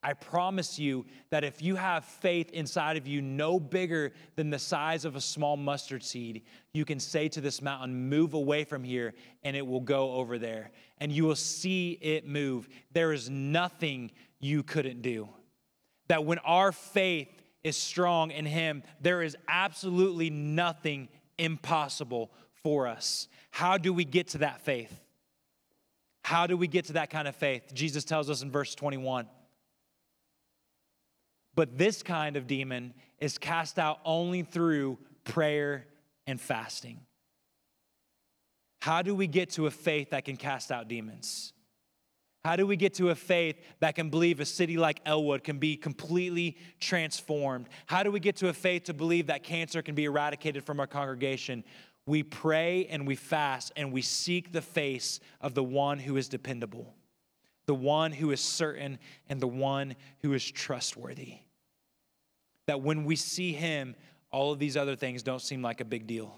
I 0.03 0.11
promise 0.11 0.77
you 0.77 1.05
that 1.29 1.45
if 1.45 1.61
you 1.61 1.77
have 1.77 2.03
faith 2.03 2.49
inside 2.49 2.97
of 2.97 3.07
you 3.07 3.21
no 3.21 3.57
bigger 3.57 4.11
than 4.35 4.49
the 4.49 4.59
size 4.59 5.05
of 5.05 5.15
a 5.15 5.21
small 5.21 5.55
mustard 5.55 6.03
seed, 6.03 6.41
you 6.73 6.83
can 6.83 6.99
say 6.99 7.29
to 7.29 7.39
this 7.39 7.61
mountain, 7.61 8.09
Move 8.09 8.33
away 8.33 8.65
from 8.65 8.83
here, 8.83 9.13
and 9.43 9.55
it 9.55 9.65
will 9.65 9.79
go 9.79 10.11
over 10.11 10.37
there. 10.37 10.71
And 10.97 11.09
you 11.09 11.23
will 11.23 11.37
see 11.37 11.97
it 12.01 12.27
move. 12.27 12.67
There 12.91 13.13
is 13.13 13.29
nothing 13.29 14.11
you 14.41 14.61
couldn't 14.61 15.01
do. 15.01 15.29
That 16.09 16.25
when 16.25 16.39
our 16.39 16.73
faith 16.73 17.29
is 17.63 17.77
strong 17.77 18.29
in 18.31 18.45
Him, 18.45 18.83
there 18.99 19.21
is 19.21 19.37
absolutely 19.47 20.29
nothing 20.29 21.07
impossible 21.37 22.29
for 22.61 22.87
us. 22.87 23.29
How 23.51 23.77
do 23.77 23.93
we 23.93 24.03
get 24.03 24.27
to 24.31 24.39
that 24.39 24.59
faith? 24.59 25.06
How 26.27 26.45
do 26.45 26.57
we 26.57 26.67
get 26.67 26.83
to 26.87 26.93
that 26.93 27.09
kind 27.09 27.25
of 27.25 27.37
faith? 27.37 27.73
Jesus 27.73 28.03
tells 28.03 28.29
us 28.29 28.41
in 28.41 28.51
verse 28.51 28.75
21. 28.75 29.27
But 31.55 31.77
this 31.77 32.03
kind 32.03 32.35
of 32.35 32.47
demon 32.47 32.93
is 33.17 33.37
cast 33.37 33.79
out 33.79 33.99
only 34.03 34.41
through 34.43 34.97
prayer 35.23 35.85
and 36.27 36.37
fasting. 36.37 36.99
How 38.81 39.03
do 39.03 39.15
we 39.15 39.27
get 39.27 39.51
to 39.51 39.67
a 39.67 39.71
faith 39.71 40.09
that 40.09 40.25
can 40.25 40.35
cast 40.35 40.69
out 40.69 40.89
demons? 40.89 41.53
How 42.43 42.57
do 42.57 42.67
we 42.67 42.75
get 42.75 42.95
to 42.95 43.09
a 43.11 43.15
faith 43.15 43.55
that 43.79 43.95
can 43.95 44.09
believe 44.09 44.41
a 44.41 44.45
city 44.45 44.75
like 44.75 44.99
Elwood 45.05 45.45
can 45.45 45.59
be 45.59 45.77
completely 45.77 46.57
transformed? 46.81 47.69
How 47.85 48.03
do 48.03 48.11
we 48.11 48.19
get 48.19 48.35
to 48.37 48.49
a 48.49 48.53
faith 48.53 48.83
to 48.83 48.93
believe 48.93 49.27
that 49.27 49.43
cancer 49.43 49.81
can 49.81 49.95
be 49.95 50.03
eradicated 50.03 50.65
from 50.65 50.81
our 50.81 50.87
congregation? 50.87 51.63
We 52.07 52.23
pray 52.23 52.87
and 52.87 53.05
we 53.05 53.15
fast 53.15 53.71
and 53.75 53.93
we 53.93 54.01
seek 54.01 54.51
the 54.51 54.61
face 54.61 55.19
of 55.39 55.53
the 55.53 55.63
one 55.63 55.99
who 55.99 56.17
is 56.17 56.27
dependable, 56.27 56.95
the 57.67 57.75
one 57.75 58.11
who 58.11 58.31
is 58.31 58.41
certain, 58.41 58.97
and 59.29 59.39
the 59.39 59.47
one 59.47 59.95
who 60.21 60.33
is 60.33 60.49
trustworthy 60.49 61.35
that 62.67 62.81
when 62.81 63.05
we 63.05 63.15
see 63.15 63.53
him, 63.53 63.95
all 64.31 64.51
of 64.51 64.59
these 64.59 64.77
other 64.77 64.95
things 64.95 65.23
don't 65.23 65.41
seem 65.41 65.61
like 65.61 65.81
a 65.81 65.85
big 65.85 66.05
deal 66.05 66.37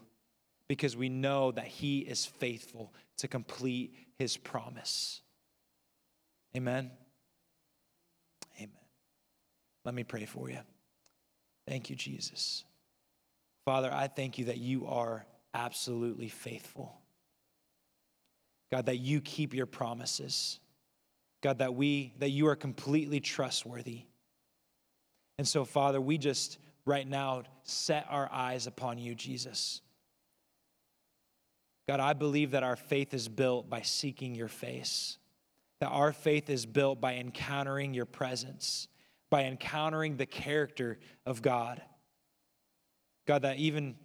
because 0.67 0.95
we 0.95 1.09
know 1.09 1.51
that 1.51 1.65
he 1.65 1.99
is 1.99 2.25
faithful 2.25 2.93
to 3.17 3.27
complete 3.27 3.93
his 4.17 4.37
promise. 4.37 5.21
Amen. 6.55 6.91
Amen. 8.57 8.69
Let 9.83 9.95
me 9.95 10.03
pray 10.03 10.25
for 10.25 10.49
you. 10.49 10.59
Thank 11.67 11.89
you, 11.89 11.95
Jesus. 11.95 12.63
Father, 13.65 13.91
I 13.91 14.07
thank 14.07 14.37
you 14.37 14.45
that 14.45 14.57
you 14.57 14.85
are 14.87 15.25
absolutely 15.53 16.29
faithful. 16.29 16.95
God, 18.71 18.85
that 18.85 18.97
you 18.97 19.21
keep 19.21 19.53
your 19.53 19.65
promises. 19.65 20.59
God, 21.41 21.59
that 21.59 21.73
we 21.73 22.13
that 22.19 22.29
you 22.29 22.47
are 22.47 22.55
completely 22.55 23.19
trustworthy. 23.19 24.03
And 25.37 25.47
so, 25.47 25.63
Father, 25.63 26.01
we 26.01 26.17
just 26.17 26.57
right 26.85 27.07
now 27.07 27.43
set 27.63 28.05
our 28.09 28.29
eyes 28.31 28.67
upon 28.67 28.97
you, 28.97 29.15
Jesus. 29.15 29.81
God, 31.87 31.99
I 31.99 32.13
believe 32.13 32.51
that 32.51 32.61
our 32.61 32.75
faith 32.75 33.13
is 33.13 33.27
built 33.27 33.69
by 33.69 33.81
seeking 33.81 34.35
your 34.35 34.47
face, 34.47 35.17
that 35.79 35.87
our 35.87 36.11
faith 36.11 36.49
is 36.49 36.65
built 36.65 37.01
by 37.01 37.15
encountering 37.15 37.93
your 37.93 38.05
presence, 38.05 38.87
by 39.31 39.45
encountering 39.45 40.17
the 40.17 40.25
character 40.25 40.99
of 41.25 41.41
God. 41.41 41.81
God, 43.25 43.43
that 43.43 43.57
even, 43.57 43.95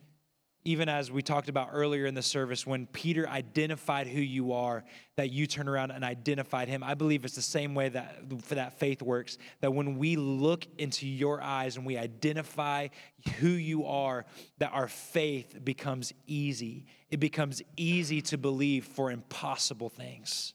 even 0.67 0.89
as 0.89 1.11
we 1.11 1.21
talked 1.21 1.51
about 1.51 1.69
earlier 1.73 2.07
in 2.07 2.15
the 2.15 2.23
service, 2.23 2.67
when 2.67 2.87
Peter 2.87 3.29
identified 3.29 4.07
who 4.07 4.21
you 4.21 4.53
are, 4.53 4.83
that 5.17 5.31
you 5.31 5.47
turn 5.47 5.69
around 5.69 5.91
and 5.91 6.03
identified 6.03 6.69
him. 6.69 6.83
I 6.83 6.95
believe 6.95 7.25
it's 7.27 7.35
the 7.35 7.43
same 7.43 7.75
way 7.75 7.91
that 7.91 8.23
for 8.43 8.55
that 8.55 8.79
faith 8.79 9.03
works. 9.03 9.37
That 9.61 9.75
when 9.75 9.99
we 9.99 10.17
look 10.17 10.67
into 10.79 11.07
your 11.07 11.43
eyes 11.43 11.77
and 11.77 11.85
we 11.85 11.99
identify 11.99 12.89
who 13.39 13.49
you 13.49 13.85
are, 13.85 14.25
that 14.59 14.73
our 14.73 14.89
faith 14.89 15.62
becomes 15.62 16.15
easy. 16.27 16.87
It 17.11 17.21
becomes 17.21 17.61
easy 17.77 18.23
to 18.23 18.39
believe 18.39 18.87
for 18.87 19.11
impossible 19.11 19.91
things. 19.91 20.55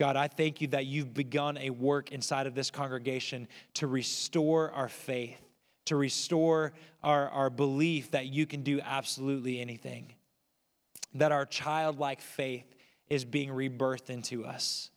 God, 0.00 0.16
I 0.16 0.26
thank 0.26 0.60
you 0.60 0.66
that 0.68 0.86
you've 0.86 1.14
begun 1.14 1.56
a 1.56 1.70
work 1.70 2.10
inside 2.10 2.48
of 2.48 2.54
this 2.54 2.70
congregation 2.70 3.46
to 3.74 3.86
restore 3.86 4.72
our 4.72 4.88
faith 4.88 5.45
to 5.86 5.96
restore 5.96 6.72
our, 7.02 7.28
our 7.30 7.50
belief 7.50 8.12
that 8.12 8.26
you 8.26 8.46
can 8.46 8.62
do 8.62 8.80
absolutely 8.80 9.60
anything, 9.60 10.12
that 11.14 11.32
our 11.32 11.46
childlike 11.46 12.20
faith 12.20 12.74
is 13.08 13.24
being 13.24 13.50
rebirthed 13.50 14.10
into 14.10 14.44
us. 14.44 14.90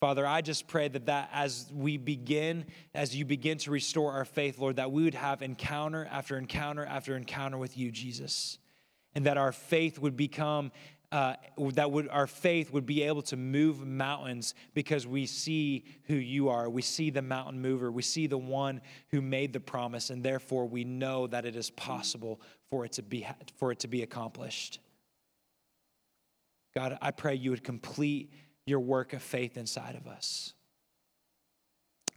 Father, 0.00 0.26
I 0.26 0.40
just 0.40 0.66
pray 0.66 0.88
that 0.88 1.06
that 1.06 1.28
as 1.30 1.70
we 1.74 1.98
begin, 1.98 2.64
as 2.94 3.14
you 3.14 3.26
begin 3.26 3.58
to 3.58 3.70
restore 3.70 4.12
our 4.12 4.24
faith, 4.24 4.58
Lord, 4.58 4.76
that 4.76 4.90
we 4.90 5.04
would 5.04 5.14
have 5.14 5.42
encounter 5.42 6.08
after 6.10 6.38
encounter 6.38 6.86
after 6.86 7.14
encounter 7.16 7.58
with 7.58 7.76
you, 7.76 7.90
Jesus, 7.90 8.58
and 9.14 9.26
that 9.26 9.36
our 9.36 9.52
faith 9.52 9.98
would 9.98 10.16
become 10.16 10.72
uh, 11.12 11.34
that 11.72 11.90
would 11.90 12.08
our 12.08 12.26
faith 12.26 12.72
would 12.72 12.86
be 12.86 13.02
able 13.02 13.22
to 13.22 13.36
move 13.36 13.84
mountains 13.84 14.54
because 14.74 15.06
we 15.06 15.26
see 15.26 15.84
who 16.04 16.14
you 16.14 16.48
are. 16.48 16.70
We 16.70 16.82
see 16.82 17.10
the 17.10 17.22
mountain 17.22 17.60
mover. 17.60 17.90
We 17.90 18.02
see 18.02 18.28
the 18.28 18.38
one 18.38 18.80
who 19.10 19.20
made 19.20 19.52
the 19.52 19.60
promise, 19.60 20.10
and 20.10 20.22
therefore 20.22 20.66
we 20.66 20.84
know 20.84 21.26
that 21.26 21.44
it 21.44 21.56
is 21.56 21.70
possible 21.70 22.40
for 22.70 22.84
it 22.84 22.92
to 22.92 23.02
be 23.02 23.26
for 23.56 23.72
it 23.72 23.80
to 23.80 23.88
be 23.88 24.02
accomplished. 24.02 24.78
God, 26.74 26.96
I 27.02 27.10
pray 27.10 27.34
you 27.34 27.50
would 27.50 27.64
complete 27.64 28.32
your 28.64 28.80
work 28.80 29.12
of 29.12 29.22
faith 29.22 29.56
inside 29.56 29.96
of 29.96 30.06
us. 30.06 30.54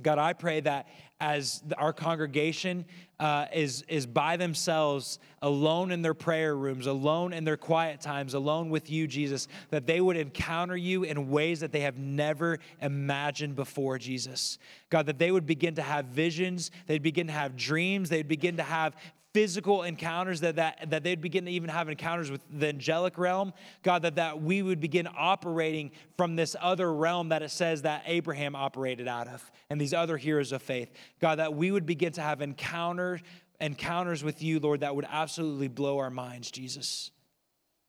God, 0.02 0.18
I 0.18 0.34
pray 0.34 0.60
that 0.62 0.88
as 1.20 1.64
our 1.78 1.94
congregation 1.94 2.86
uh, 3.20 3.46
is, 3.54 3.84
is 3.88 4.06
by 4.06 4.36
themselves, 4.36 5.20
alone 5.41 5.91
in 5.91 6.02
their 6.02 6.14
prayer 6.14 6.56
rooms, 6.56 6.88
alone 6.88 7.32
in 7.32 7.46
their 7.46 7.56
quiet 7.56 8.02
times, 8.02 8.34
alone 8.34 8.70
with 8.70 8.89
you, 8.89 9.08
Jesus, 9.08 9.48
that 9.70 9.88
they 9.88 10.02
would 10.02 10.18
encounter 10.18 10.76
you 10.76 11.04
in 11.04 11.30
ways 11.30 11.62
that 11.62 11.72
they 11.72 11.82
have 11.82 11.98
never 11.98 12.60
imagined 12.82 13.56
before, 13.56 13.98
Jesus. 13.98 14.58
God, 14.89 15.06
that 15.06 15.20
they 15.20 15.32
would 15.32 15.46
begin 15.46 15.76
to 15.76 15.82
have 15.82 16.06
visions, 16.08 16.72
they'd 16.88 17.02
begin 17.02 17.28
to 17.28 17.34
have 17.34 17.56
dreams, 17.56 18.10
they'd 18.10 18.28
begin 18.28 18.58
to 18.58 18.64
have 18.64 18.96
physical 19.34 19.82
encounters 19.82 20.42
that, 20.42 20.58
that, 20.58 20.90
that 20.90 21.04
they'd 21.04 21.20
begin 21.20 21.46
to 21.46 21.52
even 21.52 21.70
have 21.70 21.90
encounters 21.90 22.30
with 22.30 22.42
the 22.52 22.68
angelic 22.68 23.18
realm. 23.18 23.52
God 23.82 24.04
that, 24.04 24.16
that 24.16 24.42
we 24.42 24.62
would 24.62 24.80
begin 24.80 25.08
operating 25.18 25.92
from 26.18 26.36
this 26.36 26.56
other 26.62 26.94
realm 26.94 27.30
that 27.30 27.42
it 27.42 27.50
says 27.50 27.82
that 27.82 28.04
abraham 28.06 28.56
operated 28.56 29.08
out 29.08 29.28
of 29.28 29.52
and 29.70 29.82
these 29.82 29.94
other 29.94 30.18
heroes 30.18 30.52
of 30.52 30.62
faith. 30.62 30.92
God 31.20 31.40
that 31.40 31.54
we 31.56 31.72
would 31.72 31.86
begin 31.86 32.14
to 32.14 32.22
have 32.22 32.42
encounters 32.42 33.22
encounters 33.60 34.24
with 34.24 34.44
you 34.44 34.60
lord 34.60 34.82
that 34.82 34.96
would 34.96 35.06
absolutely 35.10 35.68
blow 35.68 35.98
our 35.98 36.10
minds 36.12 36.52
jesus. 36.52 37.12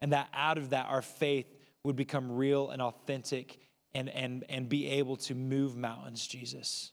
And 0.00 0.12
that 0.12 0.28
out 0.32 0.58
of 0.58 0.70
that 0.70 0.86
our 0.88 1.02
faith 1.02 1.46
would 1.84 1.96
become 1.96 2.32
real 2.32 2.70
and 2.70 2.80
authentic 2.80 3.58
and, 3.94 4.08
and, 4.08 4.44
and 4.48 4.68
be 4.68 4.88
able 4.88 5.16
to 5.16 5.34
move 5.34 5.76
mountains 5.76 6.26
jesus. 6.26 6.92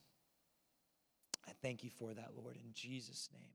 I 1.48 1.52
thank 1.62 1.84
you 1.84 1.90
for 1.90 2.14
that 2.14 2.32
lord 2.36 2.58
in 2.58 2.74
jesus 2.74 3.30
name. 3.34 3.51